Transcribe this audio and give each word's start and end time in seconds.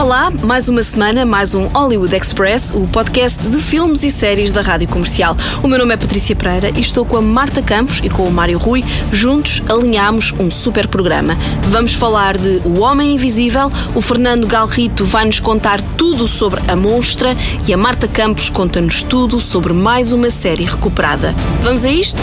Olá, 0.00 0.30
mais 0.30 0.66
uma 0.66 0.82
semana, 0.82 1.26
mais 1.26 1.54
um 1.54 1.66
Hollywood 1.66 2.16
Express, 2.16 2.70
o 2.74 2.86
podcast 2.86 3.46
de 3.46 3.58
filmes 3.58 4.02
e 4.02 4.10
séries 4.10 4.50
da 4.50 4.62
Rádio 4.62 4.88
Comercial. 4.88 5.36
O 5.62 5.68
meu 5.68 5.78
nome 5.78 5.92
é 5.92 5.96
Patrícia 5.98 6.34
Pereira 6.34 6.70
e 6.70 6.80
estou 6.80 7.04
com 7.04 7.18
a 7.18 7.20
Marta 7.20 7.60
Campos 7.60 8.00
e 8.02 8.08
com 8.08 8.22
o 8.22 8.32
Mário 8.32 8.56
Rui. 8.56 8.82
Juntos 9.12 9.62
alinhamos 9.68 10.32
um 10.40 10.50
super 10.50 10.88
programa. 10.88 11.36
Vamos 11.68 11.92
falar 11.92 12.38
de 12.38 12.62
O 12.64 12.80
Homem 12.80 13.12
Invisível, 13.12 13.70
o 13.94 14.00
Fernando 14.00 14.46
Galrito 14.46 15.04
vai-nos 15.04 15.38
contar 15.38 15.82
tudo 15.98 16.26
sobre 16.26 16.62
a 16.66 16.74
Monstra 16.74 17.36
e 17.68 17.74
a 17.74 17.76
Marta 17.76 18.08
Campos 18.08 18.48
conta-nos 18.48 19.02
tudo 19.02 19.38
sobre 19.38 19.74
mais 19.74 20.12
uma 20.12 20.30
série 20.30 20.64
recuperada. 20.64 21.34
Vamos 21.60 21.84
a 21.84 21.90
isto? 21.90 22.22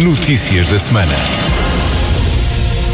Notícias 0.00 0.66
da 0.66 0.78
semana. 0.78 1.55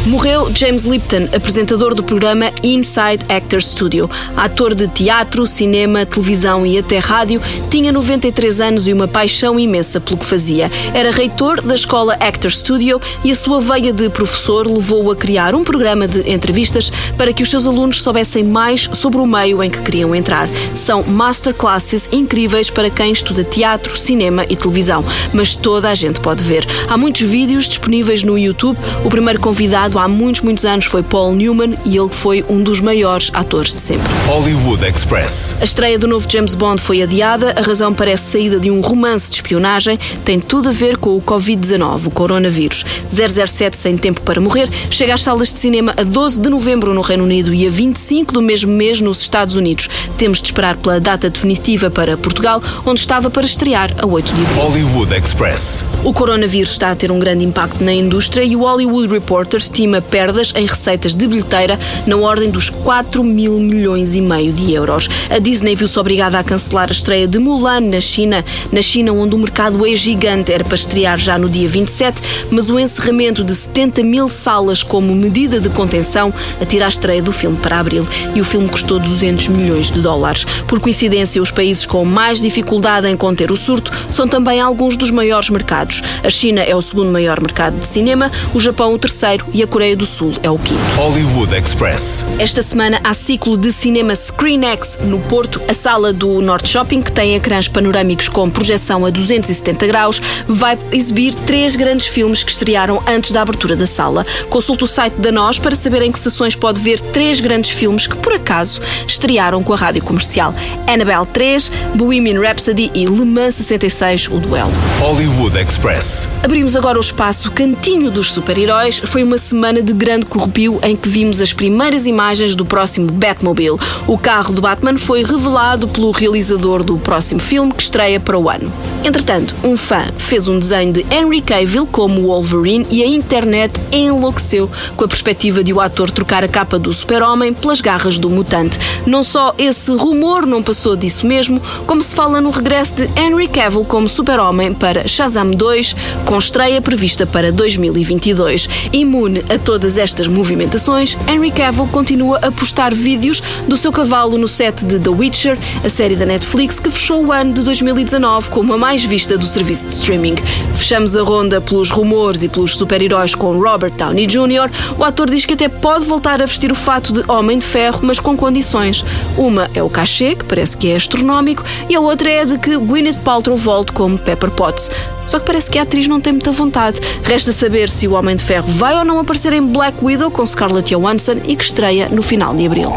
Morreu 0.05 0.53
James 0.53 0.83
Lipton, 0.83 1.29
apresentador 1.33 1.95
do 1.95 2.03
programa 2.03 2.51
Inside 2.61 3.23
Actors 3.29 3.69
Studio. 3.69 4.09
Ator 4.35 4.75
de 4.75 4.85
teatro, 4.89 5.47
cinema, 5.47 6.05
televisão 6.05 6.65
e 6.65 6.77
até 6.77 6.97
rádio, 6.97 7.41
tinha 7.69 7.89
93 7.89 8.59
anos 8.59 8.85
e 8.85 8.91
uma 8.91 9.07
paixão 9.07 9.57
imensa 9.57 10.01
pelo 10.01 10.17
que 10.17 10.25
fazia. 10.25 10.69
Era 10.93 11.09
reitor 11.09 11.61
da 11.61 11.73
escola 11.73 12.17
Actors 12.19 12.59
Studio 12.59 12.99
e 13.23 13.31
a 13.31 13.35
sua 13.35 13.61
veia 13.61 13.93
de 13.93 14.09
professor 14.09 14.67
levou-o 14.67 15.09
a 15.09 15.15
criar 15.15 15.55
um 15.55 15.63
programa 15.63 16.05
de 16.05 16.29
entrevistas 16.29 16.91
para 17.17 17.31
que 17.31 17.41
os 17.41 17.49
seus 17.49 17.65
alunos 17.65 18.01
soubessem 18.01 18.43
mais 18.43 18.89
sobre 18.91 19.21
o 19.21 19.25
meio 19.25 19.63
em 19.63 19.69
que 19.69 19.81
queriam 19.81 20.13
entrar. 20.13 20.49
São 20.75 21.01
masterclasses 21.03 22.09
incríveis 22.11 22.69
para 22.69 22.89
quem 22.89 23.13
estuda 23.13 23.41
teatro, 23.45 23.97
cinema 23.97 24.45
e 24.49 24.57
televisão, 24.57 25.03
mas 25.33 25.55
toda 25.55 25.89
a 25.89 25.95
gente 25.95 26.19
pode 26.19 26.43
ver. 26.43 26.67
Há 26.89 26.97
muitos 26.97 27.21
vídeos 27.21 27.69
disponíveis 27.69 28.21
no 28.21 28.37
YouTube. 28.37 28.77
O 29.05 29.09
primeiro 29.09 29.39
convidado 29.39 29.92
há 29.99 30.07
muitos, 30.07 30.41
muitos 30.41 30.65
anos 30.65 30.85
foi 30.85 31.03
Paul 31.03 31.35
Newman 31.35 31.77
e 31.85 31.97
ele 31.97 32.09
foi 32.09 32.43
um 32.49 32.63
dos 32.63 32.79
maiores 32.79 33.29
atores 33.33 33.73
de 33.73 33.79
sempre. 33.79 34.11
Hollywood 34.27 34.85
Express. 34.85 35.55
A 35.61 35.63
estreia 35.63 35.97
do 35.99 36.07
novo 36.07 36.27
James 36.29 36.55
Bond 36.55 36.81
foi 36.81 37.01
adiada. 37.01 37.53
A 37.57 37.61
razão 37.61 37.93
parece 37.93 38.31
saída 38.31 38.59
de 38.59 38.69
um 38.69 38.81
romance 38.81 39.29
de 39.29 39.37
espionagem. 39.37 39.99
Tem 40.23 40.39
tudo 40.39 40.69
a 40.69 40.71
ver 40.71 40.97
com 40.97 41.15
o 41.15 41.21
Covid-19, 41.21 42.07
o 42.07 42.11
coronavírus. 42.11 42.85
007 43.09 43.75
Sem 43.75 43.97
Tempo 43.97 44.21
para 44.21 44.41
Morrer 44.41 44.69
chega 44.89 45.13
às 45.13 45.21
salas 45.21 45.53
de 45.53 45.59
cinema 45.59 45.93
a 45.97 46.03
12 46.03 46.39
de 46.39 46.49
novembro 46.49 46.93
no 46.93 47.01
Reino 47.01 47.23
Unido 47.23 47.53
e 47.53 47.67
a 47.67 47.69
25 47.69 48.33
do 48.33 48.41
mesmo 48.41 48.71
mês 48.71 49.01
nos 49.01 49.21
Estados 49.21 49.55
Unidos. 49.55 49.89
Temos 50.17 50.41
de 50.41 50.47
esperar 50.47 50.77
pela 50.77 50.99
data 50.99 51.29
definitiva 51.29 51.89
para 51.89 52.17
Portugal, 52.17 52.61
onde 52.85 52.99
estava 52.99 53.29
para 53.29 53.45
estrear 53.45 53.93
a 53.97 54.05
8 54.05 54.33
de 54.33 54.41
abril. 54.41 54.63
Hollywood 54.63 55.13
Express. 55.13 55.83
O 56.03 56.13
coronavírus 56.13 56.71
está 56.71 56.91
a 56.91 56.95
ter 56.95 57.11
um 57.11 57.19
grande 57.19 57.43
impacto 57.43 57.83
na 57.83 57.93
indústria 57.93 58.43
e 58.43 58.55
o 58.55 58.61
Hollywood 58.61 59.13
Reporter 59.13 59.59
estima 59.83 60.01
perdas 60.01 60.53
em 60.55 60.65
receitas 60.65 61.13
de 61.13 61.27
bilheteira 61.27 61.77
na 62.07 62.15
ordem 62.15 62.49
dos 62.49 62.69
4 62.69 63.21
mil 63.21 63.59
milhões 63.59 64.15
e 64.15 64.21
meio 64.21 64.53
de 64.53 64.71
euros. 64.71 65.09
A 65.29 65.39
Disney 65.39 65.75
viu-se 65.75 65.99
obrigada 65.99 66.39
a 66.39 66.43
cancelar 66.43 66.87
a 66.87 66.93
estreia 66.93 67.27
de 67.27 67.37
Mulan 67.37 67.81
na 67.81 67.99
China, 67.99 68.45
na 68.71 68.81
China 68.81 69.11
onde 69.11 69.35
o 69.35 69.37
mercado 69.37 69.85
é 69.85 69.93
gigante, 69.93 70.53
era 70.53 70.63
para 70.63 70.75
estrear 70.75 71.19
já 71.19 71.37
no 71.37 71.49
dia 71.49 71.67
27, 71.67 72.21
mas 72.49 72.69
o 72.69 72.79
encerramento 72.79 73.43
de 73.43 73.53
70 73.53 74.03
mil 74.03 74.29
salas 74.29 74.83
como 74.83 75.13
medida 75.13 75.59
de 75.59 75.67
contenção 75.69 76.33
atira 76.61 76.85
a 76.85 76.89
estreia 76.89 77.21
do 77.21 77.33
filme 77.33 77.57
para 77.57 77.79
abril 77.79 78.07
e 78.33 78.39
o 78.39 78.45
filme 78.45 78.69
custou 78.69 78.99
200 78.99 79.49
milhões 79.49 79.91
de 79.91 79.99
dólares. 79.99 80.45
Por 80.65 80.79
coincidência, 80.79 81.41
os 81.41 81.51
países 81.51 81.85
com 81.85 82.05
mais 82.05 82.39
dificuldade 82.39 83.09
em 83.09 83.17
conter 83.17 83.51
o 83.51 83.57
surto 83.57 83.91
são 84.09 84.29
também 84.29 84.61
alguns 84.61 84.95
dos 84.95 85.11
maiores 85.11 85.49
mercados. 85.49 86.01
A 86.23 86.29
China 86.29 86.61
é 86.61 86.73
o 86.73 86.81
segundo 86.81 87.11
maior 87.11 87.41
mercado 87.41 87.77
de 87.77 87.85
cinema, 87.85 88.31
o 88.53 88.61
Japão 88.61 88.93
o 88.93 88.99
terceiro 88.99 89.45
e 89.53 89.61
a 89.61 89.67
Coreia 89.73 89.97
do 89.97 90.05
Sul 90.05 90.35
é 90.43 90.51
o 90.51 90.59
quinto. 90.59 90.79
Hollywood 90.95 91.51
Express. 91.55 92.23
Esta 92.37 92.61
semana 92.61 93.01
há 93.03 93.11
ciclo 93.11 93.57
de 93.57 93.71
cinema 93.71 94.15
ScreenX 94.15 94.99
no 95.01 95.17
Porto. 95.21 95.59
A 95.67 95.73
sala 95.73 96.13
do 96.13 96.39
Norte 96.41 96.69
Shopping, 96.69 97.01
que 97.01 97.11
tem 97.11 97.33
ecrãs 97.33 97.67
panorâmicos 97.67 98.29
com 98.29 98.51
projeção 98.51 99.03
a 99.03 99.09
270 99.09 99.87
graus, 99.87 100.21
vai 100.47 100.77
exibir 100.91 101.33
três 101.33 101.75
grandes 101.75 102.05
filmes 102.05 102.43
que 102.43 102.51
estrearam 102.51 103.01
antes 103.07 103.31
da 103.31 103.41
abertura 103.41 103.75
da 103.75 103.87
sala. 103.87 104.23
Consulte 104.47 104.83
o 104.83 104.87
site 104.87 105.15
da 105.15 105.31
Nós 105.31 105.57
para 105.57 105.75
saber 105.75 106.03
em 106.03 106.11
que 106.11 106.19
sessões 106.19 106.53
pode 106.53 106.79
ver 106.79 106.99
três 106.99 107.39
grandes 107.39 107.71
filmes 107.71 108.05
que, 108.05 108.15
por 108.17 108.33
acaso, 108.33 108.79
estrearam 109.07 109.63
com 109.63 109.73
a 109.73 109.75
rádio 109.75 110.03
comercial: 110.03 110.53
Annabelle 110.85 111.25
3, 111.33 111.71
Bohemian 111.95 112.39
Rhapsody 112.39 112.91
e 112.93 113.07
Le 113.07 113.25
Mans 113.25 113.55
66, 113.55 114.27
o 114.27 114.37
duelo. 114.37 114.71
Hollywood 114.99 115.57
Express. 115.57 116.27
Abrimos 116.43 116.75
agora 116.75 116.99
o 116.99 117.01
espaço 117.01 117.49
Cantinho 117.49 118.11
dos 118.11 118.31
Super-Heróis. 118.31 118.99
Foi 118.99 119.23
uma 119.23 119.39
semana 119.39 119.62
de 119.71 119.93
grande 119.93 120.25
corrupio 120.25 120.77
em 120.83 120.93
que 120.95 121.07
vimos 121.07 121.39
as 121.39 121.53
primeiras 121.53 122.05
imagens 122.05 122.53
do 122.53 122.65
próximo 122.65 123.09
Batmobile. 123.09 123.77
O 124.05 124.17
carro 124.17 124.53
do 124.53 124.61
Batman 124.61 124.97
foi 124.97 125.23
revelado 125.23 125.87
pelo 125.87 126.11
realizador 126.11 126.83
do 126.83 126.97
próximo 126.97 127.39
filme 127.39 127.71
que 127.71 127.81
estreia 127.81 128.19
para 128.19 128.37
o 128.37 128.49
ano. 128.49 128.71
Entretanto, 129.05 129.55
um 129.63 129.77
fã 129.77 130.03
fez 130.17 130.47
um 130.47 130.59
desenho 130.59 130.91
de 130.91 131.05
Henry 131.09 131.41
Cavill 131.41 131.85
como 131.85 132.23
Wolverine 132.23 132.85
e 132.89 133.03
a 133.03 133.07
internet 133.07 133.79
enlouqueceu 133.91 134.69
com 134.97 135.05
a 135.05 135.07
perspectiva 135.07 135.63
de 135.63 135.71
o 135.71 135.79
ator 135.79 136.11
trocar 136.11 136.43
a 136.43 136.47
capa 136.47 136.77
do 136.77 136.91
super-homem 136.91 137.53
pelas 137.53 137.79
garras 137.79 138.17
do 138.17 138.29
mutante. 138.29 138.77
Não 139.05 139.23
só 139.23 139.53
esse 139.57 139.91
rumor 139.91 140.45
não 140.45 140.63
passou 140.63 140.95
disso 140.95 141.25
mesmo, 141.25 141.61
como 141.85 142.01
se 142.01 142.15
fala 142.15 142.41
no 142.41 142.49
regresso 142.49 142.95
de 142.95 143.09
Henry 143.19 143.47
Cavill 143.47 143.85
como 143.85 144.09
super-homem 144.09 144.73
para 144.73 145.07
Shazam 145.07 145.51
2, 145.51 145.95
com 146.25 146.37
estreia 146.37 146.81
prevista 146.81 147.25
para 147.25 147.51
2022. 147.51 148.67
Imune 148.91 149.43
a 149.53 149.59
todas 149.59 149.97
estas 149.97 150.25
movimentações, 150.25 151.15
Henry 151.27 151.51
Cavill 151.51 151.87
continua 151.87 152.39
a 152.41 152.51
postar 152.51 152.93
vídeos 152.93 153.43
do 153.67 153.77
seu 153.77 153.91
cavalo 153.91 154.37
no 154.37 154.47
set 154.47 154.83
de 154.83 154.99
The 154.99 155.09
Witcher, 155.09 155.57
a 155.83 155.89
série 155.89 156.15
da 156.15 156.25
Netflix 156.25 156.79
que 156.79 156.89
fechou 156.89 157.25
o 157.25 157.31
ano 157.31 157.53
de 157.53 157.61
2019 157.61 158.49
como 158.49 158.73
a 158.73 158.77
mais 158.77 159.03
vista 159.03 159.37
do 159.37 159.45
serviço 159.45 159.87
de 159.87 159.93
streaming. 159.93 160.35
Fechamos 160.73 161.15
a 161.15 161.21
ronda 161.21 161.61
pelos 161.61 161.91
rumores 161.91 162.41
e 162.41 162.49
pelos 162.49 162.75
super-heróis 162.75 163.35
com 163.35 163.51
Robert 163.51 163.91
Downey 163.91 164.25
Jr. 164.25 164.71
O 164.97 165.03
ator 165.03 165.29
diz 165.29 165.45
que 165.45 165.53
até 165.53 165.69
pode 165.69 166.05
voltar 166.05 166.41
a 166.41 166.45
vestir 166.45 166.71
o 166.71 166.75
fato 166.75 167.13
de 167.13 167.23
Homem 167.31 167.59
de 167.59 167.65
Ferro, 167.65 167.99
mas 168.01 168.19
com 168.19 168.35
condições. 168.35 169.05
Uma 169.37 169.69
é 169.75 169.83
o 169.83 169.89
cachê, 169.89 170.35
que 170.35 170.45
parece 170.45 170.75
que 170.75 170.89
é 170.89 170.95
astronómico, 170.95 171.63
e 171.87 171.95
a 171.95 171.99
outra 171.99 172.29
é 172.29 172.45
de 172.45 172.57
que 172.57 172.75
Gwyneth 172.75 173.19
Paltrow 173.23 173.55
volte 173.55 173.91
como 173.91 174.17
Pepper 174.17 174.49
Potts. 174.49 174.89
Só 175.25 175.39
que 175.39 175.45
parece 175.45 175.69
que 175.69 175.79
a 175.79 175.83
atriz 175.83 176.07
não 176.07 176.19
tem 176.19 176.33
muita 176.33 176.51
vontade. 176.51 176.99
Resta 177.23 177.53
saber 177.53 177.89
se 177.89 178.07
o 178.07 178.13
Homem 178.13 178.35
de 178.35 178.43
Ferro 178.43 178.67
vai 178.67 178.97
ou 178.97 179.05
não 179.05 179.19
aparecer 179.19 179.42
em 179.51 179.65
Black 179.73 179.97
Widow 180.01 180.31
com 180.31 180.45
Scarlett 180.45 180.93
Johansson 180.95 181.41
e 181.45 181.55
que 181.55 181.63
estreia 181.63 182.07
no 182.09 182.21
final 182.21 182.53
de 182.55 182.65
abril. 182.65 182.91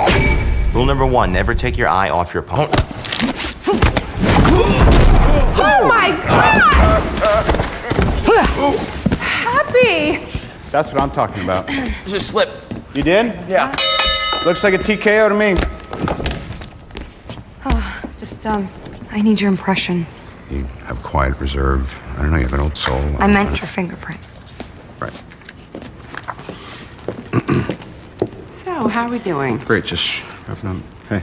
Rule 0.73 0.87
number 0.87 1.07
one 1.07 1.33
never 1.33 1.55
take 1.57 1.81
your 1.81 1.89
eye 1.91 2.11
off 2.11 2.35
your 2.35 2.45
opponent. 2.45 2.71
Oh 5.59 5.89
my 5.89 6.11
god! 6.29 7.03
Happy! 9.19 10.19
That's 10.71 10.93
what 10.93 11.01
I'm 11.03 11.11
talking 11.11 11.43
about. 11.43 11.67
Just 12.07 12.29
slip. 12.29 12.51
You 12.95 13.03
did? 13.03 13.35
Yeah. 13.49 13.75
Looks 14.45 14.63
like 14.63 14.75
a 14.75 14.79
TKO 14.79 15.29
to 15.29 15.35
me. 15.35 15.57
Oh, 17.65 18.01
Just, 18.19 18.45
um, 18.47 18.69
I 19.11 19.21
need 19.23 19.41
your 19.41 19.51
impression. 19.51 20.07
You 20.51 20.65
have 20.85 21.03
quiet 21.03 21.39
reserve. 21.41 21.99
I 22.17 22.23
don't 22.23 22.31
know. 22.31 22.37
You 22.37 22.45
have 22.45 22.53
an 22.55 22.61
old 22.61 22.77
soul. 22.77 23.01
I 23.19 23.27
meant 23.27 23.51
your 23.61 23.67
fingerprint. 23.67 24.21
Right. 25.01 25.23
So, 28.67 28.89
how 28.89 29.07
are 29.07 29.11
we 29.11 29.21
doing? 29.21 29.59
Great. 29.59 29.85
Just 29.85 30.23
roughing 30.49 30.71
up. 30.71 30.77
Hey. 31.09 31.23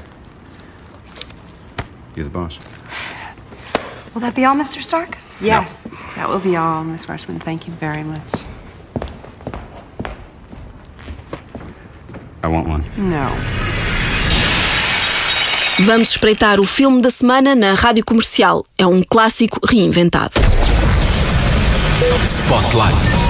You're 2.15 2.23
the 2.23 2.29
boss. 2.31 2.57
Will 4.13 4.21
that 4.21 4.33
be 4.33 4.45
all, 4.45 4.55
Mr. 4.55 4.81
Stark? 4.81 5.17
Yes, 5.41 6.01
that 6.15 6.29
will 6.29 6.39
be 6.39 6.55
all, 6.55 6.83
Miss 6.85 7.05
Rushman. 7.07 7.41
Thank 7.41 7.67
you 7.67 7.73
very 7.73 8.03
much. 8.03 8.21
I 12.43 12.47
want 12.47 12.67
one. 12.69 12.85
No. 12.97 13.29
Vamos 15.79 16.09
espreitar 16.09 16.59
o 16.59 16.65
filme 16.65 17.01
da 17.01 17.09
semana 17.09 17.55
na 17.55 17.73
rádio 17.73 18.05
comercial. 18.05 18.65
É 18.77 18.85
um 18.85 19.01
clássico 19.03 19.59
reinventado. 19.67 20.33
Spotlight. 22.23 23.22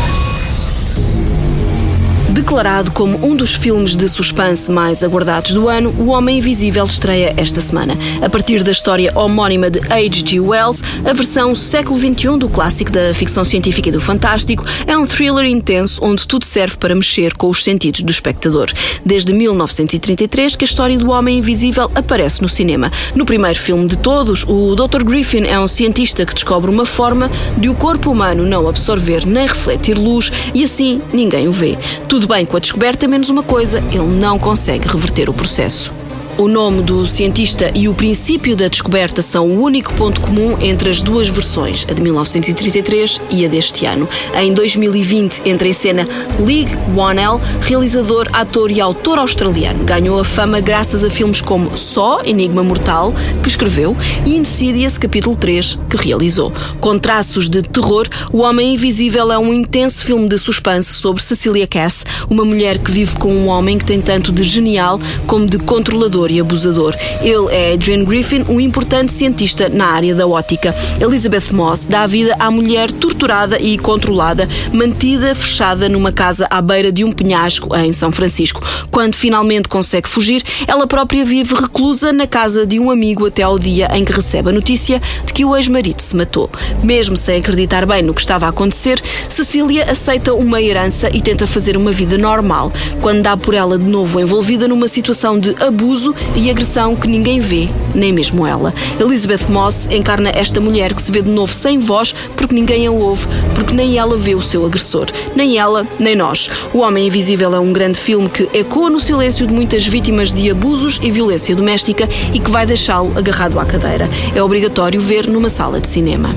De 2.34 2.44
Declarado 2.54 2.92
como 2.92 3.26
um 3.26 3.36
dos 3.36 3.56
filmes 3.56 3.96
de 3.96 4.08
suspense 4.08 4.72
mais 4.72 5.04
aguardados 5.04 5.54
do 5.54 5.68
ano, 5.68 5.90
O 5.98 6.10
Homem 6.10 6.38
Invisível 6.38 6.84
estreia 6.84 7.34
esta 7.36 7.60
semana. 7.60 7.98
A 8.22 8.30
partir 8.30 8.62
da 8.62 8.72
história 8.72 9.12
homónima 9.18 9.72
de 9.72 9.80
H.G. 9.80 10.40
Wells, 10.40 10.84
a 11.04 11.14
versão 11.14 11.56
século 11.56 11.98
XXI 11.98 12.38
do 12.38 12.48
clássico 12.48 12.92
da 12.92 13.12
ficção 13.12 13.44
científica 13.44 13.90
e 13.90 13.92
do 13.92 14.00
fantástico 14.00 14.64
é 14.86 14.96
um 14.96 15.08
thriller 15.08 15.46
intenso 15.46 16.00
onde 16.04 16.28
tudo 16.28 16.46
serve 16.46 16.78
para 16.78 16.94
mexer 16.94 17.34
com 17.36 17.50
os 17.50 17.64
sentidos 17.64 18.04
do 18.04 18.12
espectador. 18.12 18.72
Desde 19.04 19.34
1933 19.34 20.56
que 20.56 20.64
a 20.64 20.68
história 20.68 20.96
do 20.96 21.10
Homem 21.10 21.40
Invisível 21.40 21.90
aparece 21.96 22.44
no 22.44 22.50
cinema. 22.50 22.92
No 23.16 23.26
primeiro 23.26 23.58
filme 23.58 23.88
de 23.88 23.98
todos, 23.98 24.46
o 24.48 24.76
Dr. 24.76 25.04
Griffin 25.04 25.46
é 25.46 25.60
um 25.60 25.68
cientista 25.68 26.24
que 26.24 26.36
descobre 26.36 26.70
uma 26.70 26.86
forma 26.86 27.32
de 27.58 27.68
o 27.68 27.74
corpo 27.74 28.12
humano 28.12 28.46
não 28.46 28.70
absorver 28.70 29.26
nem 29.26 29.48
refletir 29.48 29.98
luz 29.98 30.32
e 30.54 30.64
assim 30.64 31.02
ninguém 31.12 31.48
o 31.48 31.52
vê. 31.52 31.78
Tudo 32.08 32.23
bem 32.26 32.46
com 32.46 32.58
a 32.58 32.60
descoberta, 32.60 33.08
menos 33.08 33.30
uma 33.30 33.44
coisa: 33.44 33.80
ele 33.92 34.00
não 34.00 34.38
consegue 34.38 34.88
reverter 34.88 35.30
o 35.30 35.34
processo. 35.34 35.92
O 36.36 36.48
nome 36.48 36.82
do 36.82 37.06
cientista 37.06 37.72
e 37.76 37.88
o 37.88 37.94
princípio 37.94 38.56
da 38.56 38.68
descoberta 38.68 39.22
são 39.22 39.48
o 39.48 39.62
único 39.62 39.94
ponto 39.94 40.20
comum 40.20 40.58
entre 40.60 40.90
as 40.90 41.00
duas 41.00 41.28
versões, 41.28 41.86
a 41.88 41.94
de 41.94 42.02
1933 42.02 43.22
e 43.30 43.46
a 43.46 43.48
deste 43.48 43.86
ano. 43.86 44.10
Em 44.36 44.52
2020 44.52 45.44
entra 45.46 45.68
em 45.68 45.74
cena 45.74 46.08
Lee 46.40 46.68
Whannell, 46.98 47.40
realizador, 47.62 48.28
ator 48.34 48.72
e 48.72 48.82
autor 48.82 49.20
australiano. 49.20 49.84
Ganhou 49.84 50.20
a 50.20 50.26
fama 50.26 50.60
graças 50.60 51.04
a 51.04 51.10
filmes 51.10 51.40
como 51.40 51.78
Só, 51.78 52.22
Enigma 52.26 52.64
Mortal, 52.64 53.14
que 53.44 53.50
escreveu, 53.50 53.96
e 54.26 54.36
Insidious, 54.36 54.98
capítulo 54.98 55.36
3, 55.36 55.78
que 55.88 55.98
realizou. 55.98 56.52
Com 56.82 56.98
traços 56.98 57.48
de 57.48 57.62
terror, 57.62 58.10
O 58.32 58.40
Homem 58.40 58.74
Invisível 58.74 59.32
é 59.32 59.38
um 59.38 59.54
intenso 59.54 60.04
filme 60.04 60.28
de 60.28 60.40
suspense 60.40 60.94
sobre 60.94 61.22
Cecilia 61.22 61.68
Cass, 61.68 62.04
uma 62.28 62.44
mulher 62.44 62.80
que 62.80 62.92
vive 62.92 63.16
com 63.18 63.32
um 63.32 63.48
homem 63.50 63.78
que 63.78 63.86
tem 63.86 64.02
tanto 64.02 64.32
de 64.32 64.44
genial 64.44 65.00
como 65.28 65.48
de 65.48 65.60
controlador 65.60 66.23
e 66.32 66.40
abusador. 66.40 66.96
Ele 67.22 67.48
é 67.52 67.74
Adrian 67.74 68.04
Griffin, 68.04 68.44
um 68.48 68.60
importante 68.60 69.12
cientista 69.12 69.70
na 69.70 69.88
área 69.88 70.16
da 70.16 70.28
ótica. 70.28 70.74
Elizabeth 71.00 71.54
Moss 71.54 71.86
dá 71.86 72.06
vida 72.06 72.36
à 72.40 72.50
mulher 72.50 72.92
torturada 72.92 73.60
e 73.60 73.78
controlada, 73.78 74.48
mantida 74.72 75.36
fechada 75.36 75.90
numa 75.90 76.12
casa 76.12 76.48
à 76.50 76.62
beira 76.62 76.92
de 76.92 77.04
um 77.04 77.12
penhasco 77.12 77.76
em 77.76 77.94
São 77.94 78.12
Francisco. 78.12 78.62
Quando 78.92 79.14
finalmente 79.14 79.70
consegue 79.70 80.10
fugir, 80.10 80.44
ela 80.68 80.88
própria 80.88 81.26
vive 81.26 81.54
reclusa 81.54 82.12
na 82.12 82.28
casa 82.28 82.66
de 82.66 82.80
um 82.80 82.90
amigo 82.90 83.26
até 83.26 83.44
ao 83.44 83.58
dia 83.58 83.88
em 83.94 84.06
que 84.06 84.12
recebe 84.12 84.50
a 84.50 84.54
notícia 84.54 85.02
de 85.26 85.34
que 85.34 85.46
o 85.46 85.56
ex-marido 85.56 86.02
se 86.02 86.16
matou. 86.16 86.50
Mesmo 86.84 87.18
sem 87.18 87.38
acreditar 87.38 87.86
bem 87.86 88.04
no 88.04 88.14
que 88.14 88.22
estava 88.22 88.46
a 88.46 88.50
acontecer, 88.50 89.02
Cecília 89.30 89.90
aceita 89.90 90.34
uma 90.34 90.62
herança 90.62 91.10
e 91.14 91.22
tenta 91.22 91.48
fazer 91.48 91.78
uma 91.78 91.92
vida 91.92 92.18
normal, 92.18 92.72
quando 93.02 93.22
dá 93.22 93.36
por 93.36 93.54
ela 93.54 93.78
de 93.78 93.86
novo 93.86 94.20
envolvida 94.20 94.68
numa 94.68 94.88
situação 94.88 95.40
de 95.40 95.56
abuso 95.64 96.13
e 96.36 96.50
agressão 96.50 96.96
que 96.96 97.08
ninguém 97.08 97.40
vê, 97.40 97.70
nem 97.94 98.12
mesmo 98.12 98.46
ela. 98.46 98.74
Elizabeth 99.00 99.50
Moss 99.50 99.88
encarna 99.92 100.30
esta 100.30 100.60
mulher 100.60 100.94
que 100.94 101.02
se 101.02 101.12
vê 101.12 101.22
de 101.22 101.30
novo 101.30 101.54
sem 101.54 101.78
voz 101.78 102.14
porque 102.36 102.56
ninguém 102.56 102.88
a 102.88 102.92
ouve, 102.92 103.28
porque 103.56 103.76
nem 103.76 103.98
ela 103.98 104.18
vê 104.18 104.36
o 104.36 104.42
seu 104.42 104.66
agressor, 104.66 105.08
nem 105.36 105.58
ela, 105.58 105.86
nem 106.00 106.16
nós. 106.16 106.50
O 106.74 106.80
Homem 106.80 107.08
Invisível 107.08 107.54
é 107.56 107.60
um 107.60 107.74
grande 107.74 108.00
filme 108.00 108.30
que 108.30 108.50
ecoa 108.54 108.90
no 108.90 109.00
silêncio 109.00 109.46
de 109.46 109.54
muitas 109.54 109.86
vítimas 109.86 110.32
de 110.32 110.50
abusos 110.50 111.00
e 111.02 111.12
violência 111.12 111.56
doméstica 111.56 112.08
e 112.34 112.40
que 112.40 112.52
vai 112.52 112.66
deixá-lo 112.66 113.18
agarrado 113.18 113.60
à 113.60 113.66
cadeira. 113.66 114.10
É 114.36 114.42
obrigatório 114.42 115.00
ver 115.00 115.30
numa 115.30 115.50
sala 115.50 115.80
de 115.80 115.88
cinema. 115.88 116.36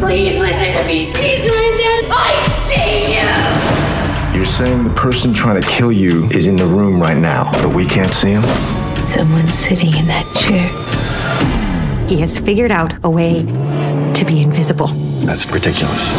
Please 0.00 0.38
listen 0.38 0.74
to 0.74 0.86
me. 0.86 1.10
Please, 1.12 1.42
Landon. 1.48 1.55
Saying 4.56 4.84
the 4.84 4.94
person 4.94 5.34
trying 5.34 5.60
to 5.60 5.68
kill 5.68 5.92
you 5.92 6.24
is 6.28 6.46
in 6.46 6.56
the 6.56 6.64
room 6.64 6.98
right 6.98 7.18
now, 7.18 7.52
but 7.60 7.74
we 7.74 7.84
can't 7.84 8.14
see 8.14 8.30
him? 8.30 8.42
Someone's 9.06 9.54
sitting 9.54 9.94
in 9.94 10.06
that 10.06 10.24
chair. 10.34 10.66
He 12.08 12.22
has 12.22 12.38
figured 12.38 12.70
out 12.70 12.94
a 13.04 13.10
way 13.10 13.42
to 14.14 14.24
be 14.24 14.40
invisible. 14.40 14.86
That's 15.26 15.44
ridiculous. 15.50 16.14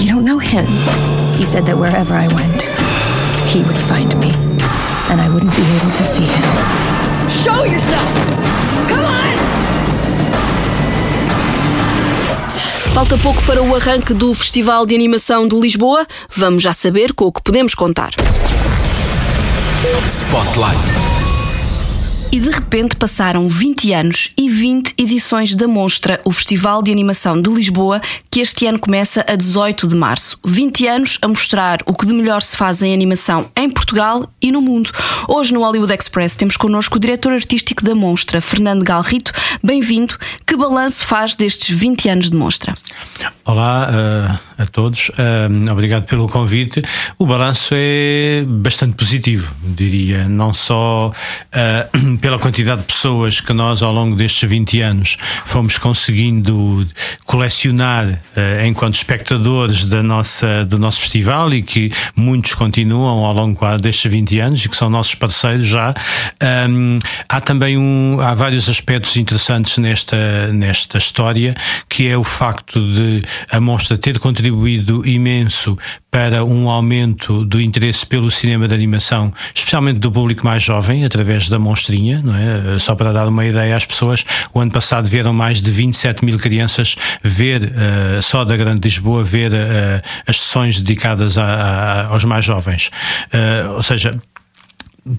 You 0.00 0.08
don't 0.08 0.24
know 0.24 0.38
him. 0.38 0.64
He 1.34 1.44
said 1.44 1.66
that 1.66 1.76
wherever 1.76 2.14
I 2.14 2.28
went, 2.28 2.62
he 3.46 3.62
would 3.62 3.78
find 3.86 4.08
me, 4.20 4.32
and 5.12 5.20
I 5.20 5.28
wouldn't 5.28 5.54
be 5.54 5.66
able 5.76 5.92
to 5.98 6.04
see 6.04 6.24
him. 6.24 7.28
Show 7.28 7.64
yourself. 7.64 8.25
Falta 12.96 13.18
pouco 13.18 13.44
para 13.44 13.62
o 13.62 13.76
arranque 13.76 14.14
do 14.14 14.32
Festival 14.32 14.86
de 14.86 14.94
Animação 14.94 15.46
de 15.46 15.54
Lisboa. 15.54 16.06
Vamos 16.34 16.62
já 16.62 16.72
saber 16.72 17.12
com 17.12 17.26
o 17.26 17.32
que 17.32 17.42
podemos 17.42 17.74
contar. 17.74 18.12
Spotlight. 20.06 21.15
E 22.32 22.40
de 22.40 22.50
repente 22.50 22.96
passaram 22.96 23.48
20 23.48 23.92
anos 23.92 24.30
e 24.36 24.50
20 24.50 24.94
edições 24.98 25.54
da 25.54 25.68
Monstra, 25.68 26.20
o 26.24 26.32
Festival 26.32 26.82
de 26.82 26.90
Animação 26.90 27.40
de 27.40 27.48
Lisboa, 27.48 28.00
que 28.30 28.40
este 28.40 28.66
ano 28.66 28.78
começa 28.78 29.24
a 29.28 29.36
18 29.36 29.86
de 29.86 29.94
março. 29.94 30.38
20 30.44 30.86
anos 30.86 31.18
a 31.22 31.28
mostrar 31.28 31.78
o 31.86 31.94
que 31.94 32.04
de 32.04 32.12
melhor 32.12 32.42
se 32.42 32.56
faz 32.56 32.82
em 32.82 32.92
animação 32.92 33.48
em 33.56 33.70
Portugal 33.70 34.28
e 34.42 34.50
no 34.50 34.60
mundo. 34.60 34.90
Hoje 35.28 35.54
no 35.54 35.60
Hollywood 35.60 35.94
Express 35.94 36.36
temos 36.36 36.56
connosco 36.56 36.96
o 36.96 37.00
diretor 37.00 37.32
artístico 37.32 37.84
da 37.84 37.94
Monstra, 37.94 38.40
Fernando 38.40 38.84
Galrito. 38.84 39.32
Bem-vindo. 39.62 40.18
Que 40.44 40.56
balanço 40.56 41.04
faz 41.04 41.36
destes 41.36 41.76
20 41.76 42.08
anos 42.08 42.30
de 42.30 42.36
Monstra? 42.36 42.74
Olá 43.44 43.88
uh, 43.88 44.45
a 44.58 44.66
todos, 44.66 45.10
uh, 45.10 45.70
obrigado 45.70 46.06
pelo 46.06 46.28
convite. 46.28 46.82
O 47.18 47.26
balanço 47.26 47.74
é 47.76 48.42
bastante 48.46 48.94
positivo, 48.94 49.54
diria, 49.62 50.28
não 50.28 50.52
só 50.52 51.08
uh, 51.10 52.16
pela 52.18 52.38
quantidade 52.38 52.80
de 52.80 52.86
pessoas 52.86 53.40
que 53.40 53.52
nós, 53.52 53.82
ao 53.82 53.92
longo 53.92 54.16
destes 54.16 54.48
20 54.48 54.80
anos, 54.80 55.16
fomos 55.44 55.78
conseguindo 55.78 56.86
colecionar 57.24 58.20
enquanto 58.64 58.94
espectadores 58.94 59.88
da 59.88 60.02
nossa, 60.02 60.64
do 60.64 60.78
nosso 60.78 61.00
festival 61.00 61.52
e 61.52 61.62
que 61.62 61.90
muitos 62.14 62.54
continuam 62.54 63.24
ao 63.24 63.32
longo 63.32 63.58
destes 63.78 64.10
20 64.10 64.40
anos 64.40 64.64
e 64.64 64.68
que 64.68 64.76
são 64.76 64.88
nossos 64.88 65.14
parceiros 65.14 65.66
já. 65.66 65.94
Um, 66.68 66.98
há 67.28 67.40
também 67.40 67.76
um, 67.76 68.18
há 68.20 68.34
vários 68.34 68.68
aspectos 68.68 69.16
interessantes 69.16 69.78
nesta, 69.78 70.52
nesta 70.52 70.98
história, 70.98 71.54
que 71.88 72.08
é 72.08 72.16
o 72.16 72.24
facto 72.24 72.80
de 72.80 73.22
a 73.50 73.60
mostra 73.60 73.98
ter 73.98 74.18
contribuído 74.18 74.45
imenso 75.04 75.76
para 76.10 76.44
um 76.44 76.70
aumento 76.70 77.44
do 77.44 77.60
interesse 77.60 78.06
pelo 78.06 78.30
cinema 78.30 78.66
de 78.66 78.74
animação, 78.74 79.32
especialmente 79.54 79.98
do 79.98 80.10
público 80.10 80.44
mais 80.44 80.62
jovem, 80.62 81.04
através 81.04 81.48
da 81.48 81.58
monstrinha, 81.58 82.22
não 82.24 82.34
é? 82.34 82.78
Só 82.78 82.94
para 82.94 83.12
dar 83.12 83.28
uma 83.28 83.44
ideia 83.44 83.76
às 83.76 83.84
pessoas, 83.84 84.24
o 84.54 84.60
ano 84.60 84.70
passado 84.70 85.10
vieram 85.10 85.32
mais 85.32 85.60
de 85.60 85.70
27 85.70 86.24
mil 86.24 86.38
crianças 86.38 86.96
ver, 87.22 87.62
uh, 87.62 88.22
só 88.22 88.44
da 88.44 88.56
Grande 88.56 88.80
Lisboa, 88.88 89.22
ver 89.22 89.52
uh, 89.52 90.02
as 90.26 90.40
sessões 90.40 90.80
dedicadas 90.80 91.36
a, 91.36 91.44
a, 91.44 92.06
aos 92.06 92.24
mais 92.24 92.44
jovens. 92.44 92.90
Uh, 93.26 93.74
ou 93.74 93.82
seja, 93.82 94.18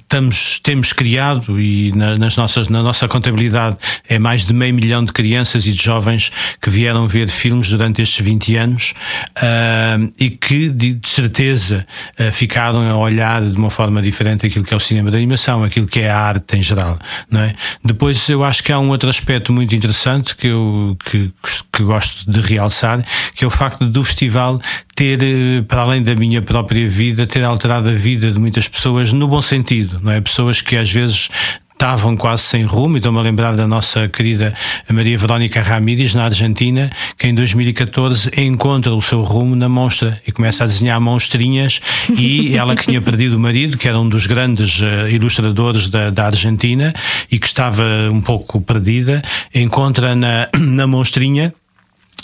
estamos, 0.02 0.60
temos 0.60 0.92
criado 0.92 1.60
e 1.60 1.92
na, 1.96 2.18
nas 2.18 2.36
nossas, 2.36 2.68
na 2.70 2.84
nossa 2.84 3.08
contabilidade 3.08 3.78
é 4.08 4.20
mais 4.20 4.46
de 4.46 4.54
meio 4.54 4.74
milhão 4.74 5.04
de 5.04 5.14
crianças 5.14 5.66
e 5.66 5.72
de 5.72 5.82
jovens 5.82 6.32
que 6.62 6.70
vieram 6.70 7.08
ver 7.08 7.30
filmes 7.30 7.70
durante 7.70 8.02
estes 8.02 8.24
20 8.24 8.56
anos 8.58 8.94
uh, 9.38 10.14
e 10.20 10.30
que 10.30 10.70
de 10.70 11.00
certeza 11.06 11.86
uh, 12.20 12.32
ficaram 12.32 12.90
a 12.90 12.98
olhar 12.98 13.42
de 13.42 13.58
uma 13.58 13.70
forma 13.70 14.02
diferente 14.02 14.46
aquilo 14.46 14.66
que 14.66 14.74
é 14.74 14.78
o 14.78 14.80
cinema 14.80 15.10
de 15.10 15.18
animação, 15.18 15.64
aquilo 15.64 15.88
que 15.88 16.02
é 16.02 16.10
a 16.10 16.20
arte 16.20 16.58
em 16.58 16.62
geral, 16.62 17.00
não 17.30 17.42
é? 17.42 17.56
Depois 17.84 18.28
eu 18.30 18.44
acho 18.44 18.64
que 18.64 18.72
há 18.72 18.80
um 18.80 18.90
outro 18.90 19.10
aspecto 19.10 19.54
muito 19.54 19.74
interessante 19.76 20.36
que 20.36 20.48
eu 20.48 20.98
que, 21.06 21.32
que 21.72 21.84
gosto 21.84 22.30
de 22.30 22.42
realçar, 22.42 23.04
que 23.34 23.44
é 23.44 23.48
o 23.48 23.52
facto 23.52 23.86
do 23.86 24.04
festival 24.04 24.62
ter, 24.98 25.22
eh, 25.22 25.62
para 25.62 25.82
além 25.82 26.02
da 26.02 26.16
minha 26.16 26.42
própria 26.42 26.90
vida, 26.90 27.28
ter 27.28 27.46
alterado 27.46 27.88
a 27.88 27.94
vida 27.94 28.32
de 28.32 28.40
muitas 28.40 28.68
pessoas 28.68 29.14
no 29.14 29.28
bom 29.28 29.44
sentido, 29.44 30.00
não 30.02 30.12
é? 30.12 30.20
Pessoas 30.20 30.60
que 30.60 30.76
às 30.76 30.92
vezes 30.92 31.30
estavam 31.72 32.18
quase 32.18 32.42
sem 32.42 32.64
rumo, 32.64 32.96
e 32.96 32.98
estou-me 32.98 33.20
a 33.20 33.22
lembrar 33.22 33.56
da 33.56 33.68
nossa 33.68 34.08
querida 34.08 34.56
Maria 34.90 35.16
Verónica 35.16 35.62
Ramírez, 35.62 36.16
na 36.16 36.24
Argentina, 36.24 36.90
que 37.16 37.28
em 37.28 37.36
2014 37.36 38.32
encontra 38.36 38.96
o 38.96 39.02
seu 39.02 39.22
rumo 39.22 39.56
na 39.56 39.70
monstra 39.70 40.20
e 40.26 40.32
começa 40.32 40.64
a 40.64 40.68
desenhar 40.68 41.00
monstrinhas 41.00 41.80
e 42.18 42.58
ela 42.58 42.76
que 42.76 42.86
tinha 42.86 43.00
perdido 43.00 43.38
o 43.38 43.40
marido, 43.40 43.78
que 43.78 43.88
era 43.88 44.00
um 44.00 44.10
dos 44.10 44.26
grandes 44.26 44.82
uh, 44.82 45.08
ilustradores 45.12 45.90
da, 45.90 46.10
da, 46.10 46.26
Argentina 46.26 46.92
e 47.30 47.38
que 47.38 47.46
estava 47.46 47.84
um 48.12 48.20
pouco 48.20 48.60
perdida, 48.60 49.22
encontra 49.54 50.16
na, 50.16 50.48
na 50.58 50.88
monstrinha 50.88 51.54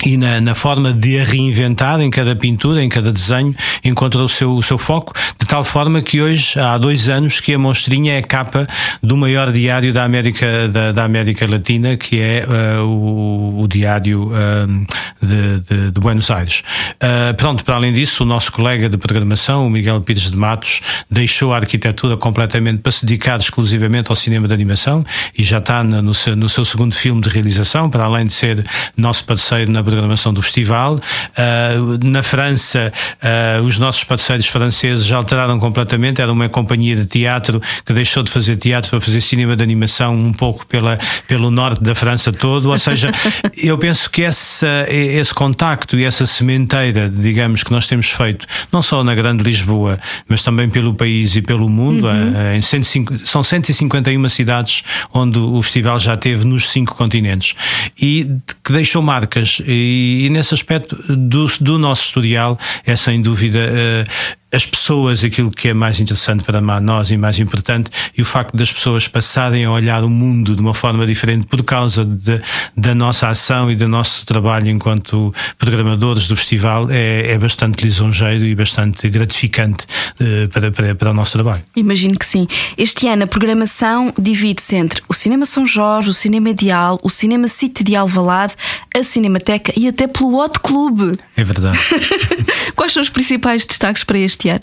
e 0.05 0.17
na, 0.17 0.41
na, 0.41 0.55
forma 0.55 0.91
de 0.91 1.19
a 1.19 1.23
reinventar 1.23 2.01
em 2.01 2.09
cada 2.09 2.35
pintura, 2.35 2.83
em 2.83 2.89
cada 2.89 3.11
desenho, 3.11 3.55
encontra 3.83 4.21
o 4.21 4.27
seu, 4.27 4.53
o 4.55 4.61
seu 4.61 4.77
foco, 4.77 5.13
de 5.39 5.45
tal 5.47 5.63
forma 5.63 6.01
que 6.01 6.21
hoje, 6.21 6.59
há 6.59 6.77
dois 6.77 7.07
anos, 7.07 7.39
que 7.39 7.53
a 7.53 7.59
Monstrinha 7.59 8.13
é 8.13 8.17
a 8.17 8.21
capa 8.21 8.67
do 9.01 9.15
maior 9.15 9.51
diário 9.51 9.93
da 9.93 10.03
América, 10.03 10.67
da, 10.67 10.91
da 10.91 11.03
América 11.03 11.49
Latina, 11.49 11.95
que 11.95 12.19
é 12.19 12.45
uh, 12.45 12.83
o, 12.85 13.61
o, 13.61 13.67
diário 13.67 14.29
uh, 14.29 14.85
de, 15.21 15.59
de, 15.61 15.91
de, 15.91 15.99
Buenos 16.01 16.29
Aires. 16.29 16.63
Uh, 16.95 17.33
pronto, 17.35 17.63
para 17.63 17.75
além 17.75 17.93
disso, 17.93 18.23
o 18.23 18.25
nosso 18.25 18.51
colega 18.51 18.89
de 18.89 18.97
programação, 18.97 19.65
o 19.65 19.69
Miguel 19.69 20.01
Pires 20.01 20.29
de 20.29 20.35
Matos, 20.35 20.81
deixou 21.09 21.53
a 21.53 21.57
arquitetura 21.57 22.17
completamente 22.17 22.79
para 22.79 22.91
se 22.91 23.05
dedicar 23.05 23.39
exclusivamente 23.39 24.09
ao 24.09 24.15
cinema 24.15 24.47
de 24.47 24.53
animação 24.53 25.05
e 25.37 25.43
já 25.43 25.59
está 25.59 25.83
no, 25.83 26.01
no, 26.01 26.13
seu, 26.13 26.35
no 26.35 26.49
seu 26.49 26.65
segundo 26.65 26.93
filme 26.93 27.21
de 27.21 27.29
realização, 27.29 27.89
para 27.89 28.03
além 28.03 28.25
de 28.25 28.33
ser 28.33 28.65
nosso 28.97 29.23
parceiro 29.23 29.71
na 29.71 29.81
programação 29.83 30.33
do 30.33 30.41
festival. 30.41 30.95
Uh, 30.95 32.05
na 32.05 32.23
França, 32.23 32.91
uh, 33.21 33.63
os 33.63 33.77
nossos 33.77 34.03
parceiros 34.03 34.47
franceses 34.47 35.05
já 35.05 35.17
alteraram 35.17 35.59
completamente. 35.59 36.21
Era 36.21 36.31
uma 36.31 36.49
companhia 36.49 36.95
de 36.95 37.05
teatro 37.05 37.61
que 37.85 37.93
deixou 37.93 38.23
de 38.23 38.31
fazer 38.31 38.55
teatro 38.55 38.89
para 38.89 39.01
fazer 39.01 39.21
cinema 39.21 39.55
de 39.55 39.63
animação 39.63 40.15
um 40.15 40.33
pouco 40.33 40.65
pela, 40.65 40.97
pelo 41.27 41.51
norte 41.51 41.83
da 41.83 41.93
França 41.93 42.31
todo. 42.31 42.69
Ou 42.69 42.79
seja, 42.79 43.11
eu 43.57 43.77
penso 43.77 44.09
que 44.09 44.23
essa, 44.23 44.85
esse 44.89 45.33
contacto 45.33 45.99
e 45.99 46.03
essa 46.03 46.25
sementeira, 46.25 47.09
digamos, 47.09 47.63
que 47.63 47.71
nós 47.71 47.87
temos 47.87 48.09
feito, 48.09 48.45
não 48.71 48.81
só 48.81 49.03
na 49.03 49.13
Grande 49.15 49.43
Lisboa, 49.43 49.97
mas 50.27 50.43
também 50.43 50.69
pelo 50.69 50.93
país 50.93 51.35
e 51.35 51.41
pelo 51.41 51.69
mundo, 51.69 52.07
uhum. 52.07 52.33
Eh, 52.35 52.57
em 52.57 52.61
105, 52.61 53.19
são 53.25 53.43
151 53.43 54.29
cidades 54.29 54.83
onde 55.13 55.37
o 55.37 55.61
festival 55.61 55.99
já 55.99 56.15
teve 56.17 56.45
nos 56.45 56.69
cinco 56.69 56.95
continentes 56.95 57.55
e 58.01 58.27
que 58.63 58.71
deixou 58.71 59.01
marcas. 59.01 59.61
E, 59.73 60.25
e 60.25 60.29
nesse 60.29 60.53
aspecto 60.53 60.95
do, 61.15 61.47
do 61.59 61.77
nosso 61.77 62.03
historial 62.03 62.57
é 62.85 62.95
sem 62.95 63.21
dúvida 63.21 63.59
uh, 63.59 64.33
as 64.53 64.65
pessoas 64.65 65.23
aquilo 65.23 65.49
que 65.49 65.69
é 65.69 65.73
mais 65.73 65.99
interessante 65.99 66.43
para 66.43 66.61
nós 66.61 67.09
e 67.09 67.17
mais 67.17 67.39
importante 67.39 67.89
e 68.15 68.21
o 68.21 68.25
facto 68.25 68.55
das 68.55 68.71
pessoas 68.71 69.07
passarem 69.07 69.65
a 69.65 69.71
olhar 69.71 70.03
o 70.03 70.09
mundo 70.09 70.55
de 70.55 70.61
uma 70.61 70.73
forma 70.73 71.05
diferente 71.07 71.45
por 71.47 71.63
causa 71.63 72.05
de, 72.05 72.39
da 72.77 72.93
nossa 72.93 73.27
ação 73.27 73.71
e 73.71 73.75
do 73.75 73.87
nosso 73.87 74.25
trabalho 74.25 74.69
enquanto 74.69 75.33
programadores 75.57 76.27
do 76.27 76.35
festival 76.37 76.87
é, 76.91 77.31
é 77.31 77.37
bastante 77.37 77.83
lisonjeiro 77.83 78.45
e 78.45 78.53
bastante 78.53 79.09
gratificante 79.09 79.87
uh, 80.21 80.47
para, 80.49 80.71
para, 80.71 80.95
para 80.95 81.11
o 81.11 81.13
nosso 81.13 81.33
trabalho. 81.33 81.63
Imagino 81.75 82.17
que 82.17 82.25
sim. 82.25 82.47
Este 82.77 83.07
ano 83.07 83.23
a 83.23 83.27
programação 83.27 84.13
divide-se 84.17 84.75
entre 84.75 85.01
o 85.09 85.13
Cinema 85.13 85.45
São 85.45 85.65
Jorge, 85.65 86.09
o 86.09 86.13
Cinema 86.13 86.49
Ideal, 86.49 86.99
o 87.01 87.09
Cinema 87.09 87.47
City 87.47 87.83
de 87.83 87.95
Alvalade, 87.95 88.53
a 88.95 89.03
Cinemateca 89.03 89.73
e 89.75 89.87
até 89.87 90.05
pelo 90.05 90.37
Hot 90.37 90.59
Club. 90.59 91.17
É 91.35 91.43
verdade. 91.43 91.79
Quais 92.75 92.93
são 92.93 93.01
os 93.01 93.09
principais 93.09 93.65
destaques 93.65 94.03
para 94.03 94.19
este 94.19 94.42
ano? 94.49 94.61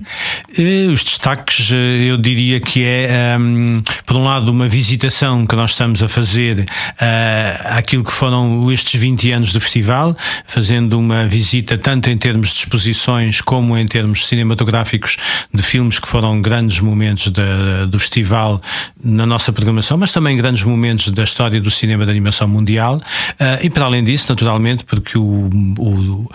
Eh, 0.56 0.86
os 0.92 1.04
destaques, 1.04 1.70
eh, 1.72 2.10
eu 2.10 2.16
diria 2.16 2.60
que 2.60 2.84
é, 2.84 3.36
um, 3.38 3.76
ehm, 3.76 3.82
por 4.04 4.16
um 4.16 4.24
lado, 4.24 4.50
uma 4.50 4.68
visitação 4.68 5.46
que 5.46 5.56
nós 5.56 5.72
estamos 5.72 6.02
a 6.02 6.08
fazer 6.08 6.60
uh, 6.60 7.76
àquilo 7.76 8.04
que 8.04 8.12
foram 8.12 8.70
estes 8.70 9.00
20 9.00 9.32
anos 9.32 9.52
do 9.52 9.60
festival, 9.60 10.16
fazendo 10.46 10.98
uma 10.98 11.26
visita 11.26 11.78
tanto 11.78 12.10
em 12.10 12.16
termos 12.16 12.48
de 12.48 12.58
exposições 12.60 13.40
como 13.40 13.76
em 13.76 13.86
termos 13.86 14.26
cinematográficos 14.26 15.16
de 15.52 15.62
filmes 15.62 15.98
que 15.98 16.08
foram 16.08 16.40
grandes 16.40 16.80
momentos 16.80 17.28
da, 17.28 17.86
do 17.86 17.98
festival 17.98 18.60
na 19.02 19.26
nossa 19.26 19.52
programação, 19.52 19.96
mas 19.96 20.12
também 20.12 20.36
grandes 20.36 20.62
momentos 20.62 21.08
da 21.10 21.24
história 21.24 21.60
do 21.60 21.70
cinema 21.70 22.04
de 22.04 22.10
animação 22.10 22.48
mundial. 22.48 22.96
Uh, 22.96 23.64
e 23.64 23.70
para 23.70 23.84
além 23.84 24.04
disso, 24.04 24.26
naturalmente, 24.28 24.84
porque 24.84 25.18
o, 25.18 25.48
o, 25.78 26.28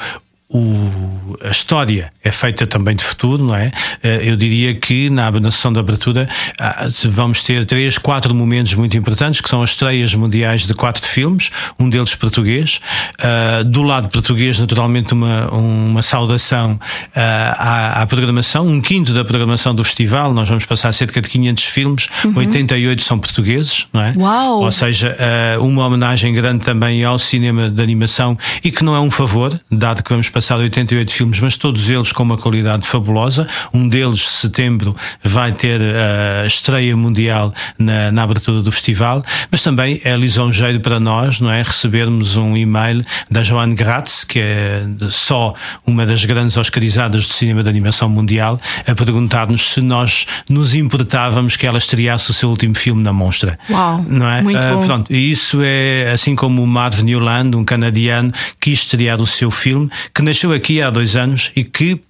o, 0.47 1.37
a 1.43 1.49
história 1.49 2.11
é 2.23 2.31
feita 2.31 2.67
também 2.67 2.95
de 2.95 3.03
futuro, 3.03 3.43
não 3.43 3.55
é? 3.55 3.71
Eh, 4.03 4.29
eu 4.29 4.35
diria 4.35 4.75
que 4.75 5.09
na, 5.09 5.31
sessão 5.51 5.73
de 5.73 5.79
abertura 5.79 6.29
ah, 6.59 6.87
vamos 7.05 7.41
ter 7.41 7.65
três, 7.65 7.97
quatro 7.97 8.33
momentos 8.33 8.75
muito 8.75 8.95
importantes, 8.95 9.41
que 9.41 9.49
são 9.49 9.63
as 9.63 9.71
estreias 9.71 10.13
mundiais 10.13 10.67
de 10.67 10.73
quatro 10.75 11.03
filmes, 11.03 11.49
um 11.79 11.89
deles 11.89 12.13
português. 12.13 12.79
Uh, 13.19 13.63
do 13.63 13.81
lado 13.81 14.07
português, 14.09 14.59
naturalmente, 14.59 15.13
uma, 15.13 15.49
uma 15.49 16.01
saudação 16.03 16.73
uh, 16.73 16.79
à, 17.15 18.01
à, 18.01 18.05
programação, 18.05 18.67
um 18.67 18.79
quinto 18.79 19.13
da 19.13 19.25
programação 19.25 19.73
do 19.73 19.83
festival. 19.83 20.31
Nós 20.31 20.47
vamos 20.47 20.65
passar 20.65 20.93
cerca 20.93 21.21
de 21.21 21.29
500 21.29 21.63
filmes, 21.63 22.07
uhum. 22.23 22.33
88 22.37 23.03
são 23.03 23.17
portugueses, 23.17 23.87
não 23.91 24.01
é? 24.01 24.13
Uau. 24.15 24.61
Ou 24.61 24.71
seja, 24.71 25.15
uma 25.59 25.85
homenagem 25.85 26.33
grande 26.33 26.63
também 26.63 27.03
ao 27.03 27.17
cinema 27.17 27.69
de 27.69 27.81
animação 27.81 28.37
e 28.63 28.71
que 28.71 28.83
não 28.83 28.95
é 28.95 28.99
um 28.99 29.09
favor, 29.09 29.59
dado 29.71 30.03
que 30.03 30.09
vamos 30.09 30.29
passado 30.35 30.59
88 30.63 31.13
filmes, 31.13 31.39
mas 31.39 31.55
todos 31.55 31.89
eles 31.89 32.11
com 32.11 32.21
uma 32.21 32.37
qualidade 32.37 32.85
fabulosa. 32.85 33.47
Um 33.73 33.87
deles, 33.87 34.27
setembro, 34.27 34.93
vai 35.23 35.53
ter 35.53 35.79
a 35.81 36.45
estreia 36.45 36.93
mundial 36.97 37.53
na, 37.79 38.11
na 38.11 38.23
abertura 38.23 38.61
do 38.61 38.69
festival, 38.69 39.23
mas 39.49 39.63
também 39.63 40.01
é 40.03 40.13
lisonjeiro 40.17 40.81
para 40.81 40.99
nós, 40.99 41.39
não 41.39 41.49
é? 41.49 41.61
Recebermos 41.61 42.35
um 42.35 42.57
e-mail 42.57 43.05
da 43.31 43.43
Joanne 43.43 43.75
Gratz, 43.75 44.25
que 44.25 44.39
é 44.39 44.83
só 45.09 45.53
uma 45.87 46.05
das 46.05 46.25
grandes 46.25 46.57
oscarizadas 46.57 47.27
do 47.27 47.33
cinema 47.33 47.63
de 47.63 47.69
animação 47.69 48.09
mundial, 48.09 48.59
a 48.85 48.93
perguntar-nos 48.93 49.71
se 49.71 49.79
nós 49.79 50.27
nos 50.49 50.75
importávamos 50.75 51.55
que 51.55 51.65
ela 51.65 51.77
estreasse 51.77 52.29
o 52.29 52.33
seu 52.33 52.49
último 52.49 52.75
filme 52.75 53.01
na 53.01 53.13
Monstra. 53.13 53.57
Uau! 53.69 54.03
Não 54.05 54.29
é? 54.29 54.41
Muito 54.41 54.59
bom. 54.59 54.85
Pronto, 54.85 55.13
e 55.13 55.31
isso 55.31 55.61
é 55.63 56.11
assim 56.11 56.35
como 56.35 56.61
o 56.61 56.67
Marv 56.67 57.03
Newland, 57.03 57.55
um 57.55 57.63
canadiano, 57.63 58.33
quis 58.59 58.79
estrear 58.79 59.21
o 59.21 59.25
seu 59.25 59.49
filme, 59.49 59.89
que 60.13 60.24
nasceu 60.25 60.51
aqui 60.51 60.81
há 60.81 60.89
dois 60.89 61.15
anos 61.15 61.51
e 61.55 61.63
que 61.63 62.01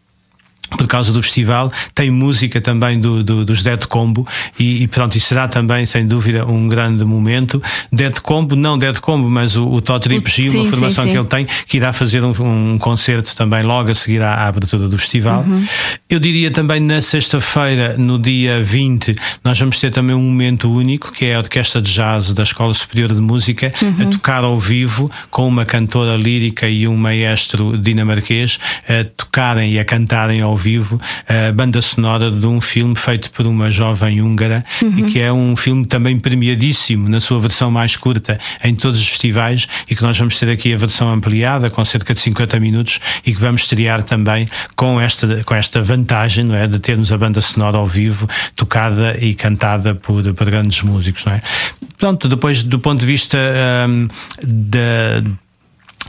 por 0.77 0.87
causa 0.87 1.11
do 1.11 1.21
festival, 1.21 1.71
tem 1.93 2.09
música 2.09 2.59
também 2.59 2.99
do, 2.99 3.23
do, 3.23 3.45
dos 3.45 3.61
Dead 3.61 3.85
Combo 3.85 4.27
e, 4.59 4.83
e 4.83 4.87
pronto, 4.87 5.15
e 5.17 5.19
será 5.19 5.47
também, 5.47 5.85
sem 5.85 6.05
dúvida, 6.05 6.45
um 6.45 6.67
grande 6.67 7.03
momento. 7.05 7.61
Dead 7.91 8.19
Combo, 8.19 8.55
não 8.55 8.77
Dead 8.77 8.97
Combo, 8.99 9.29
mas 9.29 9.55
o, 9.55 9.67
o 9.67 9.81
Todd 9.81 10.05
uma 10.07 10.65
formação 10.65 11.03
sim, 11.03 11.09
sim. 11.09 11.11
que 11.11 11.17
ele 11.17 11.27
tem, 11.27 11.47
que 11.67 11.77
irá 11.77 11.93
fazer 11.93 12.23
um, 12.23 12.31
um, 12.39 12.77
concerto 12.77 13.35
também 13.35 13.63
logo 13.63 13.91
a 13.91 13.95
seguir 13.95 14.21
à, 14.21 14.33
à 14.33 14.47
abertura 14.47 14.87
do 14.87 14.97
festival. 14.97 15.43
Uhum. 15.43 15.65
Eu 16.09 16.19
diria 16.19 16.51
também 16.51 16.79
na 16.79 17.01
sexta-feira, 17.01 17.97
no 17.97 18.19
dia 18.19 18.61
20, 18.61 19.15
nós 19.43 19.59
vamos 19.59 19.79
ter 19.79 19.91
também 19.91 20.15
um 20.15 20.21
momento 20.21 20.71
único, 20.71 21.11
que 21.11 21.25
é 21.25 21.35
a 21.35 21.39
Orquestra 21.39 21.81
de 21.81 21.91
Jazz 21.91 22.33
da 22.33 22.43
Escola 22.43 22.73
Superior 22.73 23.13
de 23.13 23.21
Música, 23.21 23.71
uhum. 23.81 24.07
a 24.07 24.11
tocar 24.11 24.43
ao 24.43 24.57
vivo 24.57 25.11
com 25.29 25.47
uma 25.47 25.65
cantora 25.65 26.15
lírica 26.15 26.67
e 26.67 26.87
um 26.87 26.95
maestro 26.95 27.77
dinamarquês 27.77 28.59
a 28.87 29.03
tocarem 29.03 29.73
e 29.73 29.79
a 29.79 29.85
cantarem 29.85 30.41
ao 30.41 30.54
vivo 30.55 30.99
a 31.27 31.51
banda 31.51 31.81
sonora 31.81 32.31
de 32.31 32.45
um 32.45 32.59
filme 32.61 32.95
feito 32.95 33.31
por 33.31 33.45
uma 33.45 33.69
jovem 33.69 34.21
húngara 34.21 34.63
uhum. 34.81 34.99
e 34.99 35.03
que 35.03 35.19
é 35.19 35.31
um 35.31 35.55
filme 35.55 35.85
também 35.85 36.19
premiadíssimo 36.19 37.09
na 37.09 37.19
sua 37.19 37.39
versão 37.39 37.69
mais 37.71 37.95
curta 37.95 38.39
em 38.63 38.75
todos 38.75 38.99
os 38.99 39.07
festivais 39.07 39.67
e 39.89 39.95
que 39.95 40.03
nós 40.03 40.17
vamos 40.17 40.37
ter 40.39 40.49
aqui 40.49 40.73
a 40.73 40.77
versão 40.77 41.09
ampliada 41.09 41.69
com 41.69 41.83
cerca 41.83 42.13
de 42.13 42.19
50 42.19 42.59
minutos 42.59 42.99
e 43.25 43.33
que 43.33 43.39
vamos 43.39 43.61
estrear 43.61 44.03
também 44.03 44.47
com 44.75 44.99
esta, 44.99 45.43
com 45.43 45.55
esta 45.55 45.81
vantagem 45.81 46.43
não 46.43 46.55
é, 46.55 46.67
de 46.67 46.79
termos 46.79 47.11
a 47.11 47.17
banda 47.17 47.41
sonora 47.41 47.77
ao 47.77 47.85
vivo 47.85 48.27
tocada 48.55 49.17
e 49.19 49.33
cantada 49.33 49.95
por, 49.95 50.33
por 50.33 50.49
grandes 50.49 50.81
músicos. 50.81 51.25
Não 51.25 51.33
é? 51.33 51.41
Pronto, 51.97 52.27
depois 52.27 52.63
do 52.63 52.79
ponto 52.79 52.99
de 52.99 53.05
vista 53.05 53.37
um, 53.87 54.07
da 54.43 55.23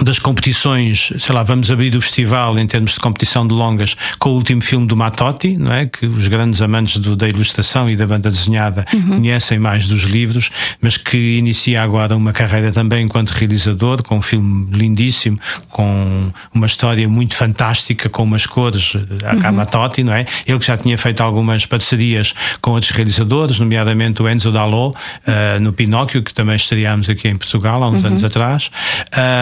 das 0.00 0.18
competições, 0.18 1.12
sei 1.18 1.34
lá, 1.34 1.42
vamos 1.42 1.70
abrir 1.70 1.94
o 1.96 2.02
festival 2.02 2.58
em 2.58 2.66
termos 2.66 2.92
de 2.92 3.00
competição 3.00 3.46
de 3.46 3.54
longas 3.54 3.96
com 4.18 4.30
o 4.30 4.34
último 4.34 4.60
filme 4.60 4.86
do 4.86 4.96
Matotti, 4.96 5.56
não 5.56 5.72
é? 5.72 5.86
Que 5.86 6.06
os 6.06 6.28
grandes 6.28 6.60
amantes 6.60 6.98
do, 6.98 7.16
da 7.16 7.28
ilustração 7.28 7.88
e 7.88 7.96
da 7.96 8.06
banda 8.06 8.30
desenhada 8.30 8.84
uhum. 8.92 9.16
conhecem 9.16 9.58
mais 9.58 9.88
dos 9.88 10.02
livros, 10.02 10.50
mas 10.80 10.96
que 10.96 11.38
inicia 11.38 11.82
agora 11.82 12.14
uma 12.14 12.32
carreira 12.32 12.70
também 12.70 13.04
enquanto 13.04 13.30
realizador, 13.30 14.02
com 14.02 14.18
um 14.18 14.22
filme 14.22 14.68
lindíssimo, 14.70 15.40
com 15.70 16.30
uma 16.52 16.66
história 16.66 17.08
muito 17.08 17.34
fantástica, 17.34 18.08
com 18.08 18.22
umas 18.22 18.44
cores 18.44 18.94
a 19.24 19.48
uhum. 19.48 19.52
Matotti, 19.56 20.04
não 20.04 20.12
é? 20.12 20.26
Ele 20.46 20.58
que 20.58 20.66
já 20.66 20.76
tinha 20.76 20.98
feito 20.98 21.22
algumas 21.22 21.64
parcerias 21.64 22.34
com 22.60 22.72
outros 22.72 22.90
realizadores, 22.90 23.58
nomeadamente 23.58 24.22
o 24.22 24.28
Enzo 24.28 24.52
Dallo, 24.52 24.90
uh, 24.90 25.60
no 25.60 25.72
Pinóquio, 25.72 26.22
que 26.22 26.34
também 26.34 26.56
estreámos 26.56 27.08
aqui 27.08 27.28
em 27.28 27.36
Portugal 27.36 27.82
há 27.82 27.88
uns 27.88 28.02
uhum. 28.02 28.08
anos 28.08 28.24
atrás. 28.24 28.70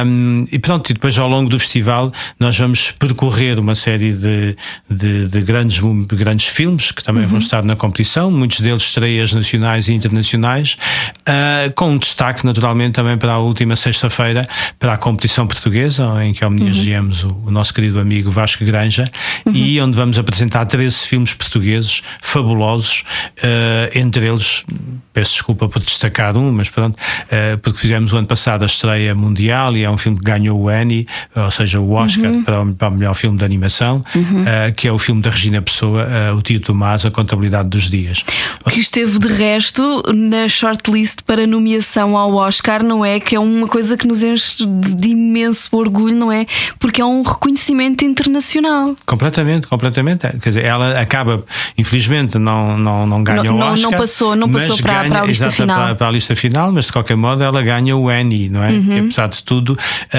Um, 0.06 0.43
e 0.50 0.58
pronto, 0.58 0.90
e 0.90 0.94
depois 0.94 1.18
ao 1.18 1.28
longo 1.28 1.48
do 1.48 1.58
festival 1.58 2.12
nós 2.38 2.56
vamos 2.58 2.90
percorrer 2.92 3.58
uma 3.58 3.74
série 3.74 4.12
de, 4.12 4.56
de, 4.88 5.28
de 5.28 5.40
grandes, 5.42 5.80
grandes 6.06 6.46
filmes 6.46 6.92
que 6.92 7.02
também 7.02 7.24
uhum. 7.24 7.30
vão 7.30 7.38
estar 7.38 7.64
na 7.64 7.76
competição, 7.76 8.30
muitos 8.30 8.60
deles 8.60 8.82
estreias 8.82 9.32
nacionais 9.32 9.88
e 9.88 9.92
internacionais, 9.92 10.76
uh, 11.20 11.72
com 11.74 11.96
destaque 11.96 12.44
naturalmente 12.44 12.94
também 12.94 13.16
para 13.16 13.32
a 13.32 13.38
última 13.38 13.76
sexta-feira 13.76 14.46
para 14.78 14.94
a 14.94 14.96
competição 14.96 15.46
portuguesa, 15.46 16.24
em 16.24 16.32
que 16.32 16.44
homenageamos 16.44 17.24
uhum. 17.24 17.42
o, 17.44 17.48
o, 17.48 17.50
nosso 17.50 17.72
querido 17.72 17.98
amigo 17.98 18.30
Vasco 18.30 18.64
Granja 18.64 19.04
uhum. 19.44 19.52
e 19.54 19.80
onde 19.80 19.96
vamos 19.96 20.18
apresentar 20.18 20.64
13 20.64 20.98
filmes 21.06 21.34
portugueses 21.34 22.02
fabulosos, 22.20 23.04
uh, 23.38 23.98
entre 23.98 24.26
eles, 24.26 24.64
peço 25.12 25.32
desculpa 25.32 25.68
por 25.68 25.82
destacar 25.82 26.36
um, 26.36 26.52
mas 26.52 26.68
pronto, 26.68 26.96
uh, 26.96 27.58
porque 27.58 27.78
fizemos 27.78 28.12
o 28.12 28.16
ano 28.16 28.26
passado 28.26 28.62
a 28.62 28.66
estreia 28.66 29.14
mundial 29.14 29.76
e 29.76 29.84
é 29.84 29.90
um 29.90 29.96
filme 29.96 30.18
que 30.18 30.24
ganhou 30.38 30.58
o 30.60 30.68
Annie, 30.68 31.06
ou 31.34 31.50
seja, 31.50 31.80
o 31.80 31.92
Oscar 31.92 32.30
Uhum. 32.30 32.42
para, 32.44 32.62
o, 32.62 32.74
para 32.74 32.88
o 32.88 32.90
melhor 32.92 33.14
filme 33.14 33.38
de 33.38 33.44
animação, 33.44 34.04
eh, 34.46 34.72
que 34.76 34.88
é 34.88 34.92
o 34.92 34.98
filme 34.98 35.20
da 35.22 35.30
Regina 35.30 35.60
Pessoa, 35.62 36.02
eh, 36.02 36.32
o 36.32 36.40
Tio 36.42 36.60
Tomás, 36.60 37.04
A 37.04 37.10
Contabilidade 37.10 37.68
dos 37.68 37.88
Dias. 37.90 38.24
Que 38.70 38.80
esteve 38.80 39.18
de 39.18 39.28
resto 39.28 40.02
na 40.14 40.48
shortlist 40.48 41.20
para 41.26 41.46
nomeação 41.46 42.16
ao 42.16 42.34
Oscar, 42.34 42.82
não 42.82 43.04
é? 43.04 43.20
Que 43.20 43.36
é 43.36 43.40
uma 43.40 43.66
coisa 43.68 43.96
que 43.96 44.06
nos 44.06 44.22
enche 44.22 44.64
de, 44.66 44.94
de 44.94 45.08
imenso 45.08 45.68
orgulho, 45.76 46.14
não 46.16 46.32
é? 46.32 46.46
Porque 46.78 47.00
é 47.00 47.04
um 47.04 47.22
reconhecimento 47.22 48.04
internacional. 48.04 48.94
Completamente, 49.06 49.66
completamente. 49.66 50.26
Quer 50.40 50.48
dizer, 50.48 50.64
ela 50.64 50.98
acaba, 51.00 51.44
infelizmente, 51.78 52.38
não, 52.38 52.76
não, 52.78 53.06
não 53.06 53.22
ganha 53.22 53.42
Não- 53.44 53.54
o 53.54 53.58
não- 53.58 53.72
Oscar. 53.74 53.90
não 53.90 53.98
passou- 53.98 54.36
não 54.36 54.48
passou 54.50 54.76
para- 54.78 54.94
ganha- 55.02 55.08
para 55.10 55.22
a 55.22 55.26
lista 55.26 55.44
exato, 55.44 55.62
final. 55.62 55.76
Para, 55.84 55.94
para 55.94 56.08
a 56.08 56.10
lista 56.10 56.36
final, 56.36 56.72
mas 56.72 56.86
de 56.86 56.92
qualquer 56.92 57.16
modo 57.16 57.42
ela 57.42 57.62
ganha 57.62 57.96
o 57.96 58.08
Annie, 58.08 58.48
não 58.48 58.62
é? 58.64 58.70
Uhum. 58.70 58.82
Que, 58.86 58.98
apesar 59.00 59.28
de 59.28 59.42
tudo, 59.42 59.78
eh, 60.12 60.13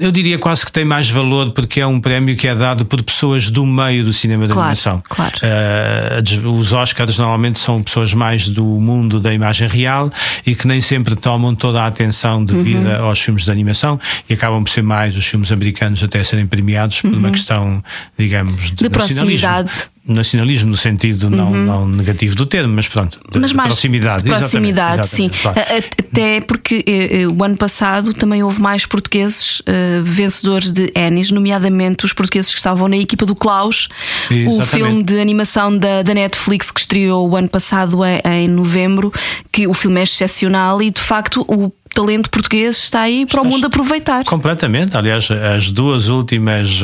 eu 0.00 0.10
diria 0.10 0.38
quase 0.38 0.64
que 0.64 0.72
tem 0.72 0.84
mais 0.84 1.08
valor 1.10 1.50
porque 1.50 1.80
é 1.80 1.86
um 1.86 2.00
prémio 2.00 2.36
que 2.36 2.48
é 2.48 2.54
dado 2.54 2.84
por 2.86 3.02
pessoas 3.02 3.50
do 3.50 3.66
meio 3.66 4.04
do 4.04 4.12
cinema 4.12 4.46
de 4.46 4.52
Claro, 4.52 4.62
animação. 4.68 5.02
claro. 5.08 5.34
Eh, 5.42 6.22
os 6.46 6.72
Oscars 6.72 7.18
normalmente 7.18 7.58
são 7.60 7.82
pessoas 7.82 8.14
mais 8.14 8.48
do 8.48 8.64
mundo 8.64 9.20
da 9.20 9.32
imagem 9.34 9.68
real 9.68 10.10
e 10.46 10.54
que 10.54 10.66
nem 10.66 10.80
sempre 10.80 11.14
tomam 11.16 11.54
toda 11.54 11.82
a 11.82 11.86
atenção 11.86 12.44
devida 12.44 13.00
Uhum. 13.00 13.06
aos 13.08 13.20
filmes 13.20 13.44
de 13.44 13.50
animação 13.50 13.98
e 14.28 14.34
acabam 14.34 14.62
por 14.64 14.70
ser 14.70 14.82
mais 14.82 15.16
os 15.16 15.26
filmes 15.26 15.50
americanos 15.52 16.02
até 16.02 16.22
serem 16.24 16.46
premiados 16.46 17.00
por 17.00 17.12
uma 17.12 17.30
questão, 17.30 17.82
digamos, 18.18 18.62
de, 18.62 18.70
Uhum. 18.70 18.74
De 18.82 18.90
proximidade. 18.90 19.70
Nacionalismo 20.06 20.70
no 20.70 20.76
sentido 20.76 21.30
não, 21.30 21.50
não 21.50 21.88
negativo 21.88 22.34
do 22.34 22.44
termo, 22.44 22.74
mas 22.74 22.86
pronto, 22.86 23.18
de, 23.32 23.38
Mas 23.38 23.50
de 23.50 23.56
mais 23.56 23.68
proximidade. 23.68 24.22
de 24.24 24.30
proximidade, 24.30 25.00
exatamente, 25.02 25.08
sim. 25.16 25.26
exatamente, 25.26 25.42
claro. 25.42 25.60
A- 25.60 25.76
a- 25.78 26.04
Até 26.14 26.40
porque 26.42 26.84
eh, 26.86 27.22
eh, 27.22 27.26
o 27.26 27.42
ano 27.42 27.56
passado 27.56 28.12
também 28.12 28.42
houve 28.42 28.60
mais 28.60 28.84
portugueses 28.86 29.62
eh, 29.66 30.00
vencedores 30.04 30.70
de 30.72 30.92
Emmys, 30.94 31.30
nomeadamente 31.30 32.04
os 32.04 32.12
portugueses 32.12 32.52
que 32.52 32.58
estavam 32.58 32.86
na 32.86 32.96
equipa 32.96 33.24
do 33.26 33.34
Klaus, 33.34 33.88
o 34.30 34.34
Exatamente. 34.34 34.66
filme 34.68 35.02
de 35.02 35.18
animação 35.20 35.76
da, 35.76 36.02
da 36.02 36.14
Netflix 36.14 36.70
que 36.70 36.80
estreou 36.80 37.28
o 37.28 37.34
ano 37.36 37.48
passado 37.48 37.98
em, 38.04 38.20
em 38.44 38.48
novembro, 38.48 39.12
que 39.50 39.66
o 39.66 39.74
filme 39.74 40.00
é 40.00 40.02
excepcional 40.04 40.80
e 40.82 40.90
de 40.90 41.00
facto 41.00 41.40
o 41.48 41.72
talento 41.94 42.28
português 42.28 42.76
está 42.76 43.02
aí 43.02 43.24
para 43.24 43.40
o 43.40 43.44
mundo 43.44 43.66
aproveitar. 43.68 44.24
Completamente, 44.24 44.96
aliás, 44.96 45.28
as 45.30 45.70
duas 45.70 46.08
últimas 46.08 46.80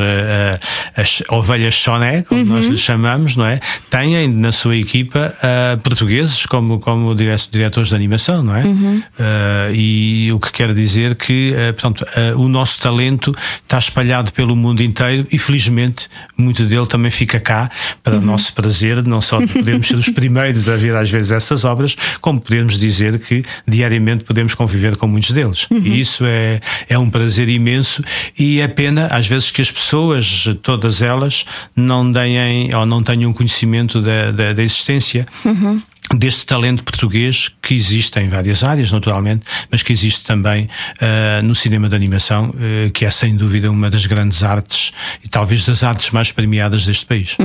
as 0.97 1.23
ovelhas 1.29 1.75
Choné, 1.75 2.23
como 2.23 2.45
nós 2.45 2.67
Uhum. 2.67 2.71
lhes 2.73 2.81
chamamos, 3.11 3.37
não 3.37 3.45
é? 3.47 3.61
Têm 3.91 4.29
na 4.29 4.53
sua 4.53 4.77
equipa 4.77 5.35
eh, 5.43 5.77
portugueses 5.83 6.47
como, 6.47 6.79
como 6.79 7.15
dire- 7.15 7.31
diretores 7.51 7.89
de 7.89 7.95
animação, 7.95 8.43
não 8.43 8.55
é? 8.55 8.65
Uhum. 8.65 9.03
Eh, 9.19 9.71
e 9.75 10.33
o 10.33 10.39
que 10.39 10.53
quer 10.53 10.73
dizer 10.73 11.15
que, 11.17 11.53
eh, 11.57 11.73
portanto, 11.73 12.05
o 12.37 12.49
nosso 12.49 12.81
talento 12.81 13.35
está 13.63 13.79
espalhado 13.79 14.33
pelo 14.33 14.55
mundo 14.55 14.83
inteiro 14.83 15.27
e 15.33 15.39
felizmente 15.39 16.09
muito 16.37 16.65
dele 16.65 16.87
também 16.87 17.11
fica 17.11 17.41
cá 17.41 17.71
para 18.03 18.15
Uhum. 18.17 18.23
o 18.23 18.25
nosso 18.27 18.53
prazer, 18.55 19.07
não 19.07 19.21
só 19.21 19.41
de 19.41 19.47
podermos 19.49 19.87
ser 19.89 19.95
os 19.97 20.09
primeiros 20.11 20.69
a 20.69 20.77
ver 20.77 20.95
às 20.97 21.11
vezes 21.11 21.31
essas 21.33 21.65
obras, 21.65 21.97
como 22.21 22.41
podemos 22.41 22.79
dizer 22.79 23.19
que 23.19 23.43
diariamente 23.67 24.25
podemos 24.25 24.55
conviver 24.55 24.97
com 24.97 25.07
muitos 25.07 25.31
deles. 25.33 25.67
E 25.71 26.01
isso 26.01 26.25
é, 26.27 26.61
é 26.89 26.99
um 26.99 27.09
prazer 27.09 27.49
imenso 27.49 28.03
e 28.39 28.61
é 28.61 28.69
pena 28.69 29.07
às 29.07 29.27
vezes 29.27 29.51
que 29.51 29.63
as 29.63 29.71
pessoas, 29.71 30.49
todas 30.63 31.03
elas, 31.03 31.45
não 31.75 32.11
deem 32.11 32.75
ou 32.75 32.85
não 32.87 33.00
tenham 33.03 33.33
conhecimento 33.33 34.01
da, 34.01 34.31
da, 34.31 34.53
da 34.53 34.63
existência 34.63 35.27
deste 36.15 36.45
talento 36.45 36.83
português 36.83 37.51
que 37.63 37.73
existe 37.75 38.19
em 38.19 38.29
várias 38.29 38.65
áreas, 38.65 38.91
naturalmente, 38.91 39.45
mas 39.71 39.83
que 39.83 39.93
existe 39.93 40.25
também 40.25 40.69
ah, 41.01 41.41
no 41.43 41.55
cinema 41.55 41.89
de 41.89 41.95
animação, 41.95 42.53
eh, 42.59 42.91
que 42.93 43.05
é 43.05 43.11
sem 43.11 43.37
dúvida 43.37 43.71
uma 43.71 43.89
das 43.89 44.07
grandes 44.07 44.43
artes 44.43 44.93
e 45.25 45.29
talvez 45.29 45.65
das 45.65 45.83
artes 45.85 46.11
mais 46.11 46.33
premiadas 46.33 46.85
deste 46.85 47.07
país. 47.07 47.37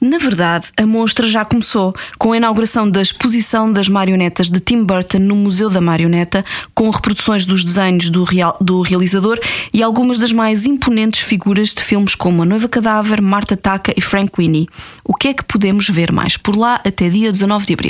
Na 0.00 0.16
verdade, 0.18 0.68
a 0.78 0.86
mostra 0.86 1.28
já 1.28 1.44
começou 1.44 1.94
com 2.18 2.32
a 2.32 2.36
inauguração 2.38 2.90
da 2.90 3.02
exposição 3.02 3.70
das 3.70 3.86
marionetas 3.88 4.50
de 4.50 4.60
Tim 4.60 4.82
Burton 4.82 5.18
no 5.18 5.36
Museu 5.36 5.68
da 5.68 5.80
Marioneta, 5.80 6.42
com 6.74 6.88
reproduções 6.88 7.44
dos 7.44 7.62
desenhos 7.62 8.08
do, 8.08 8.24
real- 8.24 8.56
do 8.60 8.80
realizador 8.80 9.38
e 9.74 9.82
algumas 9.82 10.18
das 10.18 10.32
mais 10.32 10.64
imponentes 10.64 11.20
figuras 11.20 11.74
de 11.74 11.82
filmes 11.82 12.14
como 12.14 12.42
A 12.42 12.46
Noiva 12.46 12.68
Cadáver, 12.68 13.20
Marta 13.20 13.56
Taka 13.58 13.92
e 13.94 14.00
Frank 14.00 14.32
Winnie. 14.38 14.68
O 15.04 15.12
que 15.14 15.28
é 15.28 15.34
que 15.34 15.44
podemos 15.44 15.88
ver 15.88 16.10
mais 16.12 16.36
por 16.38 16.56
lá 16.56 16.80
até 16.84 17.08
dia 17.10 17.30
19 17.30 17.66
de 17.66 17.72
abril? 17.74 17.89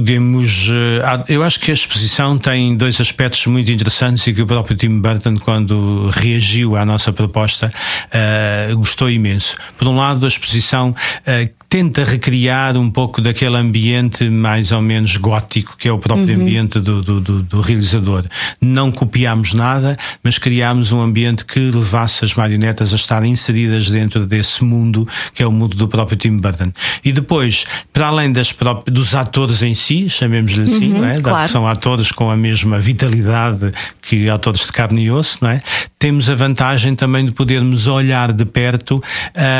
Podemos. 0.00 0.68
eh, 0.70 1.24
Eu 1.32 1.42
acho 1.42 1.58
que 1.58 1.70
a 1.70 1.74
exposição 1.74 2.36
tem 2.36 2.76
dois 2.76 3.00
aspectos 3.00 3.46
muito 3.46 3.72
interessantes 3.72 4.26
e 4.26 4.34
que 4.34 4.42
o 4.42 4.46
próprio 4.46 4.76
Tim 4.76 4.98
Burton, 5.00 5.36
quando 5.38 6.10
reagiu 6.12 6.76
à 6.76 6.84
nossa 6.84 7.14
proposta, 7.14 7.70
eh, 8.12 8.72
gostou 8.74 9.08
imenso. 9.10 9.56
Por 9.78 9.88
um 9.88 9.96
lado, 9.96 10.26
a 10.26 10.28
exposição 10.28 10.94
eh, 11.24 11.48
tenta 11.68 12.04
recriar 12.04 12.76
um 12.76 12.90
pouco 12.90 13.20
daquele 13.22 13.56
ambiente 13.56 14.28
mais 14.28 14.70
ou 14.70 14.80
menos 14.82 15.16
gótico, 15.16 15.76
que 15.78 15.88
é 15.88 15.92
o 15.92 15.98
próprio 15.98 16.36
Uhum. 16.36 16.42
ambiente 16.42 16.78
do, 16.78 17.02
do, 17.02 17.20
do- 17.20 17.42
do 17.42 17.60
realizador. 17.62 18.24
Não 18.60 18.92
copiámos 18.92 19.52
nada, 19.54 19.96
mas 20.22 20.36
criámos 20.38 20.92
um 20.92 21.00
ambiente 21.00 21.44
que 21.44 21.58
levasse 21.58 22.22
as 22.24 22.34
marionetas 22.34 22.92
a 22.92 22.96
estar 22.96 23.24
inseridas 23.24 23.88
dentro 23.90 24.26
desse 24.26 24.62
mundo, 24.62 25.08
que 25.34 25.42
é 25.42 25.46
o 25.46 25.50
mundo 25.50 25.74
do 25.76 25.88
próprio 25.88 26.16
Tim 26.18 26.36
Burton. 26.36 26.70
E 27.04 27.10
depois, 27.12 27.64
para 27.92 28.08
além 28.08 28.30
das 28.30 28.52
próprias, 28.52 28.94
dos 28.94 29.14
atores 29.14 29.62
em 29.62 29.74
si, 29.74 29.85
chamemos-lhe 30.08 30.62
assim, 30.62 30.92
Uhum, 30.92 30.98
não 31.00 31.04
é? 31.08 31.12
Dado 31.14 31.22
claro. 31.22 31.44
que 31.46 31.50
são 31.50 31.66
atores 31.66 32.10
com 32.12 32.30
a 32.30 32.36
mesma 32.36 32.78
vitalidade 32.78 33.72
que 34.02 34.28
atores 34.30 34.66
de 34.66 34.72
carne 34.72 35.04
e 35.04 35.10
osso, 35.10 35.38
não 35.42 35.50
é? 35.50 35.60
Temos 35.98 36.28
a 36.28 36.34
vantagem 36.34 36.94
também 36.94 37.24
de 37.24 37.30
podermos 37.32 37.86
olhar 37.86 38.32
de 38.32 38.44
perto 38.44 39.02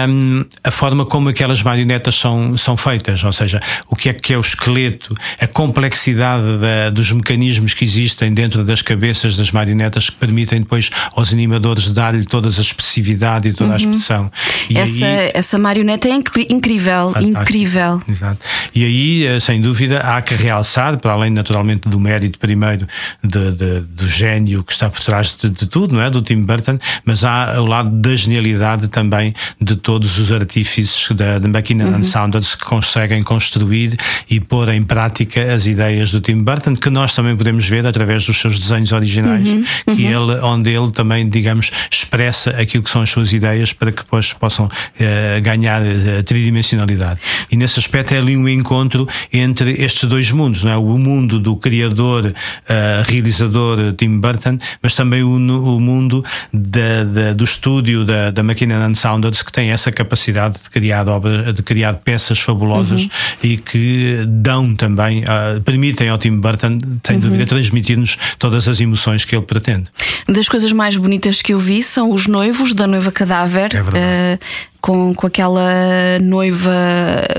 hum, 0.08 0.44
a 0.62 0.70
forma 0.70 1.04
como 1.06 1.28
aquelas 1.28 1.62
marionetas 1.62 2.14
são, 2.16 2.56
são 2.56 2.76
feitas, 2.76 3.22
ou 3.24 3.32
seja, 3.32 3.60
o 3.88 3.96
que 3.96 4.08
é 4.08 4.12
que 4.12 4.32
é 4.32 4.36
o 4.38 4.40
esqueleto, 4.40 5.14
a 5.40 5.46
complexidade 5.46 6.58
da- 6.58 6.90
dos 6.90 7.10
mecanismos 7.12 7.74
que 7.74 7.84
existem 7.84 8.32
dentro 8.32 8.64
das 8.64 8.82
cabeças 8.82 9.36
das 9.36 9.50
marionetas 9.50 10.10
que 10.10 10.16
permitem 10.16 10.60
depois 10.60 10.90
aos 11.14 11.32
animadores 11.32 11.90
dar-lhe 11.90 12.24
toda 12.24 12.48
a 12.48 12.50
expressividade 12.50 13.48
e 13.48 13.52
toda 13.52 13.74
a 13.74 13.76
expressão. 13.76 14.30
E 14.68 14.74
Uhum. 14.74 14.80
essa, 14.82 15.04
aí- 15.06 15.30
essa 15.34 15.58
marioneta 15.58 16.08
é 16.08 16.12
incrível, 16.50 17.10
Fantástico. 17.12 17.40
incrível. 17.40 18.02
Exato. 18.08 18.38
E 18.74 18.84
aí, 18.84 19.26
eh, 19.26 19.40
sem 19.40 19.60
dúvida, 19.60 20.00
há 20.00 20.15
que 20.22 20.34
realçar, 20.34 20.98
para 20.98 21.12
além 21.12 21.30
naturalmente 21.30 21.88
do 21.88 21.98
mérito 22.00 22.38
primeiro 22.38 22.86
de- 23.22 23.52
de- 23.52 23.80
do 23.80 24.08
gênio 24.08 24.62
que 24.64 24.72
está 24.72 24.88
por 24.90 25.00
trás 25.02 25.34
de, 25.40 25.48
de 25.50 25.66
tudo, 25.66 25.94
não 25.96 26.02
é? 26.02 26.10
Do 26.10 26.20
Tim 26.22 26.42
Burton, 26.42 26.78
mas 27.04 27.24
há 27.24 27.60
o 27.60 27.66
lado 27.66 27.90
da 27.90 28.14
genialidade 28.14 28.88
também 28.88 29.34
de 29.60 29.76
todos 29.76 30.18
os 30.18 30.30
artífices 30.32 31.08
da, 31.14 31.38
da 31.38 31.48
McKinnon 31.48 31.94
and 31.94 32.02
Saunders 32.04 32.54
que 32.54 32.64
conseguem 32.64 33.22
construir 33.22 33.96
e 34.28 34.40
pôr 34.40 34.68
em 34.68 34.82
prática 34.82 35.52
as 35.52 35.66
ideias 35.66 36.10
do 36.10 36.20
Tim 36.20 36.42
Burton, 36.42 36.74
que 36.74 36.90
nós 36.90 37.14
também 37.14 37.36
podemos 37.36 37.66
ver 37.68 37.86
através 37.86 38.24
dos 38.24 38.38
seus 38.40 38.58
desenhos 38.58 38.92
originais, 38.92 39.46
que 39.84 40.04
ele, 40.04 40.38
onde 40.42 40.70
ele 40.70 40.90
também, 40.90 41.28
digamos, 41.28 41.70
expressa 41.90 42.50
aquilo 42.50 42.82
que 42.82 42.90
são 42.90 43.02
as 43.02 43.10
suas 43.10 43.32
ideias 43.32 43.72
para 43.72 43.90
que 43.92 44.02
depois 44.02 44.32
possam 44.32 44.68
eh, 44.98 45.40
ganhar 45.42 45.82
eh, 45.84 46.22
tridimensionalidade. 46.22 47.20
E 47.50 47.56
nesse 47.56 47.78
aspecto 47.78 48.14
é 48.14 48.18
ali 48.18 48.36
um 48.36 48.48
encontro 48.48 49.08
entre 49.32 49.72
estes 49.96 50.08
dois 50.08 50.30
mundos, 50.30 50.62
não 50.62 50.70
é? 50.72 50.76
O 50.76 50.98
mundo 50.98 51.40
do 51.40 51.56
criador, 51.56 52.34
eh, 52.68 53.02
realizador 53.06 53.94
Tim 53.96 54.18
Burton, 54.18 54.58
mas 54.82 54.94
também 54.94 55.22
o, 55.22 55.36
o 55.36 55.80
mundo 55.80 56.22
da- 56.52 57.04
da- 57.04 57.32
do 57.32 57.44
estúdio 57.44 58.04
da, 58.04 58.30
da 58.30 58.42
McKinnon 58.42 58.82
and 58.82 58.94
Saunders 58.94 59.42
que 59.42 59.50
tem 59.50 59.70
essa 59.70 59.90
capacidade 59.90 60.60
de 60.62 60.68
criar 60.70 61.08
obras, 61.08 61.52
de 61.54 61.62
criar 61.62 61.94
peças 61.94 62.38
fabulosas 62.38 63.08
e 63.42 63.56
que 63.56 64.18
dão 64.28 64.74
também, 64.74 65.24
ah, 65.26 65.58
permitem 65.64 66.10
ao 66.10 66.18
Tim 66.18 66.38
Burton, 66.38 66.76
sem 67.02 67.18
dúvida, 67.18 67.46
transmitir-nos 67.46 68.18
todas 68.38 68.68
as 68.68 68.80
emoções 68.80 69.24
que 69.24 69.34
ele 69.34 69.44
pretende. 69.44 69.84
Das 70.28 70.48
coisas 70.48 70.72
mais 70.72 70.96
bonitas 70.96 71.40
que 71.40 71.54
eu 71.54 71.58
vi 71.58 71.82
são 71.82 72.12
os 72.12 72.26
noivos 72.26 72.74
da 72.74 72.86
noiva 72.86 73.10
cadáver. 73.10 73.74
É 73.74 73.82
verdade. 73.82 73.98
eh, 73.98 74.38
com, 74.86 75.12
com 75.12 75.26
aquela 75.26 76.16
noiva 76.22 76.70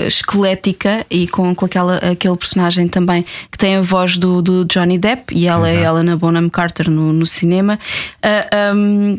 esquelética 0.06 1.06
e 1.10 1.30
com, 1.30 1.56
com 1.56 1.64
aquela, 1.64 1.96
aquele 2.00 2.36
personagem 2.36 2.90
também 2.90 3.24
que 3.50 3.58
tem 3.58 3.78
a 3.78 3.82
voz 3.82 4.18
do, 4.18 4.42
do 4.42 4.66
Johnny 4.66 4.98
Depp 4.98 5.34
e 5.34 5.48
ela 5.48 5.70
é 5.70 5.76
Exato. 5.76 5.88
Helena 5.88 6.18
Bonham 6.18 6.50
Carter 6.50 6.90
no, 6.90 7.14
no 7.14 7.26
cinema. 7.26 7.80
Ah, 8.22 8.74
hum, 8.76 9.16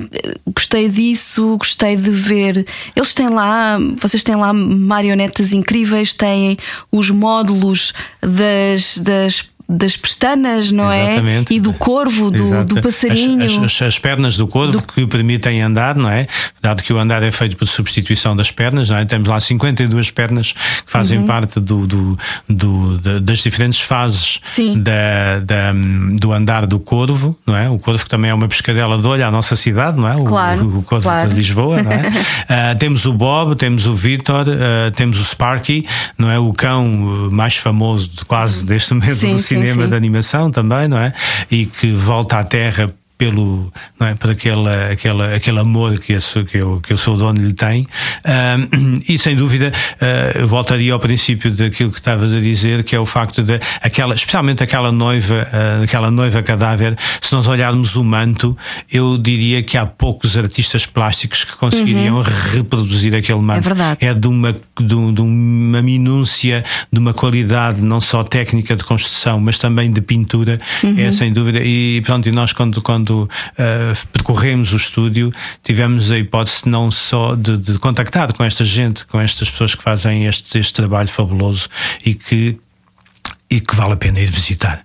gostei 0.54 0.90
disso, 0.90 1.56
gostei 1.56 1.96
de 1.96 2.10
ver. 2.10 2.66
Eles 2.94 3.14
têm 3.14 3.30
lá, 3.30 3.78
vocês 3.96 4.22
têm 4.22 4.36
lá 4.36 4.52
marionetas 4.52 5.54
incríveis, 5.54 6.12
têm 6.12 6.58
os 6.92 7.08
módulos 7.10 7.94
das, 8.20 8.98
das 8.98 9.48
das 9.70 9.96
pestanas, 9.98 10.70
não 10.70 10.90
Exatamente. 10.90 11.52
é? 11.52 11.56
E 11.56 11.60
do 11.60 11.74
corvo, 11.74 12.30
do, 12.30 12.64
do 12.64 12.80
passarinho. 12.80 13.44
As, 13.44 13.58
as- 13.58 13.82
as 13.82 13.98
pernas 13.98 14.34
do 14.36 14.46
corvo 14.48 14.80
que 14.80 15.06
permitem 15.06 15.60
andar, 15.60 15.94
não 15.94 16.08
é? 16.08 16.26
Dado 16.62 16.82
que 16.82 16.90
o 16.90 16.98
andar 16.98 17.22
é 17.22 17.30
feito 17.30 17.54
por 17.56 17.68
substituição 17.68 18.34
das 18.34 18.50
pernas, 18.50 18.88
não 18.88 18.96
é? 18.96 19.04
Temos 19.04 19.28
lá 19.28 19.38
52 19.38 20.10
pernas 20.10 20.52
que 20.52 20.90
fazem 20.90 21.18
Uhum. 21.18 21.26
parte 21.26 21.60
do, 21.60 21.86
do- 21.86 22.18
do- 22.48 22.98
da- 22.98 23.18
das 23.18 23.40
diferentes 23.40 23.80
fases 23.80 24.40
da- 24.78 25.40
da- 25.40 25.72
do 26.18 26.32
andar 26.32 26.66
do 26.66 26.78
corvo, 26.80 27.36
não 27.46 27.54
é? 27.54 27.68
O 27.68 27.78
corvo 27.78 28.02
que 28.02 28.08
também 28.10 28.30
é 28.30 28.34
uma 28.34 28.48
pescadela 28.48 28.96
de 28.98 29.06
olho 29.06 29.26
à 29.26 29.30
nossa 29.30 29.54
cidade, 29.54 29.98
não 30.00 30.08
é? 30.08 30.16
O, 30.16 30.24
Claro, 30.24 30.78
o 30.78 30.82
corvo 30.82 31.02
claro. 31.04 31.28
de 31.28 31.34
Lisboa, 31.34 31.82
não 31.82 31.92
é? 31.92 31.98
Ah, 32.48 32.74
temos 32.74 33.04
o 33.04 33.12
Bob, 33.12 33.54
temos 33.54 33.84
o 33.86 33.94
Victor, 33.94 34.46
ah, 34.48 34.90
temos 34.92 35.20
o 35.20 35.24
Sparky, 35.24 35.84
não 36.16 36.30
é? 36.30 36.38
O 36.38 36.52
cão 36.54 36.86
uh, 36.86 37.30
mais 37.30 37.56
famoso 37.56 38.08
de 38.08 38.24
quase 38.24 38.64
deste 38.64 38.94
momento 38.94 39.16
Sim, 39.16 39.32
do 39.34 39.38
sim, 39.38 39.57
cinema 39.60 39.84
sim. 39.84 39.88
de 39.90 39.96
animação 39.96 40.50
também, 40.50 40.88
não 40.88 40.98
é? 40.98 41.12
E 41.50 41.66
que 41.66 41.92
volta 41.92 42.38
à 42.38 42.44
Terra 42.44 42.92
pelo 43.18 43.70
não 43.98 44.06
é, 44.06 44.14
por 44.14 44.30
aquele, 44.30 44.68
aquele, 44.92 45.22
aquele 45.34 45.58
amor 45.58 45.98
que, 45.98 46.12
esse, 46.12 46.42
que, 46.44 46.58
eu, 46.58 46.80
que 46.80 46.94
o 46.94 46.98
seu 46.98 47.16
dono 47.16 47.44
lhe 47.44 47.52
tem. 47.52 47.84
E 49.08 49.18
sem 49.18 49.34
dúvida 49.36 49.72
eu 50.38 50.46
voltaria 50.46 50.92
ao 50.92 50.98
princípio 51.00 51.50
daquilo 51.50 51.90
que 51.90 51.98
estavas 51.98 52.32
a 52.32 52.40
dizer 52.40 52.84
que 52.84 52.94
é 52.94 53.00
o 53.00 53.04
facto 53.04 53.42
de 53.42 53.58
aquela, 53.82 54.14
especialmente 54.14 54.62
aquela 54.62 54.92
noiva 54.92 55.46
ah, 55.52 55.82
aquela 55.82 56.10
noiva 56.10 56.42
cadáver 56.42 56.96
se 57.20 57.32
nós 57.32 57.46
olharmos 57.46 57.96
o 57.96 58.04
manto 58.04 58.56
eu 58.90 59.18
diria 59.18 59.62
que 59.62 59.76
há 59.76 59.84
poucos 59.84 60.36
artistas 60.36 60.86
plásticos 60.86 61.42
que 61.44 61.56
conseguiriam 61.56 62.22
reproduzir 62.52 63.14
aquele 63.14 63.40
manto. 63.40 63.58
É 63.58 63.60
verdade. 63.60 63.98
é 64.04 64.14
de 64.14 64.28
uma, 64.28 64.54
de, 64.80 64.94
um- 64.94 65.12
de 65.12 65.20
uma 65.20 65.82
minúcia, 65.82 66.64
de 66.92 66.98
uma 66.98 67.12
qualidade 67.12 67.84
não 67.84 68.00
só 68.00 68.22
técnica 68.22 68.76
de 68.76 68.84
construção, 68.84 69.40
mas 69.40 69.58
também 69.58 69.90
de 69.90 70.00
pintura, 70.00 70.58
é 70.96 71.10
sem 71.12 71.32
dúvida. 71.32 71.60
E 71.62 72.00
pronto, 72.04 72.28
e 72.28 72.32
nós 72.32 72.52
quando, 72.52 72.80
quando 72.80 73.07
ah, 73.58 73.92
percorremos 74.12 74.72
o 74.72 74.76
estúdio, 74.76 75.30
tivemos 75.62 76.10
a 76.10 76.18
hipótese 76.18 76.68
não 76.68 76.90
só 76.90 77.34
de, 77.34 77.56
de 77.56 77.78
contactar 77.78 78.32
com 78.32 78.44
esta 78.44 78.64
gente, 78.64 79.06
com 79.06 79.20
estas 79.20 79.50
pessoas 79.50 79.74
que 79.74 79.82
fazem 79.82 80.26
este, 80.26 80.58
este 80.58 80.74
trabalho 80.74 81.08
fabuloso 81.08 81.68
e 82.04 82.14
que 82.14 82.58
e 83.50 83.60
que 83.60 83.74
vale 83.74 83.94
a 83.94 83.96
pena 83.96 84.20
ir 84.20 84.30
visitar. 84.30 84.84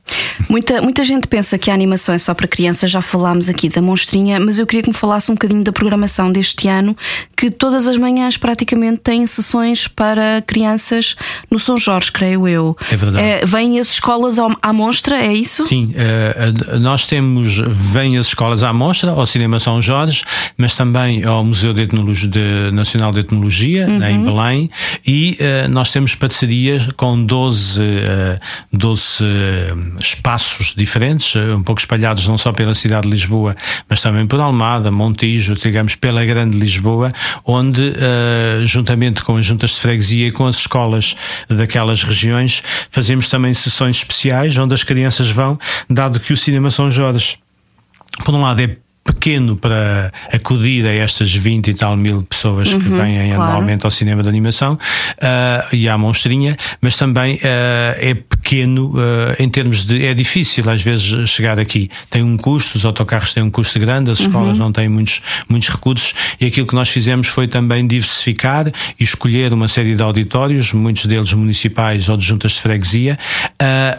Muita, 0.49 0.81
muita 0.81 1.03
gente 1.03 1.27
pensa 1.27 1.57
que 1.57 1.69
a 1.69 1.73
animação 1.73 2.15
é 2.15 2.17
só 2.17 2.33
para 2.33 2.47
crianças, 2.47 2.89
já 2.89 3.01
falámos 3.01 3.49
aqui 3.49 3.67
da 3.69 3.81
monstrinha, 3.81 4.39
mas 4.39 4.57
eu 4.59 4.65
queria 4.65 4.81
que 4.83 4.89
me 4.89 4.95
falasse 4.95 5.29
um 5.31 5.35
bocadinho 5.35 5.63
da 5.63 5.71
programação 5.71 6.31
deste 6.31 6.67
ano, 6.67 6.95
que 7.35 7.49
todas 7.51 7.87
as 7.87 7.97
manhãs 7.97 8.37
praticamente 8.37 8.99
têm 9.01 9.27
sessões 9.27 9.87
para 9.87 10.41
crianças 10.45 11.15
no 11.51 11.59
São 11.59 11.77
Jorge, 11.77 12.11
creio 12.11 12.47
eu. 12.47 12.77
É 12.89 12.95
verdade. 12.95 13.23
Eh, 13.25 13.45
vêm 13.45 13.79
as 13.79 13.89
escolas 13.89 14.39
ao- 14.39 14.55
à 14.61 14.71
monstra, 14.71 15.17
é 15.21 15.33
isso? 15.33 15.65
Sim, 15.67 15.93
eh, 15.95 16.53
eh, 16.73 16.79
nós 16.79 17.05
temos, 17.05 17.57
vêm 17.67 18.17
as 18.17 18.27
escolas 18.27 18.63
à 18.63 18.71
mostra, 18.71 19.11
ao 19.11 19.25
Cinema 19.25 19.59
São 19.59 19.81
Jorge, 19.81 20.23
mas 20.57 20.73
também 20.75 21.23
ao 21.25 21.43
Museu 21.43 21.73
de 21.73 21.81
Etnologia, 21.81 22.29
de- 22.29 22.71
Nacional 22.73 23.11
de 23.11 23.19
Etnologia, 23.19 23.87
em 24.09 24.23
Belém, 24.23 24.69
e 25.05 25.35
eh, 25.39 25.67
nós 25.67 25.91
temos 25.91 26.15
parcerias 26.15 26.87
com 26.95 27.23
12, 27.25 27.81
eh, 27.81 28.39
12 28.71 29.23
eh, 29.23 29.73
espaços 29.99 30.73
diferentes, 30.75 31.35
eh, 31.35 31.53
um 31.53 31.61
pouco 31.61 31.79
espalhados 31.79 32.27
não 32.27 32.37
só 32.37 32.51
pela 32.51 32.73
cidade 32.73 33.03
de 33.03 33.11
Lisboa, 33.11 33.55
mas 33.89 34.01
também 34.01 34.25
por 34.25 34.39
Almada, 34.39 34.91
Montijo, 34.91 35.53
digamos, 35.53 35.95
pela 35.95 36.23
Grande 36.25 36.57
Lisboa, 36.57 37.13
onde, 37.45 37.93
eh, 37.95 38.61
juntamente 38.65 39.23
com 39.23 39.37
as 39.37 39.45
juntas 39.45 39.71
de 39.71 39.81
freguesia 39.81 40.27
e 40.27 40.31
com 40.31 40.45
as 40.45 40.57
escolas 40.57 41.15
daquelas 41.49 42.03
regiões, 42.03 42.63
fazemos 42.89 43.29
também 43.29 43.53
sessões 43.53 43.97
especiais 43.97 44.57
onde 44.57 44.73
as 44.73 44.83
crianças 44.83 45.29
vão, 45.29 45.59
dado 45.89 46.19
que 46.19 46.33
o 46.33 46.37
Cinema 46.37 46.71
São 46.71 46.89
Jorge, 46.89 47.37
por 48.23 48.33
um 48.33 48.41
lado, 48.41 48.61
é 48.61 48.77
pequeno 49.03 49.55
para 49.55 50.11
acudir 50.31 50.85
a 50.85 50.93
estas 50.93 51.33
20 51.33 51.69
e 51.69 51.73
tal 51.73 51.95
mil 51.97 52.23
pessoas 52.23 52.73
que 52.73 52.89
vêm 52.89 53.13
Uhum, 53.23 53.35
claro. 53.35 53.43
anualmente 53.43 53.85
ao 53.85 53.91
cinema 53.91 54.21
de 54.23 54.29
animação 54.29 54.77
ah, 55.21 55.65
e 55.71 55.87
à 55.87 55.97
monstrinha, 55.97 56.55
mas 56.81 56.95
também 56.95 57.39
ah, 57.43 57.95
é 57.99 58.13
pequeno 58.13 58.93
ah, 58.97 59.35
em 59.39 59.49
termos 59.49 59.85
de. 59.85 60.05
É 60.05 60.13
difícil 60.13 60.69
às 60.69 60.81
vezes 60.81 61.29
chegar 61.29 61.59
aqui. 61.59 61.89
Tem 62.09 62.23
um 62.23 62.37
custo, 62.37 62.77
os 62.77 62.85
autocarros 62.85 63.33
têm 63.33 63.43
um 63.43 63.49
custo 63.49 63.79
grande, 63.79 64.11
as 64.11 64.19
escolas 64.19 64.57
não 64.57 64.71
têm 64.71 64.89
muitos, 64.89 65.21
muitos 65.47 65.69
recursos 65.69 66.13
e 66.39 66.45
aquilo 66.45 66.67
que 66.67 66.75
nós 66.75 66.89
fizemos 66.89 67.27
foi 67.27 67.47
também 67.47 67.85
diversificar 67.85 68.71
e 68.99 69.03
escolher 69.03 69.53
uma 69.53 69.67
série 69.67 69.95
de 69.95 70.03
auditórios, 70.03 70.73
muitos 70.73 71.05
deles 71.05 71.33
municipais 71.33 72.09
ou 72.09 72.17
de 72.17 72.25
juntas 72.25 72.53
de 72.53 72.61
freguesia, 72.61 73.17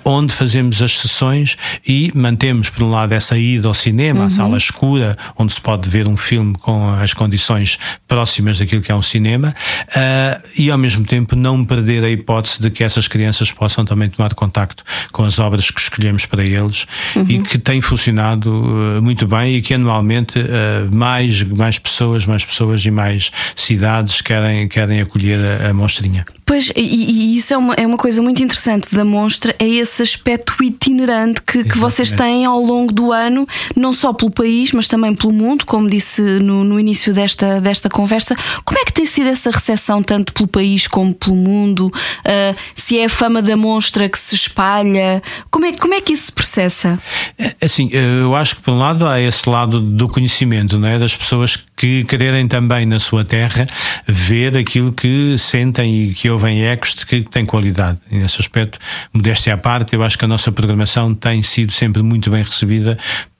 onde 0.04 0.32
fazemos 0.32 0.80
as 0.82 0.98
sessões 0.98 1.56
e 1.86 2.12
mantemos, 2.14 2.70
por 2.70 2.82
um 2.84 2.90
lado, 2.90 3.12
essa 3.12 3.36
ida 3.38 3.68
ao 3.68 3.74
cinema, 3.74 4.24
a 4.24 4.30
sala 4.30 4.56
escura, 4.56 4.93
onde 5.38 5.52
se 5.52 5.60
pode 5.60 5.88
ver 5.88 6.08
um 6.08 6.16
filme 6.16 6.54
com 6.58 6.90
as 6.90 7.12
condições 7.12 7.78
próximas 8.06 8.58
daquilo 8.58 8.82
que 8.82 8.90
é 8.90 8.94
um 8.94 9.02
cinema, 9.02 9.54
ah, 9.94 10.40
e 10.58 10.70
ao 10.70 10.78
mesmo 10.78 11.04
tempo 11.04 11.36
não 11.36 11.64
perder 11.64 12.04
a 12.04 12.10
hipótese 12.10 12.60
de 12.60 12.70
que 12.70 12.82
essas 12.84 13.08
crianças 13.08 13.50
possam 13.50 13.84
também 13.84 14.08
tomar 14.08 14.34
contacto 14.34 14.84
com 15.12 15.24
as 15.24 15.38
obras 15.38 15.70
que 15.70 15.80
escolhemos 15.80 16.26
para 16.26 16.44
eles 16.44 16.86
e 17.28 17.38
que 17.38 17.58
tem 17.58 17.80
funcionado 17.80 18.50
ah, 18.96 19.00
muito 19.00 19.26
bem 19.26 19.56
e 19.56 19.62
que 19.62 19.74
anualmente 19.74 20.38
ah, 20.38 20.88
mais, 20.94 21.42
mais 21.42 21.78
pessoas, 21.78 22.26
mais 22.26 22.44
pessoas 22.44 22.84
e 22.84 22.90
mais 22.90 23.30
cidades 23.54 24.20
querem, 24.20 24.68
querem 24.68 25.00
acolher 25.00 25.38
a, 25.62 25.70
a 25.70 25.74
monstrinha. 25.74 26.24
Pois, 26.46 26.70
e, 26.76 26.80
e 26.80 27.36
isso 27.36 27.54
é 27.54 27.56
uma, 27.56 27.74
é 27.74 27.86
uma 27.86 27.96
coisa 27.96 28.20
muito 28.20 28.42
interessante 28.42 28.86
da 28.94 29.04
monstra, 29.04 29.54
é 29.58 29.66
esse 29.66 30.02
aspecto 30.02 30.62
itinerante 30.62 31.42
que, 31.42 31.64
que 31.64 31.78
vocês 31.78 32.12
têm 32.12 32.44
ao 32.44 32.60
longo 32.60 32.92
do 32.92 33.12
ano, 33.12 33.46
não 33.74 33.92
só 33.92 34.12
pelo 34.12 34.30
país, 34.30 34.72
mas 34.72 34.86
também 34.86 35.14
pelo 35.14 35.32
mundo, 35.32 35.64
como 35.64 35.88
disse 35.88 36.20
no, 36.20 36.62
no 36.64 36.78
início 36.78 37.14
desta, 37.14 37.60
desta 37.60 37.88
conversa. 37.88 38.36
Como 38.64 38.78
é 38.78 38.84
que 38.84 38.92
tem 38.92 39.06
sido 39.06 39.28
essa 39.28 39.50
recepção, 39.50 40.02
tanto 40.02 40.32
pelo 40.32 40.48
país 40.48 40.86
como 40.86 41.14
pelo 41.14 41.36
mundo? 41.36 41.90
Ah, 42.24 42.54
se 42.74 42.98
é 42.98 43.06
a 43.06 43.08
fama 43.08 43.40
da 43.40 43.56
monstra 43.56 44.08
que 44.08 44.18
se 44.18 44.34
espalha? 44.34 45.22
Como 45.50 45.66
é, 45.66 45.72
como 45.72 45.94
é 45.94 46.00
que 46.00 46.12
isso 46.12 46.26
se 46.26 46.32
processa? 46.32 47.00
É, 47.38 47.54
Assim, 47.64 47.88
eu 47.92 48.34
acho 48.34 48.56
que 48.56 48.62
por 48.62 48.72
um 48.72 48.78
lado 48.78 49.06
há 49.06 49.18
esse 49.18 49.48
lado 49.48 49.80
do 49.80 50.06
conhecimento, 50.06 50.78
não 50.78 50.86
é? 50.86 50.98
Das 50.98 51.16
pessoas 51.16 51.56
que 51.76 52.04
quererem 52.04 52.46
também 52.46 52.84
na 52.84 52.98
sua 52.98 53.24
terra 53.24 53.66
ver 54.06 54.56
aquilo 54.56 54.92
que 54.92 55.36
sentem 55.38 56.02
e 56.04 56.14
que 56.14 56.28
ouvem 56.34 56.62
ecos 56.66 56.94
de 56.94 57.06
que 57.06 57.22
tem 57.22 57.46
qualidade. 57.46 57.98
E 58.10 58.16
nesse 58.18 58.40
aspecto, 58.40 58.78
modéstia 59.12 59.54
à 59.54 59.56
parte, 59.58 59.94
eu 59.94 60.02
acho 60.02 60.18
que 60.18 60.24
a 60.24 60.28
nossa 60.28 60.52
programação 60.52 61.14
tem 61.14 61.42
sido 61.42 61.72
sempre 61.72 62.02
muito 62.02 62.30
bem 62.30 62.42
recebida 62.42 62.98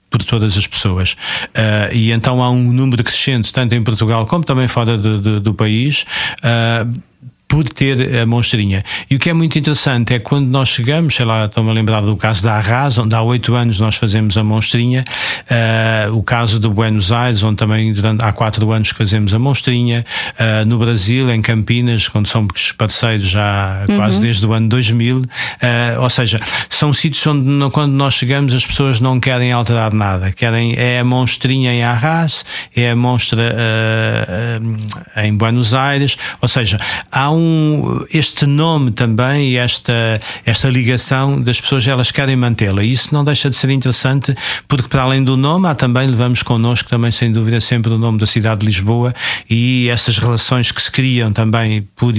por 0.09 0.23
todas 0.23 0.57
as 0.57 0.65
pessoas. 0.65 1.15
Ah, 1.53 1.89
e 1.93 2.11
então 2.11 2.41
há 2.41 2.49
um 2.49 2.63
número 2.71 3.03
crescente, 3.03 3.51
tanto 3.53 3.75
em 3.75 3.83
Portugal 3.83 4.25
como 4.25 4.43
também 4.43 4.67
fora 4.67 4.97
de- 4.97 5.19
de- 5.19 5.39
do 5.41 5.53
país. 5.53 6.05
ah, 6.41 6.87
por 7.47 7.63
ter 7.69 8.19
a 8.19 8.25
monstrinha. 8.25 8.83
E 9.09 9.15
o 9.15 9.19
que 9.19 9.29
é 9.29 9.33
muito 9.33 9.57
interessante 9.57 10.13
é 10.13 10.19
quando 10.19 10.47
nós 10.47 10.69
chegamos, 10.69 11.15
sei 11.15 11.25
lá, 11.25 11.45
estou-me 11.45 11.69
a 11.69 11.73
lembrar 11.73 12.01
do 12.01 12.15
caso 12.17 12.43
da 12.43 12.55
Arras, 12.55 12.97
onde 12.97 13.13
há 13.15 13.21
oito 13.21 13.53
anos 13.53 13.79
nós 13.79 13.95
fazemos 13.95 14.37
a 14.37 14.43
monstrinha, 14.43 15.03
ah, 15.49 16.09
o 16.11 16.23
caso 16.23 16.59
do 16.59 16.71
Buenos 16.71 17.11
Aires, 17.11 17.43
onde 17.43 17.57
também 17.57 17.93
durante, 17.93 18.23
há 18.23 18.31
quatro 18.31 18.71
anos 18.71 18.89
fazemos 18.89 19.33
a 19.33 19.39
monstrinha, 19.39 20.05
ah, 20.39 20.65
no 20.65 20.77
Brasil, 20.77 21.29
em 21.29 21.41
Campinas, 21.41 22.07
quando 22.07 22.27
somos 22.27 22.71
parceiros 22.71 23.27
já 23.27 23.83
quase 23.95 24.19
desde 24.19 24.45
o 24.45 24.53
ano 24.53 24.67
2000, 24.67 25.23
ah, 25.61 26.01
ou 26.01 26.09
seja, 26.09 26.39
são 26.69 26.91
sítios 26.91 27.25
onde 27.27 27.45
quando 27.71 27.93
nós 27.93 28.15
chegamos 28.15 28.53
as 28.53 28.65
pessoas 28.65 28.99
não 28.99 29.19
querem 29.19 29.51
alterar 29.51 29.93
nada, 29.93 30.31
querem, 30.31 30.73
é 30.77 30.99
a 30.99 31.03
monstrinha 31.03 31.73
em 31.73 31.83
Arras, 31.83 32.43
é 32.75 32.89
a 32.89 32.95
monstra 32.95 33.53
em 35.23 35.35
Buenos 35.35 35.73
Aires, 35.73 36.17
ou 36.41 36.47
seja, 36.47 36.79
há 37.11 37.29
um, 37.29 37.34
este 38.13 38.45
nome 38.45 38.91
também 38.91 39.51
e 39.51 39.57
esta, 39.57 40.19
esta 40.45 40.69
ligação 40.69 41.41
das 41.41 41.59
pessoas, 41.59 41.85
elas 41.87 42.11
querem 42.11 42.35
mantê-la. 42.35 42.83
E 42.83 42.91
isso 42.91 43.13
não 43.13 43.23
deixa 43.23 43.49
de 43.49 43.55
ser 43.55 43.69
interessante, 43.69 44.35
porque 44.67 44.87
para 44.87 45.03
além 45.03 45.23
do 45.23 45.37
nome, 45.37 45.67
há 45.67 45.75
também, 45.75 46.07
levamos 46.07 46.43
connosco 46.43 46.89
também, 46.89 47.11
sem 47.11 47.31
dúvida, 47.31 47.59
sempre 47.61 47.93
o 47.93 47.97
nome 47.97 48.17
da 48.17 48.25
cidade 48.25 48.61
de 48.61 48.67
Lisboa 48.67 49.13
e 49.49 49.87
essas 49.89 50.17
relações 50.17 50.71
que 50.71 50.81
se 50.81 50.91
criam 50.91 51.31
também 51.31 51.87
por, 51.95 52.13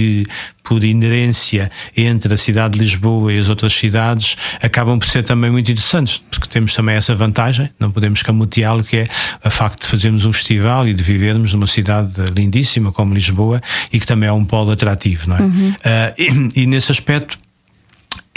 por 0.67 0.83
inerência 0.83 1.71
entre 1.95 2.33
a 2.33 2.37
cidade 2.37 2.73
de 2.73 2.79
Lisboa 2.79 3.31
e 3.31 3.39
as 3.39 3.47
outras 3.47 3.73
cidades 3.73 4.35
acabam 4.61 4.99
por 4.99 5.07
ser 5.07 5.23
também 5.23 5.49
muito 5.49 5.71
interessantes, 5.71 6.21
porque 6.29 6.47
temos 6.47 6.73
também 6.73 6.95
essa 6.95 7.15
vantagem, 7.15 7.69
não 7.79 7.89
podemos 7.89 8.21
camuteá-lo, 8.21 8.83
que 8.83 8.97
é 8.97 9.07
o 9.45 9.49
facto 9.49 9.83
de 9.83 9.87
fazermos 9.87 10.25
um 10.25 10.33
festival 10.33 10.87
e 10.87 10.93
de 10.93 11.01
vivermos 11.01 11.53
numa 11.53 11.67
cidade 11.67 12.13
lindíssima 12.35 12.91
como 12.91 13.13
Lisboa 13.13 13.61
e 13.93 13.99
que 13.99 14.05
também 14.05 14.27
é 14.27 14.33
um 14.33 14.43
polo 14.43 14.71
atrativo, 14.71 15.29
não 15.29 15.37
é? 15.37 15.39
Ah, 15.85 16.13
e, 16.17 16.63
e 16.63 16.67
nesse 16.67 16.91
aspecto 16.91 17.39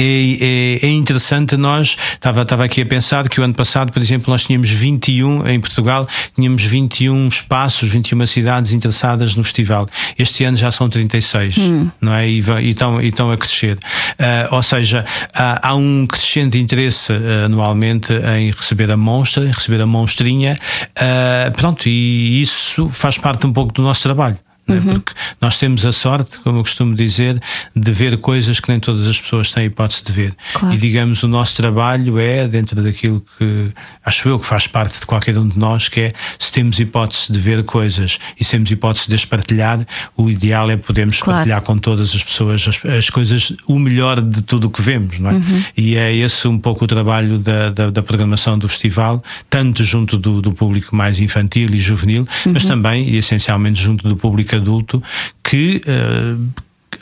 é, 0.01 0.83
é, 0.83 0.87
é, 0.87 0.89
interessante 0.89 1.57
nós, 1.57 1.97
estava, 2.15 2.43
estava 2.43 2.65
aqui 2.65 2.81
a 2.81 2.87
pensar 2.87 3.29
que 3.29 3.41
o 3.41 3.45
ano 3.45 3.55
passado, 3.55 3.93
por 3.93 4.01
exemplo, 4.01 4.31
nós 4.33 4.45
tínhamos 4.45 4.71
21, 4.71 5.47
em 5.47 5.61
Portugal, 5.61 6.09
tínhamos 6.35 6.63
21 6.63 7.29
espaços, 7.29 7.91
21 7.91 8.27
cidades 8.27 8.73
interessadas 8.73 9.37
no 9.37 9.45
festival. 9.45 9.87
Este 10.19 10.45
ano 10.45 10.57
já 10.57 10.71
são 10.71 10.89
36, 10.89 11.59
hum. 11.59 11.91
não 12.01 12.15
é? 12.15 12.27
E, 12.27 12.41
e, 12.41 12.71
estão, 12.71 13.01
e 13.01 13.09
estão 13.09 13.31
a 13.31 13.37
crescer. 13.37 13.75
Uh, 13.75 14.55
ou 14.55 14.63
seja, 14.63 15.05
há, 15.35 15.69
há, 15.69 15.75
um 15.75 16.07
crescente 16.07 16.59
interesse 16.59 17.13
uh, 17.13 17.45
anualmente 17.45 18.13
em 18.39 18.51
receber 18.51 18.91
a 18.91 18.97
monstra, 18.97 19.45
em 19.45 19.51
receber 19.51 19.83
a 19.83 19.87
monstrinha. 19.87 20.59
Uh, 20.97 21.53
pronto, 21.53 21.87
e 21.89 22.41
isso 22.41 22.89
faz 22.89 23.19
parte 23.19 23.47
um 23.47 23.53
pouco 23.53 23.73
do 23.73 23.83
nosso 23.83 24.03
trabalho. 24.03 24.39
Uhum. 24.75 24.95
Porque 24.95 25.13
nós 25.41 25.59
temos 25.59 25.85
a 25.85 25.93
sorte, 25.93 26.39
como 26.39 26.59
eu 26.59 26.63
costumo 26.63 26.95
dizer, 26.95 27.41
de 27.75 27.93
ver 27.93 28.17
coisas 28.19 28.61
que 28.61 28.69
nem 28.71 28.79
todas 28.79 29.07
as 29.07 29.21
pessoas 29.21 29.51
têm 29.51 29.65
a 29.65 29.67
hipótese 29.67 30.05
de 30.05 30.13
ver. 30.13 30.35
Claro. 30.55 30.75
E 30.75 30.79
digamos, 30.79 31.23
o 31.23 31.29
nosso 31.29 31.57
trabalho 31.57 32.19
é, 32.19 32.47
dentro 32.47 32.83
daquilo 32.83 33.25
que 33.39 33.73
acho 34.05 34.29
eu 34.29 34.39
que 34.39 34.47
faz 34.47 34.67
parte 34.67 35.01
de 35.01 35.07
qualquer 35.07 35.37
um 35.39 35.47
de 35.47 35.59
nós, 35.59 35.89
que 35.89 36.01
é 36.01 36.13
se 36.39 36.53
temos 36.53 36.79
hipótese 36.79 37.33
de 37.33 37.39
ver 37.39 37.63
coisas 37.65 38.19
e 38.39 38.45
se 38.45 38.53
temos 38.53 38.71
hipótese 38.71 39.09
de 39.09 39.15
as 39.15 39.25
partilhar, 39.25 39.87
o 40.17 40.29
ideal 40.29 40.71
é 40.71 40.77
podermos 40.77 41.19
claro. 41.19 41.39
partilhar 41.39 41.63
com 41.63 41.79
todas 41.79 42.15
as 42.15 42.23
pessoas 42.23 42.67
as, 42.67 42.85
as, 42.85 43.11
coisas, 43.11 43.53
o 43.67 43.79
melhor 43.79 44.21
de 44.21 44.43
tudo 44.43 44.67
o 44.67 44.71
que 44.71 44.83
vemos, 44.83 45.19
não 45.19 45.31
é? 45.31 45.35
Uhum. 45.35 45.65
E 45.77 45.97
é 45.97 46.15
esse 46.15 46.47
um 46.49 46.59
pouco 46.59 46.85
o 46.85 46.89
trabalho 46.89 47.39
da, 47.39 47.71
da, 47.71 47.91
da 47.91 48.03
programação 48.03 48.59
do 48.59 48.69
festival, 48.69 49.23
tanto 49.49 49.85
junto 49.85 50.19
do, 50.19 50.43
do 50.43 50.53
público 50.53 50.95
mais 50.95 51.21
infantil 51.21 51.75
e 51.75 51.79
juvenil, 51.79 52.27
uhum. 52.45 52.53
mas 52.53 52.65
também 52.65 53.09
e 53.09 53.17
essencialmente 53.17 53.81
junto 53.81 54.09
do 54.09 54.17
público 54.17 54.55
adulto 54.61 55.03
que 55.43 55.81
uh, 55.87 56.49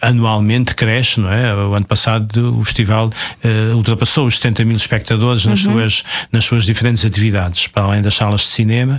anualmente 0.01 0.75
cresce, 0.75 1.21
não 1.21 1.31
é? 1.31 1.55
O 1.55 1.75
ano 1.75 1.87
passado 1.87 2.59
o 2.59 2.65
festival 2.65 3.09
uh, 3.09 3.77
ultrapassou 3.77 4.27
os 4.27 4.37
70 4.37 4.65
mil 4.65 4.77
espectadores 4.77 5.45
nas, 5.45 5.65
uhum. 5.65 5.73
suas, 5.73 6.05
nas 6.33 6.45
suas 6.45 6.65
diferentes 6.65 7.05
atividades, 7.05 7.67
para 7.67 7.85
além 7.85 8.03
das 8.03 8.15
salas 8.15 8.43
de 8.43 8.49
cinema 8.49 8.99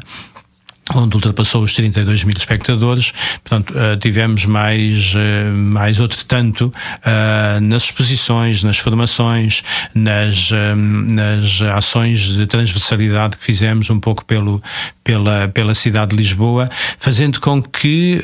onde 0.96 1.16
ultrapassou 1.16 1.64
os 1.64 1.74
32 1.74 2.24
mil 2.24 2.36
espectadores, 2.36 3.14
portanto 3.44 3.72
uh, 3.72 3.98
tivemos 3.98 4.46
mais, 4.46 5.14
uh, 5.14 5.54
mais 5.54 6.00
outro 6.00 6.24
tanto 6.26 6.68
uh, 6.68 7.62
nas 7.62 7.84
exposições, 7.84 8.64
nas 8.64 8.78
formações, 8.78 9.64
nas, 9.94 10.52
nas 10.76 11.62
ações 11.62 12.20
de 12.20 12.46
transversalidade 12.48 13.38
que 13.38 13.44
fizemos 13.44 13.90
um 13.90 14.00
pouco 14.00 14.26
pelo, 14.26 14.62
pela, 15.04 15.48
pela 15.48 15.74
cidade 15.74 16.12
de 16.12 16.18
Lisboa, 16.18 16.70
fazendo 16.98 17.40
com 17.40 17.62
que 17.62 18.22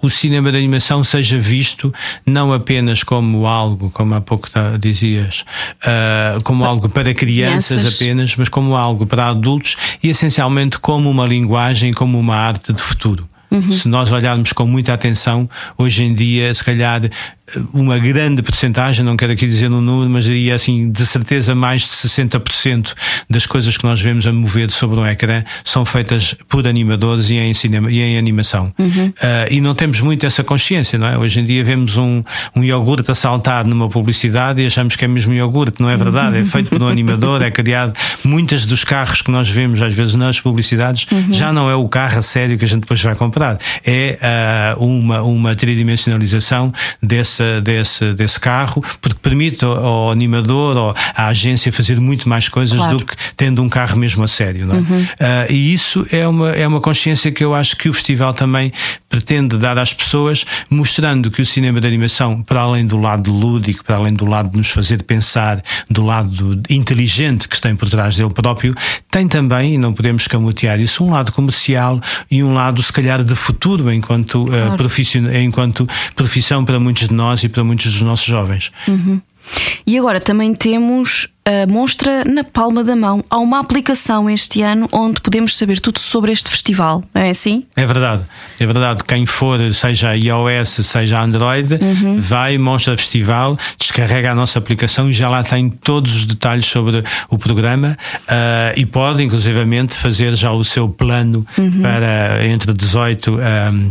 o 0.00 0.08
cinema 0.08 0.50
de 0.50 0.58
animação 0.58 1.02
seja 1.02 1.38
visto 1.38 1.92
não 2.26 2.52
apenas 2.52 3.02
como 3.02 3.46
algo, 3.46 3.90
como 3.90 4.14
há 4.14 4.20
pouco 4.20 4.48
dizias, 4.78 5.44
como 6.44 6.64
algo 6.64 6.88
para 6.88 7.14
crianças, 7.14 7.78
crianças. 7.78 7.94
apenas, 7.94 8.36
mas 8.36 8.48
como 8.48 8.76
algo 8.76 9.06
para 9.06 9.28
adultos 9.28 9.76
e 10.02 10.08
essencialmente 10.08 10.78
como 10.78 11.10
uma 11.10 11.26
linguagem 11.26 11.69
imagem 11.70 11.92
como 11.92 12.18
uma 12.18 12.36
arte 12.36 12.72
de 12.72 12.82
futuro. 12.82 13.28
Uhum. 13.50 13.72
Se 13.72 13.88
nós 13.88 14.10
olharmos 14.10 14.52
com 14.52 14.66
muita 14.66 14.92
atenção, 14.92 15.48
hoje 15.76 16.04
em 16.04 16.14
dia, 16.14 16.52
se 16.52 16.62
calhar 16.62 17.00
uma 17.72 17.98
grande 17.98 18.42
percentagem, 18.42 19.04
não 19.04 19.16
quero 19.16 19.32
aqui 19.32 19.46
dizer 19.46 19.70
um 19.70 19.80
número, 19.80 20.10
mas 20.10 20.24
diria 20.24 20.54
assim, 20.54 20.90
de 20.90 21.04
certeza 21.06 21.54
mais 21.54 21.82
de 21.82 21.88
60% 21.88 22.94
das 23.28 23.46
coisas 23.46 23.76
que 23.76 23.84
nós 23.84 24.00
vemos 24.00 24.26
a 24.26 24.32
mover 24.32 24.70
sobre 24.70 25.00
um 25.00 25.06
ecrã 25.06 25.42
são 25.64 25.84
feitas 25.84 26.34
por 26.48 26.66
animadores 26.66 27.30
e 27.30 27.36
em 27.36 27.52
cinema 27.54 27.90
e 27.90 28.00
em 28.00 28.18
animação. 28.18 28.72
Uhum. 28.78 29.08
Uh, 29.08 29.12
e 29.50 29.60
não 29.60 29.74
temos 29.74 30.00
muito 30.00 30.26
essa 30.26 30.44
consciência, 30.44 30.98
não 30.98 31.06
é? 31.06 31.18
Hoje 31.18 31.40
em 31.40 31.44
dia 31.44 31.64
vemos 31.64 31.96
um, 31.96 32.22
um 32.54 32.62
iogurte 32.62 33.10
a 33.10 33.14
saltar 33.14 33.66
numa 33.66 33.88
publicidade 33.88 34.62
e 34.62 34.66
achamos 34.66 34.96
que 34.96 35.04
é 35.04 35.08
mesmo 35.08 35.32
iogurte, 35.32 35.82
não 35.82 35.90
é 35.90 35.96
verdade? 35.96 36.38
É 36.38 36.44
feito 36.44 36.70
por 36.70 36.82
um 36.82 36.88
animador, 36.88 37.42
é 37.42 37.50
criado. 37.50 37.94
Muitas 38.22 38.66
dos 38.66 38.84
carros 38.84 39.22
que 39.22 39.30
nós 39.30 39.48
vemos 39.48 39.82
às 39.82 39.94
vezes 39.94 40.14
nas 40.14 40.40
publicidades 40.40 41.06
uhum. 41.10 41.32
já 41.32 41.52
não 41.52 41.68
é 41.68 41.74
o 41.74 41.88
carro 41.88 42.18
a 42.18 42.22
sério 42.22 42.58
que 42.58 42.64
a 42.64 42.68
gente 42.68 42.80
depois 42.80 43.02
vai 43.02 43.14
comprar, 43.14 43.58
é 43.84 44.18
uh, 44.76 44.84
uma, 44.84 45.22
uma 45.22 45.54
tridimensionalização 45.54 46.72
desse 47.02 47.39
desse, 47.40 47.60
desse, 47.62 48.14
desse 48.14 48.40
carro, 48.40 48.82
porque 49.00 49.18
permite 49.20 49.64
ao, 49.64 49.84
ao 49.84 50.10
animador 50.10 50.76
ou 50.76 50.94
à 51.14 51.28
agência 51.28 51.72
fazer 51.72 51.98
muito 51.98 52.28
mais 52.28 52.48
coisas 52.48 52.78
claro. 52.78 52.98
do 52.98 53.06
que 53.06 53.14
tendo 53.36 53.62
um 53.62 53.68
carro 53.68 53.98
mesmo 53.98 54.22
a 54.22 54.28
sério. 54.28 54.66
Não 54.66 54.76
é? 54.76 54.78
Uhum. 54.78 55.00
Uh, 55.02 55.52
e 55.52 55.72
isso 55.72 56.06
é 56.10 56.26
uma, 56.26 56.50
é 56.50 56.66
uma 56.66 56.80
consciência 56.80 57.30
que 57.32 57.42
eu 57.42 57.54
acho 57.54 57.76
que 57.76 57.88
o 57.88 57.94
festival 57.94 58.34
também 58.34 58.72
pretende 59.08 59.56
dar 59.56 59.78
às 59.78 59.92
pessoas, 59.92 60.44
mostrando 60.68 61.30
que 61.30 61.42
o 61.42 61.46
cinema 61.46 61.80
de 61.80 61.86
animação, 61.86 62.42
para 62.42 62.60
além 62.60 62.86
do 62.86 62.98
lado 62.98 63.32
lúdico, 63.32 63.84
para 63.84 63.96
além 63.96 64.12
do 64.12 64.24
lado 64.24 64.50
de 64.50 64.58
nos 64.58 64.70
fazer 64.70 65.02
pensar, 65.02 65.62
do 65.88 66.04
lado 66.04 66.60
inteligente 66.68 67.48
que 67.48 67.60
tem 67.60 67.74
por 67.74 67.88
trás 67.88 68.16
dele 68.16 68.30
próprio, 68.30 68.74
tem 69.10 69.26
também, 69.26 69.74
e 69.74 69.78
não 69.78 69.92
podemos 69.92 70.22
escamotear 70.22 70.80
isso, 70.80 71.04
um 71.04 71.10
lado 71.10 71.32
comercial 71.32 72.00
e 72.30 72.42
um 72.44 72.54
lado, 72.54 72.82
se 72.82 72.92
calhar, 72.92 73.24
de 73.24 73.34
futuro 73.34 73.92
enquanto, 73.92 74.44
claro. 74.44 74.84
uh, 74.84 75.36
enquanto 75.36 75.86
profissão 76.14 76.64
para 76.64 76.78
muitos 76.78 77.08
de 77.08 77.14
nós 77.14 77.29
nós 77.30 77.44
e 77.44 77.48
para 77.48 77.62
muitos 77.62 77.92
dos 77.92 78.02
nossos 78.02 78.26
jovens. 78.26 78.72
Uhum. 78.88 79.20
E 79.86 79.98
agora 79.98 80.20
também 80.20 80.54
temos 80.54 81.26
a 81.44 81.66
monstra 81.70 82.22
na 82.24 82.44
palma 82.44 82.84
da 82.84 82.94
mão. 82.94 83.24
Há 83.28 83.38
uma 83.38 83.58
aplicação 83.58 84.30
este 84.30 84.62
ano 84.62 84.88
onde 84.92 85.20
podemos 85.20 85.56
saber 85.56 85.80
tudo 85.80 85.98
sobre 85.98 86.30
este 86.30 86.48
festival, 86.48 87.02
não 87.12 87.22
é 87.22 87.30
assim? 87.30 87.64
É 87.74 87.84
verdade, 87.84 88.22
é 88.60 88.66
verdade. 88.66 89.02
Quem 89.02 89.26
for, 89.26 89.58
seja 89.74 90.14
iOS, 90.14 90.86
seja 90.86 91.20
Android, 91.20 91.78
uhum. 91.82 92.20
vai, 92.20 92.56
Monstra 92.58 92.96
Festival, 92.96 93.58
descarrega 93.78 94.30
a 94.30 94.34
nossa 94.34 94.58
aplicação 94.58 95.10
e 95.10 95.12
já 95.12 95.28
lá 95.28 95.42
tem 95.42 95.70
todos 95.70 96.14
os 96.14 96.26
detalhes 96.26 96.66
sobre 96.66 97.02
o 97.28 97.38
programa 97.38 97.96
uh, 98.14 98.78
e 98.78 98.86
pode, 98.86 99.22
inclusivamente, 99.22 99.96
fazer 99.96 100.36
já 100.36 100.52
o 100.52 100.62
seu 100.62 100.88
plano 100.88 101.44
uhum. 101.58 101.82
para 101.82 102.46
entre 102.46 102.72
18 102.72 103.32
um, 103.32 103.90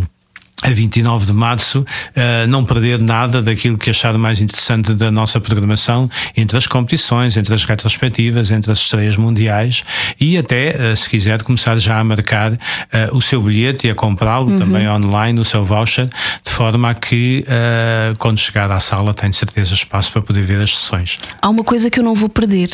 a 0.64 0.70
29 0.70 1.26
de 1.26 1.34
março, 1.34 1.80
uh, 1.82 2.48
não 2.48 2.66
perder 2.66 3.00
nada 3.00 3.42
daquilo 3.42 3.78
que 3.78 3.90
achar 3.90 4.18
mais 4.18 4.42
interessante 4.42 4.94
da 4.94 5.12
nossa 5.12 5.40
programação, 5.40 6.10
entre 6.36 6.58
as 6.58 6.68
competições, 6.68 7.38
entre 7.38 7.54
as 7.54 7.64
retrospectivas, 7.64 8.52
entre 8.52 8.72
as 8.72 8.80
estreias 8.80 9.16
mundiais 9.16 9.84
e 10.20 10.38
até, 10.38 10.76
uh, 10.76 10.98
se 10.98 11.10
quiser, 11.10 11.42
começar 11.44 11.78
já 11.78 12.00
a 12.00 12.04
marcar 12.04 12.54
uh, 12.54 12.58
o 13.14 13.22
seu 13.22 13.42
bilhete 13.42 13.88
e 13.88 13.90
a 13.90 13.96
comprá-lo 13.96 14.52
uhum. 14.52 14.60
também 14.60 14.90
online, 14.90 15.40
o 15.40 15.46
seu 15.46 15.64
voucher, 15.64 16.10
de 16.44 16.52
forma 16.52 16.90
a 16.90 16.94
que, 16.94 17.46
quando 18.18 18.38
chegar 18.38 18.72
à 18.72 18.80
sala, 18.80 19.14
tenha 19.14 19.32
certeza 19.34 19.74
espaço 19.74 20.12
para 20.12 20.22
poder 20.22 20.44
ver 20.44 20.62
as 20.62 20.78
sessões. 20.78 21.20
Há 21.42 21.50
uma 21.50 21.64
coisa 21.64 21.90
que 21.90 22.00
eu 22.00 22.04
não 22.04 22.16
vou 22.16 22.30
perder 22.30 22.70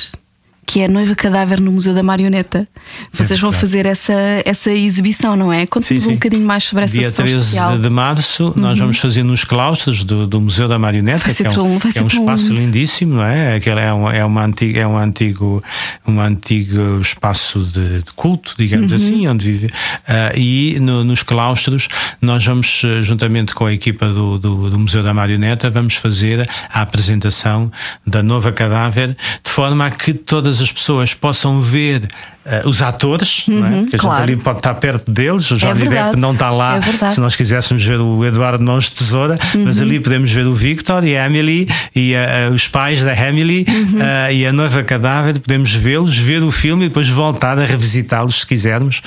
que 0.65 0.81
é 0.81 0.87
Noiva 0.87 1.15
Cadáver 1.15 1.61
no 1.61 1.71
Museu 1.71 1.93
da 1.93 2.01
Marioneta. 2.01 2.67
Vocês 3.13 3.39
é 3.39 3.41
vão 3.41 3.51
fazer 3.51 3.85
essa, 3.85 4.13
essa 4.43 4.71
exibição, 4.71 5.35
não 5.35 5.53
é? 5.53 5.65
Conte-nos 5.65 6.07
um 6.07 6.13
bocadinho 6.13 6.45
mais 6.45 6.63
sobre 6.63 6.85
essa 6.85 6.93
Dia 6.93 7.11
13 7.11 7.37
especial. 7.37 7.77
de 7.77 7.89
março, 7.89 8.47
uhum. 8.47 8.53
nós 8.55 8.79
vamos 8.79 8.97
fazer 8.97 9.23
nos 9.23 9.43
claustros 9.43 10.03
do, 10.03 10.25
do 10.25 10.41
Museu 10.41 10.67
da 10.67 10.79
Marioneta, 10.79 11.33
que 11.33 11.43
é 11.43 11.49
um, 11.49 11.79
que 11.79 11.99
é 11.99 12.01
um 12.01 12.07
espaço 12.07 12.49
lindo. 12.49 12.61
lindíssimo, 12.61 13.15
não 13.15 13.23
é? 13.23 13.55
Aquele 13.55 13.79
é, 13.79 13.93
um, 13.93 14.09
é, 14.09 14.25
uma 14.25 14.43
antiga, 14.43 14.81
é 14.81 14.87
um, 14.87 14.97
antigo, 14.97 15.63
um 16.07 16.19
antigo 16.19 16.99
espaço 16.99 17.59
de, 17.59 17.99
de 17.99 18.11
culto, 18.15 18.55
digamos 18.57 18.91
uhum. 18.91 18.97
assim, 18.97 19.27
onde 19.27 19.45
vive. 19.45 19.67
Uh, 19.67 20.37
e 20.37 20.79
no, 20.79 21.03
nos 21.03 21.21
claustros, 21.21 21.87
nós 22.21 22.45
vamos, 22.45 22.81
eh, 22.83 23.03
juntamente 23.03 23.53
com 23.53 23.65
a 23.65 23.73
equipa 23.73 24.07
do, 24.07 24.39
do, 24.39 24.69
do 24.69 24.79
Museu 24.79 25.03
da 25.03 25.13
Marioneta, 25.13 25.69
vamos 25.69 25.95
fazer 25.95 26.47
a 26.73 26.81
apresentação 26.81 27.71
da 28.05 28.23
Nova 28.23 28.51
Cadáver, 28.51 29.15
de 29.43 29.51
forma 29.51 29.85
a 29.85 29.91
que 29.91 30.13
todas 30.13 30.54
todas 30.55 30.61
as 30.61 30.71
pessoas 30.71 31.13
possam 31.13 31.59
ver 31.59 32.07
uh, 32.45 32.69
os 32.69 32.81
atores, 32.81 33.47
uhum, 33.47 33.59
não 33.59 33.67
é? 33.67 33.69
Uhum, 33.69 33.83
Porque 33.83 33.97
claro. 33.97 34.15
a 34.15 34.19
gente 34.19 34.33
ali 34.33 34.41
pode 34.41 34.59
estar 34.59 34.73
perto 34.75 35.11
deles. 35.11 35.49
O 35.51 35.57
Johnny 35.57 35.83
é 35.83 35.89
Depp 35.89 36.17
não 36.17 36.33
está 36.33 36.49
lá 36.49 36.77
é 36.77 37.07
se 37.07 37.19
nós 37.19 37.35
quiséssemos 37.35 37.83
ver 37.83 37.99
o 37.99 38.23
Eduardo 38.23 38.63
Mãos 38.63 38.85
de 38.85 38.91
Tesoura, 38.91 39.35
uhum. 39.53 39.65
mas 39.65 39.81
ali 39.81 39.99
podemos 39.99 40.31
ver 40.31 40.47
o 40.47 40.53
Victor 40.53 41.03
e 41.03 41.17
a 41.17 41.25
Emily 41.25 41.67
e 41.95 42.13
uh, 42.13 42.53
os 42.53 42.67
pais 42.67 43.03
da 43.03 43.13
Emily 43.13 43.65
uhum. 43.67 43.99
uh, 43.99 44.31
e 44.31 44.45
a 44.45 44.53
noiva 44.53 44.83
cadáver. 44.83 45.39
Podemos 45.39 45.73
vê-los, 45.73 46.17
ver 46.17 46.43
o 46.43 46.51
filme 46.51 46.85
e 46.85 46.87
depois 46.87 47.09
voltar 47.09 47.57
a 47.57 47.65
revisitá-los 47.65 48.41
se 48.41 48.47
quisermos. 48.47 49.01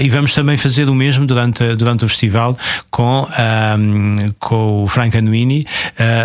e 0.00 0.08
vamos 0.08 0.34
também 0.34 0.56
fazer 0.56 0.88
o 0.88 0.94
mesmo 0.94 1.26
durante, 1.26 1.74
durante 1.76 2.04
o 2.04 2.08
festival 2.08 2.56
com, 2.90 3.26
um, 3.78 4.16
com 4.38 4.82
o 4.82 4.86
Frank 4.86 5.16
Anuini, 5.16 5.66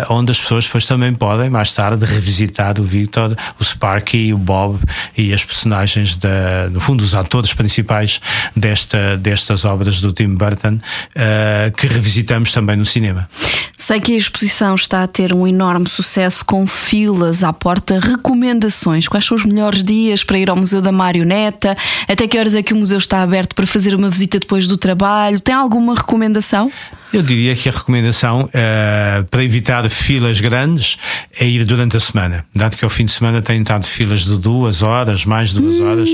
onde 0.08 0.30
as 0.30 0.40
pessoas 0.40 0.64
depois 0.64 0.86
também 0.86 1.12
podem, 1.12 1.50
mais 1.50 1.72
tarde, 1.72 2.04
revisitar 2.04 2.80
o 2.80 2.84
Victor, 2.84 3.36
o 3.58 3.64
Sparky, 3.64 4.32
o 4.32 4.38
Bob 4.38 4.78
e 5.16 5.32
as 5.32 5.44
personagens 5.44 6.14
da 6.14 6.47
uh, 6.66 6.70
no 6.70 6.80
fundo, 6.80 7.02
os 7.02 7.14
atores 7.14 7.52
principais 7.52 8.20
desta, 8.54 9.16
destas 9.16 9.64
obras 9.64 10.00
do 10.00 10.12
Tim 10.12 10.34
Burton, 10.34 10.74
uh, 10.74 11.72
que 11.76 11.86
revisitamos 11.86 12.52
também 12.52 12.76
no 12.76 12.84
cinema. 12.84 13.28
Sei 13.76 14.00
que 14.00 14.12
a 14.12 14.16
exposição 14.16 14.74
está 14.74 15.04
a 15.04 15.06
ter 15.06 15.32
um 15.32 15.46
enorme 15.46 15.88
sucesso 15.88 16.44
com 16.44 16.66
filas 16.66 17.44
à 17.44 17.52
porta. 17.52 18.00
Recomendações? 18.00 19.06
Quais 19.06 19.24
são 19.24 19.36
os 19.36 19.44
melhores 19.44 19.84
dias 19.84 20.24
para 20.24 20.38
ir 20.38 20.50
ao 20.50 20.56
Museu 20.56 20.82
da 20.82 20.90
Marioneta? 20.90 21.76
Até 22.08 22.26
que 22.26 22.38
horas 22.38 22.54
é 22.56 22.62
que 22.62 22.74
o 22.74 22.76
museu 22.76 22.98
está 22.98 23.22
aberto 23.22 23.54
para 23.54 23.66
fazer 23.66 23.94
uma 23.94 24.10
visita 24.10 24.38
depois 24.40 24.66
do 24.66 24.76
trabalho? 24.76 25.40
Tem 25.40 25.54
alguma 25.54 25.94
recomendação? 25.94 26.72
Eu 27.12 27.22
diria 27.22 27.56
que 27.56 27.68
a 27.68 27.72
recomendação 27.72 28.42
uh, 28.42 29.24
para 29.30 29.42
evitar 29.42 29.88
filas 29.88 30.40
grandes 30.40 30.98
é 31.38 31.46
ir 31.46 31.64
durante 31.64 31.96
a 31.96 32.00
semana. 32.00 32.44
Dado 32.54 32.76
que 32.76 32.84
ao 32.84 32.90
fim 32.90 33.06
de 33.06 33.12
semana 33.12 33.40
têm 33.40 33.62
estado 33.62 33.86
filas 33.86 34.24
de 34.26 34.36
duas 34.36 34.82
horas, 34.82 35.24
mais 35.24 35.50
de 35.50 35.60
duas 35.60 35.80
hum. 35.80 35.88
horas, 35.88 36.10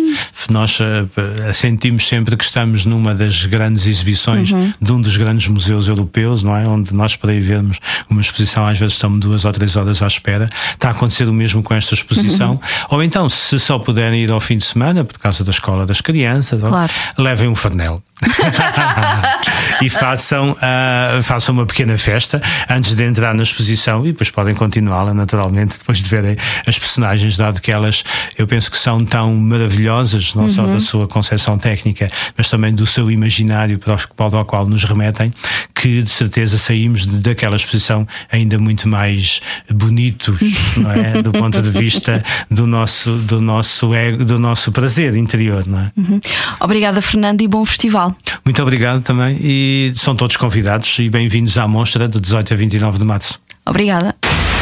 nós 0.51 0.79
uh, 0.81 1.55
sentimos 1.55 2.07
sempre 2.07 2.37
que 2.37 2.45
estamos 2.45 2.85
numa 2.85 3.15
das 3.15 3.47
grandes 3.47 3.87
exibições 3.87 4.51
uhum. 4.51 4.73
de 4.81 4.93
um 4.93 5.01
dos 5.01 5.17
grandes 5.17 5.49
museus 5.49 5.89
europeus, 5.89 6.43
não 6.43 6.57
é? 6.57 6.67
Onde 6.67 6.95
nós 6.95 7.17
para 7.17 7.33
ir 7.35 7.41
vermos 7.41 7.79
uma 8.09 8.21
exposição 8.21 8.67
às 8.67 8.79
vezes 8.79 8.95
estamos 8.95 9.21
duas 9.21 9.45
ou 9.45 9.53
três 9.53 9.77
horas 9.77 10.03
à 10.03 10.07
espera. 10.07 10.49
Está 10.73 10.89
a 10.89 10.93
acontecer 10.93 11.29
o 11.29 11.33
mesmo 11.33 11.63
com 11.63 11.75
esta 11.75 11.95
exposição. 11.95 12.53
Uhum. 12.53 12.59
Ou 12.91 13.03
então, 13.03 13.29
se 13.29 13.59
só 13.59 13.79
puderem 13.79 14.23
ir 14.23 14.31
ao 14.31 14.41
fim 14.41 14.57
de 14.57 14.65
semana, 14.65 15.05
por 15.05 15.19
causa 15.19 15.45
da 15.45 15.51
escola 15.51 15.87
das 15.87 16.01
crianças, 16.01 16.61
claro. 16.61 16.93
levem 17.19 17.49
um 17.49 17.55
farnel. 17.55 18.03
e 19.83 19.91
façam, 19.91 20.53
uh, 20.53 21.23
façam 21.23 21.55
uma 21.55 21.67
pequena 21.67 21.97
festa 21.99 22.41
antes 22.69 22.95
de 22.95 23.05
entrar 23.05 23.35
na 23.35 23.43
exposição 23.43 24.05
e 24.05 24.09
depois 24.09 24.31
podem 24.31 24.55
continuá-la 24.55 25.15
naturalmente 25.15 25.79
depois 25.79 25.99
de 25.99 26.09
verem 26.09 26.37
as 26.67 26.79
personagens, 26.79 27.37
dado 27.37 27.61
que 27.61 27.71
elas 27.71 28.05
eu 28.37 28.47
penso 28.47 28.71
que 28.71 28.79
são 28.79 29.05
tão 29.05 29.35
maravilhosas, 29.35 30.35
não 30.35 30.45
uhum. 30.45 30.49
só 30.49 30.67
da 30.67 30.81
sua 30.81 31.07
concepção 31.07 31.59
técnica, 31.59 32.09
mas 32.37 32.49
também 32.49 32.73
do 32.73 32.87
seu 32.87 33.11
imaginário 33.11 33.79
para 33.79 33.95
o, 33.95 34.15
para 34.15 34.41
o 34.41 34.45
qual 34.45 34.67
nos 34.67 34.85
remetem, 34.85 35.33
que 35.75 36.03
de 36.03 36.11
certeza 36.11 36.59
saímos 36.59 37.07
daquela 37.07 37.57
exposição 37.57 38.07
ainda 38.31 38.59
muito 38.59 38.89
mais 38.89 39.41
bonitos, 39.71 40.41
não 40.77 40.91
é? 40.91 41.23
Do 41.23 41.33
ponto 41.33 41.61
de 41.61 41.71
vista 41.71 42.23
do 42.51 42.67
nosso, 42.67 43.13
do 43.19 43.41
nosso 43.41 43.95
ego, 43.95 44.25
do 44.25 44.39
nosso 44.39 44.73
prazer 44.73 45.17
interior, 45.17 45.67
não 45.67 45.81
é? 45.81 45.93
Uhum. 45.97 46.21
Obrigada, 46.61 47.01
Fernando, 47.01 47.41
e 47.43 47.49
bom 47.49 47.65
festival. 47.65 48.14
Muito 48.45 48.63
obrigado 48.63 49.03
também 49.03 49.37
e 49.41 49.93
são 49.95 50.15
todos 50.15 50.37
convidados 50.37 50.99
e 50.99 51.09
bem-vindos 51.09 51.57
à 51.59 51.67
Monstra 51.67 52.09
de 52.09 52.21
18 52.21 52.53
a 52.53 52.57
29 52.57 52.99
de 52.99 53.05
março. 53.05 53.41
Obrigada. 53.67 54.15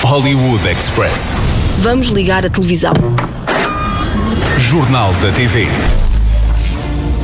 Hollywood 0.02 0.66
Express. 0.68 1.38
Vamos 1.78 2.08
ligar 2.08 2.44
a 2.46 2.50
televisão. 2.50 2.92
Jornal 4.58 5.12
da 5.14 5.32
TV. 5.32 5.66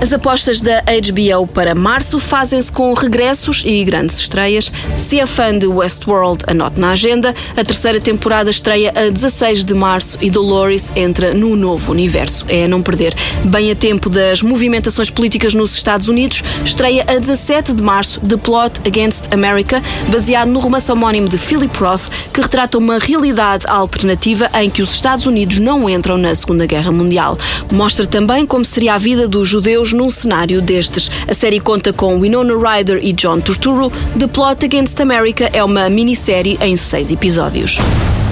As 0.00 0.12
apostas 0.12 0.60
da 0.60 0.80
HBO 0.82 1.44
para 1.48 1.74
março 1.74 2.20
fazem-se 2.20 2.70
com 2.70 2.94
regressos 2.94 3.64
e 3.66 3.82
grandes 3.82 4.16
estreias. 4.18 4.72
Se 4.96 5.18
é 5.18 5.26
fã 5.26 5.58
de 5.58 5.66
Westworld, 5.66 6.44
anote 6.46 6.78
na 6.78 6.92
agenda. 6.92 7.34
A 7.56 7.64
terceira 7.64 8.00
temporada 8.00 8.48
estreia 8.48 8.92
a 8.94 9.10
16 9.10 9.64
de 9.64 9.74
março 9.74 10.16
e 10.20 10.30
Dolores 10.30 10.92
entra 10.94 11.34
no 11.34 11.56
novo 11.56 11.90
universo. 11.90 12.44
É 12.48 12.66
a 12.66 12.68
não 12.68 12.80
perder. 12.80 13.12
Bem 13.42 13.72
a 13.72 13.74
tempo 13.74 14.08
das 14.08 14.40
movimentações 14.40 15.10
políticas 15.10 15.52
nos 15.52 15.74
Estados 15.74 16.08
Unidos, 16.08 16.44
estreia 16.64 17.04
a 17.08 17.18
17 17.18 17.72
de 17.72 17.82
março 17.82 18.20
The 18.20 18.36
Plot 18.36 18.80
Against 18.86 19.34
America, 19.34 19.82
baseado 20.12 20.48
no 20.48 20.60
romance 20.60 20.92
homónimo 20.92 21.28
de 21.28 21.38
Philip 21.38 21.76
Roth, 21.76 22.08
que 22.32 22.40
retrata 22.40 22.78
uma 22.78 23.00
realidade 23.00 23.66
alternativa 23.66 24.48
em 24.60 24.70
que 24.70 24.80
os 24.80 24.94
Estados 24.94 25.26
Unidos 25.26 25.58
não 25.58 25.90
entram 25.90 26.16
na 26.16 26.32
Segunda 26.36 26.66
Guerra 26.66 26.92
Mundial. 26.92 27.36
Mostra 27.72 28.06
também 28.06 28.46
como 28.46 28.64
seria 28.64 28.94
a 28.94 28.98
vida 28.98 29.26
dos 29.26 29.48
judeus 29.48 29.87
num 29.92 30.10
cenário 30.10 30.60
destes. 30.60 31.10
A 31.26 31.34
série 31.34 31.60
conta 31.60 31.92
com 31.92 32.20
Winona 32.20 32.54
Ryder 32.54 33.00
e 33.02 33.12
John 33.12 33.40
Turturro. 33.40 33.92
The 34.18 34.26
Plot 34.26 34.64
Against 34.64 35.00
America 35.00 35.50
é 35.52 35.62
uma 35.62 35.88
minissérie 35.88 36.58
em 36.60 36.76
seis 36.76 37.10
episódios. 37.10 37.78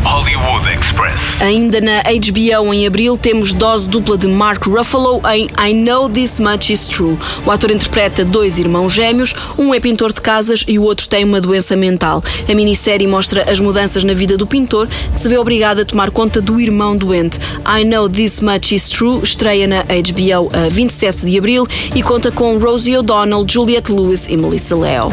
Hollywood 0.07 0.73
Express. 0.73 1.43
Ainda 1.43 1.81
na 1.81 2.01
HBO 2.01 2.73
em 2.73 2.87
abril 2.87 3.19
temos 3.19 3.53
dose 3.53 3.89
dupla 3.89 4.17
de 4.17 4.29
Mark 4.29 4.65
Ruffalo 4.65 5.21
em 5.29 5.49
I 5.59 5.75
Know 5.75 6.09
This 6.09 6.39
Much 6.39 6.71
Is 6.71 6.87
True. 6.87 7.19
O 7.45 7.51
ator 7.51 7.73
interpreta 7.73 8.25
dois 8.25 8.57
irmãos 8.57 8.93
gêmeos, 8.93 9.35
um 9.59 9.75
é 9.75 9.81
pintor 9.81 10.13
de 10.13 10.21
casas 10.21 10.65
e 10.69 10.79
o 10.79 10.85
outro 10.85 11.09
tem 11.09 11.25
uma 11.25 11.41
doença 11.41 11.75
mental. 11.75 12.23
A 12.49 12.55
minissérie 12.55 13.09
mostra 13.09 13.51
as 13.51 13.59
mudanças 13.59 14.05
na 14.05 14.15
vida 14.15 14.37
do 14.37 14.47
pintor, 14.47 14.87
que 14.87 15.19
se 15.19 15.29
vê 15.29 15.39
obrigado 15.39 15.81
a 15.81 15.85
tomar 15.85 16.13
conta 16.13 16.41
do 16.41 16.61
irmão 16.61 16.97
doente. 16.97 17.41
I 17.67 17.85
Know 17.85 18.09
This 18.09 18.41
Much 18.41 18.73
Is 18.73 18.89
True 18.89 19.21
estreia 19.25 19.67
na 19.67 19.83
HBO 19.83 20.49
a 20.57 20.69
27 20.69 21.27
de 21.27 21.37
abril 21.37 21.67
e 21.97 22.01
conta 22.01 22.31
com 22.31 22.59
Rosie 22.59 22.97
O'Donnell, 22.97 23.45
Juliette 23.49 23.91
Lewis 23.91 24.29
e 24.29 24.37
Melissa 24.37 24.77
Leo. 24.77 25.11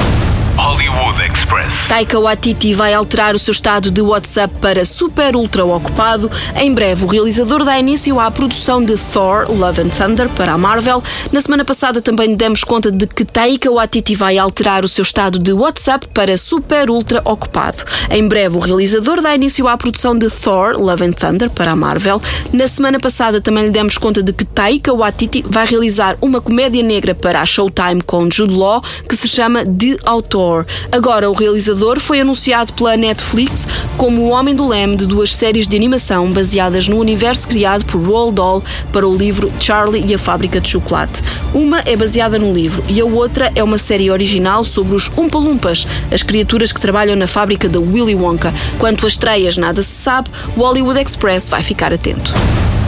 Hollywood 0.58 1.20
Express. 1.20 1.88
Taika 1.88 2.20
Waititi 2.20 2.76
vai 2.76 2.94
alterar 2.94 3.34
o 3.34 3.40
seu 3.40 3.52
estado 3.52 3.90
de 3.90 4.02
WhatsApp 4.02 4.54
para 4.60 4.86
super 4.86 5.36
ultra 5.36 5.66
ocupado. 5.66 6.30
Em 6.56 6.72
breve, 6.72 7.04
o 7.04 7.08
realizador 7.08 7.64
dá 7.64 7.80
início 7.80 8.20
à 8.20 8.30
produção 8.30 8.84
de 8.84 8.96
Thor 8.96 9.48
Love 9.50 9.82
and 9.82 9.90
Thunder 9.90 10.30
para 10.30 10.54
a 10.54 10.58
Marvel. 10.58 11.02
Na 11.32 11.42
semana 11.42 11.66
passada 11.66 12.02
também 12.02 12.36
demos 12.36 12.64
conta 12.64 12.92
de 12.92 13.08
que 13.08 13.26
Taika 13.26 13.72
Waititi 13.72 14.14
vai 14.14 14.38
alterar 14.38 14.86
o 14.86 14.88
seu 14.88 15.02
estado 15.02 15.40
de 15.40 15.52
WhatsApp 15.52 16.08
para 16.14 16.38
super 16.38 16.88
ultra 16.90 17.22
ocupado. 17.26 17.84
Em 18.12 18.28
breve, 18.28 18.56
o 18.56 18.60
realizador 18.60 19.22
dá 19.22 19.34
início 19.34 19.68
à 19.68 19.76
produção 19.76 20.16
de 20.16 20.30
Thor 20.30 20.80
Love 20.80 21.06
and 21.06 21.14
Thunder 21.14 21.50
para 21.50 21.72
a 21.72 21.76
Marvel. 21.76 22.22
Na 22.52 22.68
semana 22.68 23.00
passada 23.00 23.42
também 23.42 23.66
lhe 23.66 23.72
demos 23.72 23.98
conta 23.98 24.22
de 24.22 24.32
que 24.32 24.46
Taika 24.46 24.94
Waititi 24.94 25.44
vai 25.50 25.66
realizar 25.66 26.16
uma 26.22 26.40
comédia 26.40 26.84
negra 26.84 27.16
para 27.16 27.42
a 27.42 27.46
Showtime 27.46 28.04
com 28.04 28.30
Jude 28.30 28.54
Law 28.54 28.84
que 29.10 29.16
se 29.16 29.28
chama 29.28 29.66
The 29.66 29.98
Autor. 30.06 30.43
Agora, 30.92 31.30
o 31.30 31.34
realizador 31.34 32.00
foi 32.00 32.20
anunciado 32.20 32.74
pela 32.74 32.98
Netflix 32.98 33.66
como 33.98 34.22
o 34.22 34.30
homem 34.30 34.56
do 34.56 34.68
leme 34.68 34.96
de 34.96 35.08
duas 35.08 35.36
séries 35.36 35.68
de 35.68 35.76
animação 35.76 36.32
baseadas 36.32 36.88
no 36.88 36.98
universo 36.98 37.48
criado 37.48 37.86
por 37.86 38.02
Roald 38.02 38.36
Dahl 38.36 38.64
para 38.92 39.08
o 39.08 39.16
livro 39.16 39.52
Charlie 39.60 40.04
e 40.06 40.14
a 40.14 40.20
Fábrica 40.20 40.60
de 40.60 40.70
Chocolate. 40.70 41.22
Uma 41.54 41.80
é 41.86 41.96
baseada 41.96 42.38
no 42.38 42.54
livro 42.54 42.84
e 42.90 43.00
a 43.00 43.06
outra 43.06 43.52
é 43.56 43.64
uma 43.64 43.78
série 43.78 44.12
original 44.12 44.64
sobre 44.64 44.96
os 44.96 45.10
Umpa 45.16 45.38
Lumpas, 45.38 45.88
as 46.12 46.24
criaturas 46.24 46.72
que 46.72 46.82
trabalham 46.82 47.16
na 47.16 47.28
fábrica 47.28 47.70
da 47.70 47.80
Willy 47.80 48.16
Wonka. 48.16 48.54
Quanto 48.78 49.06
a 49.06 49.08
estreias, 49.08 49.58
nada 49.58 49.82
se 49.82 49.94
sabe, 49.94 50.30
o 50.56 50.62
Hollywood 50.62 51.00
Express 51.00 51.50
vai 51.50 51.62
ficar 51.62 51.94
atento. 51.94 52.34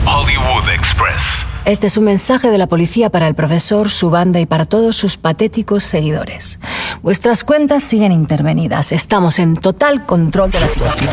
Hollywood 0.04 0.68
Express. 0.70 1.55
Este 1.66 1.88
es 1.88 1.96
un 1.96 2.04
mensaje 2.04 2.48
de 2.48 2.58
la 2.58 2.68
policía 2.68 3.10
para 3.10 3.26
el 3.26 3.34
profesor, 3.34 3.90
su 3.90 4.08
banda 4.08 4.38
y 4.38 4.46
para 4.46 4.66
todos 4.66 4.94
sus 4.94 5.16
patéticos 5.16 5.82
seguidores. 5.82 6.60
Vuestras 7.02 7.42
cuentas 7.42 7.82
siguen 7.82 8.12
intervenidas. 8.12 8.92
Estamos 8.92 9.40
en 9.40 9.56
total 9.56 10.06
control 10.06 10.52
de 10.52 10.60
la 10.60 10.68
situación. 10.68 11.10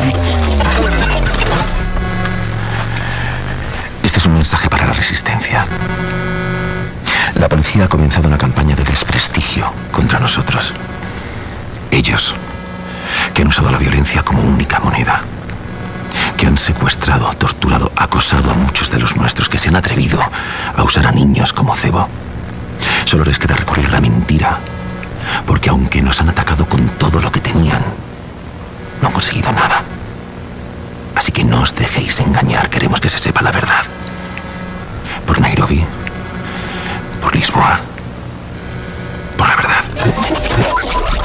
Este 4.04 4.20
es 4.20 4.26
un 4.26 4.34
mensaje 4.34 4.70
para 4.70 4.86
la 4.86 4.92
resistencia. 4.92 5.66
La 7.34 7.48
policía 7.48 7.86
ha 7.86 7.88
comenzado 7.88 8.28
una 8.28 8.38
campaña 8.38 8.76
de 8.76 8.84
desprestigio 8.84 9.72
contra 9.90 10.20
nosotros. 10.20 10.72
Ellos, 11.90 12.32
que 13.34 13.42
han 13.42 13.48
usado 13.48 13.72
la 13.72 13.78
violencia 13.78 14.22
como 14.22 14.40
única 14.40 14.78
moneda 14.78 15.24
que 16.36 16.46
han 16.46 16.58
secuestrado, 16.58 17.32
torturado, 17.34 17.90
acosado 17.96 18.50
a 18.50 18.54
muchos 18.54 18.90
de 18.90 18.98
los 18.98 19.16
nuestros, 19.16 19.48
que 19.48 19.58
se 19.58 19.68
han 19.68 19.76
atrevido 19.76 20.20
a 20.76 20.82
usar 20.82 21.06
a 21.06 21.12
niños 21.12 21.52
como 21.52 21.74
cebo. 21.74 22.08
Solo 23.04 23.24
les 23.24 23.38
queda 23.38 23.54
recurrir 23.56 23.86
a 23.86 23.90
la 23.90 24.00
mentira, 24.00 24.58
porque 25.46 25.70
aunque 25.70 26.02
nos 26.02 26.20
han 26.20 26.28
atacado 26.28 26.66
con 26.66 26.88
todo 26.98 27.20
lo 27.20 27.30
que 27.30 27.40
tenían, 27.40 27.82
no 29.00 29.08
han 29.08 29.14
conseguido 29.14 29.52
nada. 29.52 29.82
Así 31.14 31.32
que 31.32 31.44
no 31.44 31.62
os 31.62 31.74
dejéis 31.74 32.18
engañar, 32.20 32.68
queremos 32.68 33.00
que 33.00 33.08
se 33.08 33.18
sepa 33.18 33.42
la 33.42 33.52
verdad. 33.52 33.84
Por 35.26 35.40
Nairobi, 35.40 35.84
por 37.20 37.34
Lisboa, 37.34 37.80
por 39.36 39.48
la 39.48 39.56
verdad. 39.56 41.23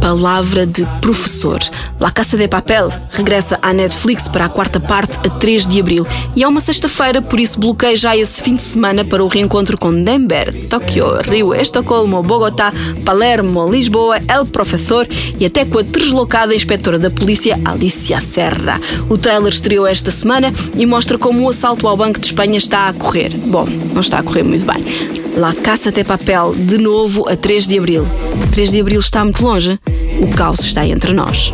Palavra 0.00 0.66
de 0.66 0.84
professor. 1.00 1.60
La 2.00 2.10
Casa 2.10 2.36
de 2.36 2.48
Papel 2.48 2.90
regressa 3.10 3.58
à 3.60 3.72
Netflix 3.72 4.26
para 4.26 4.46
a 4.46 4.48
quarta 4.48 4.80
parte 4.80 5.18
a 5.18 5.30
3 5.30 5.66
de 5.66 5.78
abril. 5.78 6.06
E 6.34 6.42
é 6.42 6.48
uma 6.48 6.60
sexta-feira, 6.60 7.20
por 7.20 7.38
isso 7.38 7.60
bloqueei 7.60 7.96
já 7.96 8.16
esse 8.16 8.42
fim 8.42 8.54
de 8.54 8.62
semana 8.62 9.04
para 9.04 9.22
o 9.22 9.28
reencontro 9.28 9.78
com 9.78 10.02
Denver, 10.02 10.68
Tóquio, 10.68 11.20
Rio, 11.22 11.54
Estocolmo, 11.54 12.22
Bogotá, 12.22 12.72
Palermo, 13.04 13.70
Lisboa, 13.70 14.18
El 14.26 14.46
Professor 14.46 15.06
e 15.38 15.44
até 15.44 15.64
com 15.64 15.78
a 15.78 15.82
deslocada 15.82 16.54
inspetora 16.54 16.98
da 16.98 17.10
polícia 17.10 17.58
Alicia 17.64 18.20
Serra. 18.20 18.80
O 19.08 19.18
trailer 19.18 19.52
estreou 19.52 19.86
esta 19.86 20.10
semana 20.10 20.52
e 20.76 20.86
mostra 20.86 21.18
como 21.18 21.42
o 21.42 21.50
assalto 21.50 21.86
ao 21.86 21.96
Banco 21.96 22.18
de 22.18 22.26
Espanha 22.26 22.58
está 22.58 22.88
a 22.88 22.92
correr. 22.92 23.30
Bom, 23.36 23.66
não 23.92 24.00
está 24.00 24.18
a 24.18 24.22
correr 24.22 24.42
muito 24.42 24.64
bem. 24.64 25.19
La 25.40 25.54
Casa 25.54 25.90
de 25.90 26.04
Papel, 26.04 26.66
de 26.66 26.76
novo 26.76 27.26
a 27.26 27.34
3 27.34 27.66
de 27.66 27.78
abril. 27.78 28.04
3 28.50 28.72
de 28.72 28.80
abril 28.80 28.98
está 28.98 29.24
muito 29.24 29.42
longe. 29.42 29.78
O 30.20 30.28
caos 30.36 30.60
está 30.60 30.84
entre 30.84 31.14
nós. 31.14 31.50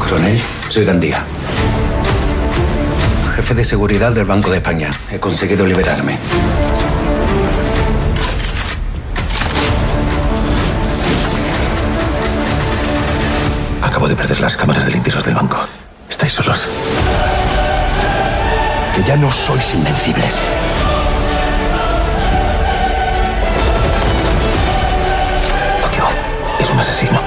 Coronel, 0.00 0.40
soy 0.68 0.84
Gandía. 0.84 1.24
jefe 3.36 3.54
de 3.54 3.62
seguridad 3.62 4.10
del 4.10 4.24
Banco 4.24 4.50
de 4.50 4.56
España. 4.56 4.90
He 5.12 5.20
conseguido 5.20 5.64
liberarme. 5.64 6.18
Acabo 13.82 14.08
de 14.08 14.16
perder 14.16 14.40
las 14.40 14.56
cámaras 14.56 14.84
de 14.84 14.90
limpios 14.90 15.24
del 15.24 15.36
banco. 15.36 15.58
Estáis 16.10 16.32
solos. 16.32 16.66
Que 18.96 19.04
ya 19.04 19.16
no 19.16 19.30
sois 19.30 19.74
invencibles. 19.74 20.50
Un 26.76 26.80
asesino. 26.80 27.20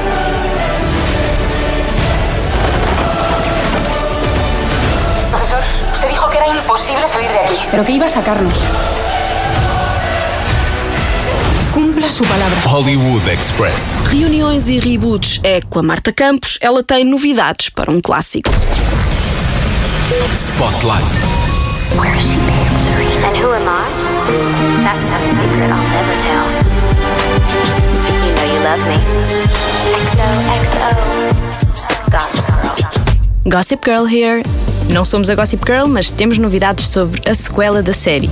Profesor, 5.32 5.60
usted 5.92 6.10
dijo 6.10 6.30
que 6.30 6.38
era 6.38 6.48
imposible 6.48 7.08
salir 7.08 7.30
de 7.32 7.40
aquí. 7.40 7.56
Pero 7.72 7.84
que 7.84 7.92
iba 7.94 8.06
a 8.06 8.10
sacarnos. 8.10 8.54
Cumpla 11.74 12.12
su 12.12 12.24
palabra. 12.26 12.62
Hollywood 12.66 13.28
Express. 13.28 14.02
Reuniões 14.12 14.68
e 14.68 14.80
reboots 14.80 15.40
é 15.44 15.62
com 15.62 15.80
a 15.80 15.84
Marta 15.84 16.14
Campos, 16.14 16.60
ela 16.62 16.84
tem 16.84 17.04
novidades 17.04 17.70
para 17.70 17.92
um 17.92 18.00
clássico. 18.00 18.52
Spotlight. 20.34 21.06
Where 21.98 22.16
is 22.16 22.28
she 22.30 22.38
being, 22.38 22.82
Serena? 22.84 23.28
And 23.30 23.38
who 23.38 23.52
am 23.52 23.68
I? 23.68 23.90
That's 24.84 25.10
not 25.10 25.22
a 25.24 25.30
secret 25.30 25.72
I'll 25.72 25.90
never 25.90 26.16
tell. 26.22 26.69
Love 28.70 28.86
me. 28.88 28.98
XOXO. 30.70 31.10
Gossip 32.12 32.46
Girl. 32.62 33.50
Gossip 33.50 33.84
Girl 33.84 34.06
here. 34.06 34.44
Não 34.94 35.04
somos 35.04 35.28
a 35.32 35.34
Gossip 35.34 35.66
Girl, 35.66 35.88
mas 35.88 36.12
temos 36.12 36.38
novidades 36.38 36.88
sobre 36.88 37.28
a 37.28 37.34
sequela 37.34 37.82
da 37.82 37.94
série. 37.94 38.30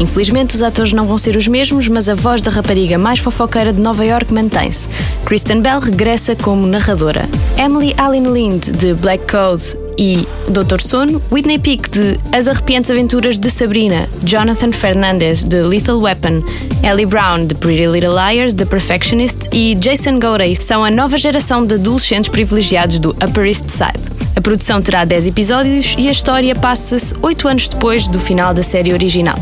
Infelizmente, 0.00 0.56
os 0.56 0.62
atores 0.62 0.92
não 0.92 1.06
vão 1.06 1.16
ser 1.16 1.36
os 1.36 1.46
mesmos, 1.46 1.86
mas 1.86 2.08
a 2.08 2.16
voz 2.16 2.42
da 2.42 2.50
rapariga 2.50 2.98
mais 2.98 3.20
fofoqueira 3.20 3.72
de 3.72 3.80
Nova 3.80 4.04
York 4.04 4.34
mantém-se. 4.34 4.88
Kristen 5.24 5.60
Bell 5.62 5.78
regressa 5.78 6.34
como 6.34 6.66
narradora. 6.66 7.28
Emily 7.56 7.94
Allen 7.96 8.32
Lind, 8.32 8.64
de 8.64 8.92
Black 8.92 9.24
Code 9.30 9.85
e 9.98 10.26
Doutor 10.48 10.80
Sono, 10.80 11.22
Whitney 11.30 11.58
Peak, 11.58 11.90
de 11.90 12.18
As 12.32 12.48
Arrepiantes 12.48 12.90
Aventuras 12.90 13.38
de 13.38 13.50
Sabrina, 13.50 14.08
Jonathan 14.22 14.72
Fernandez, 14.72 15.44
de 15.44 15.62
Lethal 15.62 16.00
Weapon, 16.00 16.42
Ellie 16.82 17.06
Brown, 17.06 17.46
de 17.46 17.54
Pretty 17.54 17.86
Little 17.86 18.14
Liars, 18.14 18.54
The 18.54 18.64
Perfectionist 18.64 19.48
e 19.52 19.74
Jason 19.74 20.18
Gorey 20.20 20.54
são 20.56 20.84
a 20.84 20.90
nova 20.90 21.16
geração 21.16 21.66
de 21.66 21.74
adolescentes 21.74 22.28
privilegiados 22.28 23.00
do 23.00 23.10
Upper 23.10 23.46
East 23.46 23.68
Side. 23.68 24.05
A 24.36 24.40
produção 24.42 24.82
terá 24.82 25.02
10 25.06 25.28
episódios 25.28 25.94
e 25.96 26.08
a 26.08 26.12
história 26.12 26.54
passa-se 26.54 27.14
8 27.22 27.48
anos 27.48 27.68
depois 27.70 28.06
do 28.06 28.20
final 28.20 28.52
da 28.52 28.62
série 28.62 28.92
original. 28.92 29.38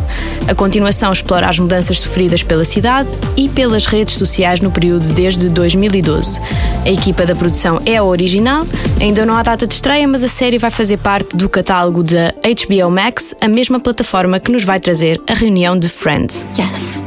A 0.46 0.54
continuação 0.54 1.12
explora 1.12 1.48
as 1.48 1.58
mudanças 1.58 1.98
sofridas 1.98 2.44
pela 2.44 2.64
cidade 2.64 3.08
e 3.36 3.48
pelas 3.48 3.86
redes 3.86 4.16
sociais 4.16 4.60
no 4.60 4.70
período 4.70 5.12
desde 5.12 5.48
2012. 5.48 6.40
A 6.86 6.90
equipa 6.90 7.26
da 7.26 7.34
produção 7.34 7.82
é 7.84 7.96
a 7.96 8.04
original, 8.04 8.64
ainda 9.00 9.26
não 9.26 9.36
há 9.36 9.42
data 9.42 9.66
de 9.66 9.74
estreia, 9.74 10.06
mas 10.06 10.22
a 10.22 10.28
série 10.28 10.58
vai 10.58 10.70
fazer 10.70 10.98
parte 10.98 11.36
do 11.36 11.48
catálogo 11.48 12.04
da 12.04 12.32
HBO 12.32 12.88
Max, 12.88 13.34
a 13.40 13.48
mesma 13.48 13.80
plataforma 13.80 14.38
que 14.38 14.52
nos 14.52 14.62
vai 14.62 14.78
trazer 14.78 15.20
a 15.26 15.34
reunião 15.34 15.76
de 15.76 15.88
Friends. 15.88 16.46
Yes, 16.56 17.02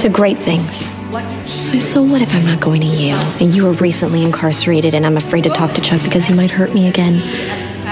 to 0.00 0.08
great 0.08 0.40
things. 0.44 0.90
So, 1.12 2.02
what 2.02 2.22
if 2.22 2.34
I'm 2.34 2.46
not 2.46 2.58
going 2.58 2.80
to 2.80 2.86
Yale 2.86 3.18
and 3.38 3.54
you 3.54 3.64
were 3.64 3.72
recently 3.72 4.24
incarcerated 4.24 4.94
and 4.94 5.04
I'm 5.04 5.18
afraid 5.18 5.44
to 5.44 5.50
talk 5.50 5.72
to 5.74 5.82
Chuck 5.82 6.02
because 6.02 6.24
he 6.24 6.32
might 6.32 6.50
hurt 6.50 6.72
me 6.72 6.88
again? 6.88 7.18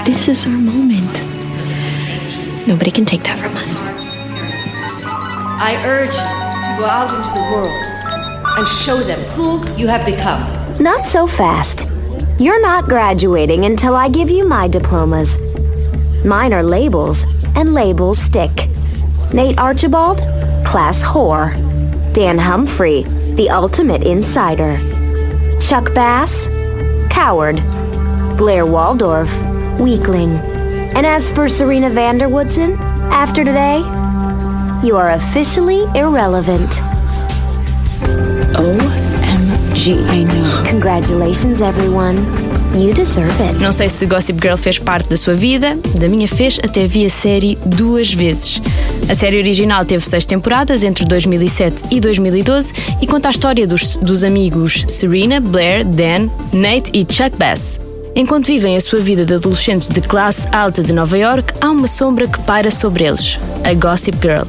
This 0.05 0.27
is 0.27 0.47
our 0.47 0.51
moment. 0.51 1.21
Nobody 2.67 2.89
can 2.89 3.05
take 3.05 3.21
that 3.25 3.37
from 3.37 3.55
us. 3.57 3.83
I 5.61 5.79
urge 5.85 6.07
you 6.07 6.13
to 6.13 6.79
go 6.79 6.85
out 6.85 7.15
into 7.15 7.29
the 7.29 7.45
world 7.51 8.57
and 8.57 8.67
show 8.67 8.97
them 8.97 9.19
who 9.35 9.71
you 9.79 9.85
have 9.85 10.03
become. 10.03 10.41
Not 10.81 11.05
so 11.05 11.27
fast. 11.27 11.87
You're 12.39 12.61
not 12.61 12.85
graduating 12.85 13.65
until 13.65 13.95
I 13.95 14.09
give 14.09 14.31
you 14.31 14.47
my 14.47 14.67
diplomas. 14.67 15.37
Mine 16.25 16.53
are 16.53 16.63
labels, 16.63 17.27
and 17.55 17.75
labels 17.75 18.17
stick. 18.17 18.67
Nate 19.31 19.59
Archibald, 19.59 20.17
class 20.65 21.03
whore. 21.03 21.70
Dan 22.13 22.37
Humphrey, 22.37 23.03
the 23.35 23.49
ultimate 23.49 24.03
insider. 24.03 24.77
Chuck 25.61 25.93
Bass, 25.93 26.47
coward. 27.09 27.63
Blair 28.37 28.65
Waldorf, 28.65 29.31
weakling. 29.79 30.31
And 30.93 31.05
as 31.05 31.29
for 31.29 31.47
Serena 31.47 31.89
Vanderwoodson, 31.89 32.77
after 33.11 33.45
today, 33.45 33.77
you 34.85 34.97
are 34.97 35.11
officially 35.11 35.83
irrelevant. 35.95 36.81
OMG, 38.57 40.05
I 40.09 40.23
know. 40.23 40.63
Congratulations, 40.65 41.61
everyone. 41.61 42.17
You 42.73 42.93
deserve 42.93 43.39
it. 43.41 43.61
Não 43.61 43.71
sei 43.71 43.89
se 43.89 44.05
Gossip 44.05 44.41
Girl 44.41 44.57
fez 44.57 44.79
parte 44.79 45.09
da 45.09 45.17
sua 45.17 45.33
vida, 45.33 45.77
da 45.99 46.07
minha 46.07 46.27
fez, 46.27 46.59
até 46.63 46.87
vi 46.87 47.05
a 47.05 47.09
série 47.09 47.57
duas 47.65 48.11
vezes. 48.13 48.61
A 49.09 49.15
série 49.15 49.37
original 49.37 49.85
teve 49.85 50.03
seis 50.05 50.25
temporadas, 50.25 50.83
entre 50.83 51.05
2007 51.05 51.83
e 51.91 51.99
2012, 51.99 52.73
e 53.01 53.07
conta 53.07 53.29
a 53.29 53.31
história 53.31 53.67
dos, 53.67 53.97
dos 53.97 54.23
amigos 54.23 54.85
Serena, 54.87 55.39
Blair, 55.39 55.85
Dan, 55.85 56.29
Nate 56.53 56.91
e 56.93 57.05
Chuck 57.11 57.37
Bass. 57.37 57.79
Enquanto 58.15 58.47
vivem 58.47 58.75
a 58.75 58.81
sua 58.81 58.99
vida 58.99 59.25
de 59.25 59.35
adolescentes 59.35 59.87
de 59.87 60.01
classe 60.01 60.47
alta 60.51 60.83
de 60.83 60.91
Nova 60.91 61.17
York, 61.17 61.53
há 61.61 61.71
uma 61.71 61.87
sombra 61.87 62.27
que 62.27 62.41
paira 62.41 62.69
sobre 62.69 63.05
eles, 63.05 63.39
a 63.63 63.73
Gossip 63.73 64.17
Girl, 64.21 64.45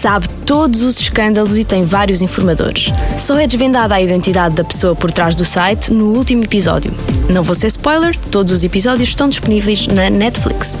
sabe 0.00 0.30
todos 0.46 0.80
os 0.80 0.98
escândalos 0.98 1.58
e 1.58 1.64
tem 1.64 1.82
vários 1.82 2.22
informadores. 2.22 2.90
Só 3.18 3.38
é 3.38 3.46
desvendada 3.46 3.94
a 3.94 4.00
identidade 4.00 4.54
da 4.54 4.64
pessoa 4.64 4.96
por 4.96 5.12
trás 5.12 5.36
do 5.36 5.44
site 5.44 5.92
no 5.92 6.16
último 6.16 6.42
episódio. 6.42 6.90
Não 7.28 7.42
vou 7.42 7.54
ser 7.54 7.66
spoiler, 7.66 8.18
todos 8.30 8.50
os 8.50 8.64
episódios 8.64 9.10
estão 9.10 9.28
disponíveis 9.28 9.86
na 9.88 10.08
Netflix. 10.08 10.74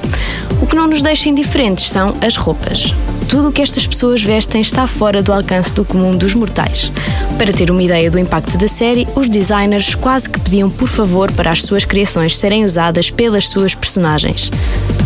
O 0.62 0.66
que 0.66 0.74
não 0.74 0.86
nos 0.86 1.02
deixa 1.02 1.28
indiferentes 1.28 1.90
são 1.90 2.14
as 2.22 2.34
roupas. 2.34 2.94
Tudo 3.28 3.48
o 3.48 3.52
que 3.52 3.60
estas 3.60 3.86
pessoas 3.86 4.22
vestem 4.22 4.62
está 4.62 4.86
fora 4.86 5.22
do 5.22 5.34
alcance 5.34 5.74
do 5.74 5.84
comum 5.84 6.16
dos 6.16 6.34
mortais. 6.34 6.90
Para 7.36 7.52
ter 7.52 7.70
uma 7.70 7.82
ideia 7.82 8.10
do 8.10 8.18
impacto 8.18 8.56
da 8.56 8.66
série, 8.66 9.06
os 9.14 9.28
designers 9.28 9.94
quase 9.94 10.30
que 10.30 10.40
pediam 10.40 10.70
por 10.70 10.88
favor 10.88 11.30
para 11.32 11.50
as 11.50 11.62
suas 11.62 11.84
criações 11.84 12.38
serem 12.38 12.64
usadas 12.64 13.10
pelas 13.10 13.50
suas 13.50 13.74
personagens. 13.74 14.50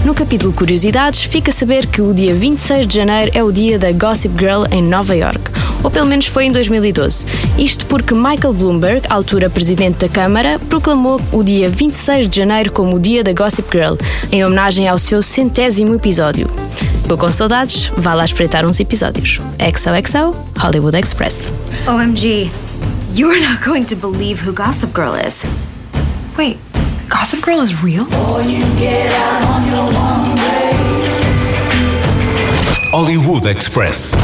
No 0.04 0.14
capítulo 0.14 0.52
Curiosidades, 0.52 1.22
fica 1.22 1.50
a 1.50 1.52
saber 1.52 1.86
que 1.86 2.02
o 2.02 2.12
dia 2.12 2.34
26 2.34 2.86
de 2.86 2.94
janeiro 2.94 3.30
é 3.34 3.42
o 3.42 3.50
dia 3.50 3.78
da 3.78 3.90
Gossip 3.90 4.38
Girl 4.38 4.64
em 4.70 4.82
Nova 4.82 5.16
York, 5.16 5.40
ou 5.82 5.90
pelo 5.90 6.06
menos 6.06 6.26
foi 6.26 6.44
em 6.44 6.52
2012. 6.52 7.24
Isto 7.56 7.86
porque 7.86 8.12
Michael 8.12 8.52
Bloomberg, 8.52 9.06
altura 9.08 9.48
presidente 9.48 10.00
da 10.00 10.08
Câmara, 10.10 10.58
proclamou 10.68 11.18
o 11.32 11.42
dia 11.42 11.70
26 11.70 12.28
de 12.28 12.36
janeiro 12.36 12.70
como 12.70 12.96
o 12.96 13.00
dia 13.00 13.24
da 13.24 13.32
Gossip 13.32 13.66
Girl, 13.72 13.94
em 14.30 14.44
homenagem 14.44 14.86
ao 14.86 14.98
seu 14.98 15.22
centésimo 15.22 15.94
episódio. 15.94 16.50
Estou 16.92 17.16
com 17.16 17.30
saudades, 17.30 17.90
vá 17.96 18.12
lá 18.12 18.26
espreitar 18.26 18.66
uns 18.66 18.78
episódios. 18.80 19.40
XOXO, 19.58 20.36
Hollywood 20.58 20.98
Express. 20.98 21.50
OMG, 21.86 22.50
you're 23.14 23.40
not 23.40 23.64
going 23.64 23.84
to 23.84 23.96
believe 23.96 24.46
who 24.46 24.52
Gossip 24.52 24.94
Girl 24.94 25.14
is. 25.14 25.46
Wait, 26.36 26.58
Gossip 27.14 27.42
Girl 27.42 27.60
is 27.60 27.80
real? 27.80 28.06
Hollywood 32.90 33.46
Express. 33.46 34.14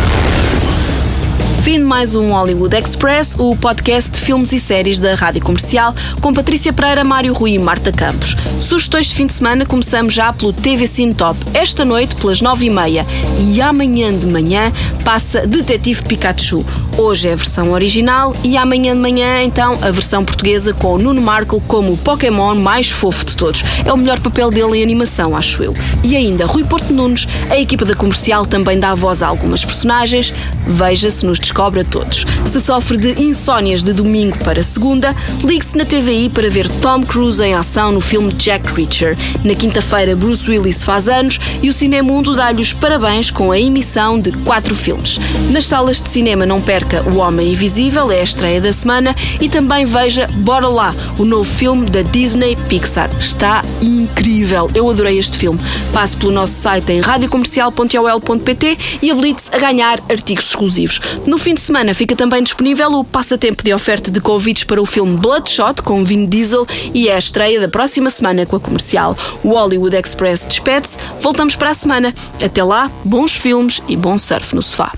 Fim 1.62 1.74
de 1.74 1.84
mais 1.84 2.14
um 2.14 2.32
Hollywood 2.32 2.74
Express, 2.74 3.36
o 3.38 3.54
podcast 3.54 4.12
de 4.12 4.20
filmes 4.20 4.50
e 4.50 4.58
séries 4.58 4.98
da 4.98 5.14
Rádio 5.14 5.42
Comercial, 5.42 5.94
com 6.22 6.32
Patrícia 6.32 6.72
Pereira, 6.72 7.04
Mário 7.04 7.34
Rui 7.34 7.52
e 7.52 7.58
Marta 7.58 7.92
Campos. 7.92 8.34
Sugestões 8.60 9.08
de 9.08 9.14
fim 9.14 9.26
de 9.26 9.34
semana 9.34 9.66
começamos 9.66 10.14
já 10.14 10.32
pelo 10.32 10.54
TV 10.54 10.86
Cine 10.86 11.12
Top, 11.12 11.38
esta 11.52 11.84
noite 11.84 12.16
pelas 12.16 12.40
nove 12.40 12.64
e 12.64 12.70
meia. 12.70 13.06
E 13.38 13.60
amanhã 13.60 14.10
de 14.16 14.26
manhã 14.26 14.72
passa 15.04 15.46
Detetive 15.46 16.02
Pikachu. 16.02 16.64
Hoje 16.96 17.28
é 17.28 17.32
a 17.34 17.36
versão 17.36 17.72
original 17.72 18.34
e 18.42 18.56
amanhã 18.56 18.94
de 18.94 19.00
manhã, 19.00 19.42
então, 19.42 19.78
a 19.82 19.90
versão 19.90 20.24
portuguesa 20.24 20.72
com 20.72 20.94
o 20.94 20.98
Nuno 20.98 21.20
Markle 21.20 21.60
como 21.68 21.92
o 21.92 21.96
Pokémon 21.96 22.54
mais 22.54 22.90
fofo 22.90 23.24
de 23.24 23.36
todos. 23.36 23.62
É 23.84 23.92
o 23.92 23.96
melhor 23.96 24.18
papel 24.20 24.50
dele 24.50 24.78
em 24.78 24.82
animação, 24.82 25.36
acho 25.36 25.62
eu. 25.62 25.74
E 26.02 26.16
ainda, 26.16 26.46
Rui 26.46 26.64
Porto 26.64 26.92
Nunes, 26.92 27.28
a 27.50 27.58
equipa 27.58 27.84
da 27.84 27.94
Comercial 27.94 28.46
também 28.46 28.78
dá 28.78 28.94
voz 28.94 29.22
a 29.22 29.28
algumas 29.28 29.64
personagens. 29.64 30.32
Veja-se 30.66 31.24
nos 31.24 31.38
descobre 31.50 31.80
a 31.80 31.84
todos. 31.84 32.24
Se 32.46 32.60
sofre 32.60 32.96
de 32.96 33.20
insónias 33.20 33.82
de 33.82 33.92
domingo 33.92 34.38
para 34.44 34.62
segunda, 34.62 35.14
ligue-se 35.42 35.76
na 35.76 35.84
TVI 35.84 36.28
para 36.28 36.48
ver 36.48 36.68
Tom 36.80 37.02
Cruise 37.02 37.42
em 37.42 37.54
ação 37.54 37.90
no 37.90 38.00
filme 38.00 38.32
Jack 38.34 38.72
Reacher. 38.72 39.18
Na 39.44 39.54
quinta-feira, 39.56 40.14
Bruce 40.14 40.48
Willis 40.48 40.84
faz 40.84 41.08
anos 41.08 41.40
e 41.60 41.68
o 41.68 41.72
Cinemundo 41.72 42.36
dá-lhe 42.36 42.62
os 42.62 42.72
parabéns 42.72 43.32
com 43.32 43.50
a 43.50 43.58
emissão 43.58 44.20
de 44.20 44.30
quatro 44.30 44.76
filmes. 44.76 45.18
Nas 45.50 45.66
salas 45.66 46.00
de 46.00 46.08
cinema 46.08 46.46
não 46.46 46.60
perca 46.60 47.02
O 47.02 47.16
Homem 47.16 47.50
Invisível, 47.50 48.12
é 48.12 48.20
a 48.20 48.24
estreia 48.24 48.60
da 48.60 48.72
semana, 48.72 49.14
e 49.40 49.48
também 49.48 49.84
veja 49.84 50.28
Bora 50.28 50.68
Lá, 50.68 50.94
o 51.18 51.24
novo 51.24 51.50
filme 51.50 51.86
da 51.90 52.02
Disney 52.02 52.56
Pixar. 52.68 53.10
Está 53.18 53.64
incrível, 53.82 54.70
eu 54.72 54.88
adorei 54.88 55.18
este 55.18 55.36
filme. 55.36 55.58
Passe 55.92 56.16
pelo 56.16 56.30
nosso 56.30 56.54
site 56.54 56.92
em 56.92 57.00
radiocomercial.ol.pt 57.00 58.78
e 59.02 59.10
habilite-se 59.10 59.52
a 59.52 59.58
ganhar 59.58 60.00
artigos 60.08 60.46
exclusivos. 60.46 61.00
No 61.26 61.39
fim 61.40 61.54
de 61.54 61.60
semana 61.60 61.94
fica 61.94 62.14
também 62.14 62.42
disponível 62.42 62.92
o 62.92 63.04
passatempo 63.04 63.62
de 63.64 63.72
oferta 63.72 64.10
de 64.10 64.20
convites 64.20 64.64
para 64.64 64.80
o 64.80 64.84
filme 64.84 65.16
Bloodshot 65.16 65.80
com 65.82 66.04
Vin 66.04 66.26
Diesel 66.26 66.66
e 66.92 67.08
é 67.08 67.14
a 67.14 67.18
estreia 67.18 67.58
da 67.58 67.66
próxima 67.66 68.10
semana 68.10 68.44
com 68.44 68.56
a 68.56 68.60
comercial. 68.60 69.16
O 69.42 69.54
Hollywood 69.54 69.96
Express 69.96 70.44
despede-se. 70.44 70.98
Voltamos 71.18 71.56
para 71.56 71.70
a 71.70 71.74
semana. 71.74 72.14
Até 72.44 72.62
lá, 72.62 72.90
bons 73.04 73.34
filmes 73.34 73.82
e 73.88 73.96
bom 73.96 74.18
surf 74.18 74.54
no 74.54 74.60
sofá. 74.60 74.92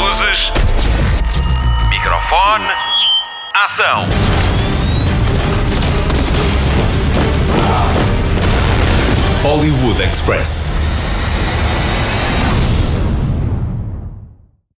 Luzes. 0.00 0.50
Microfone. 1.90 2.64
Ação. 3.54 4.08
Hollywood 9.42 10.02
Express. 10.02 10.83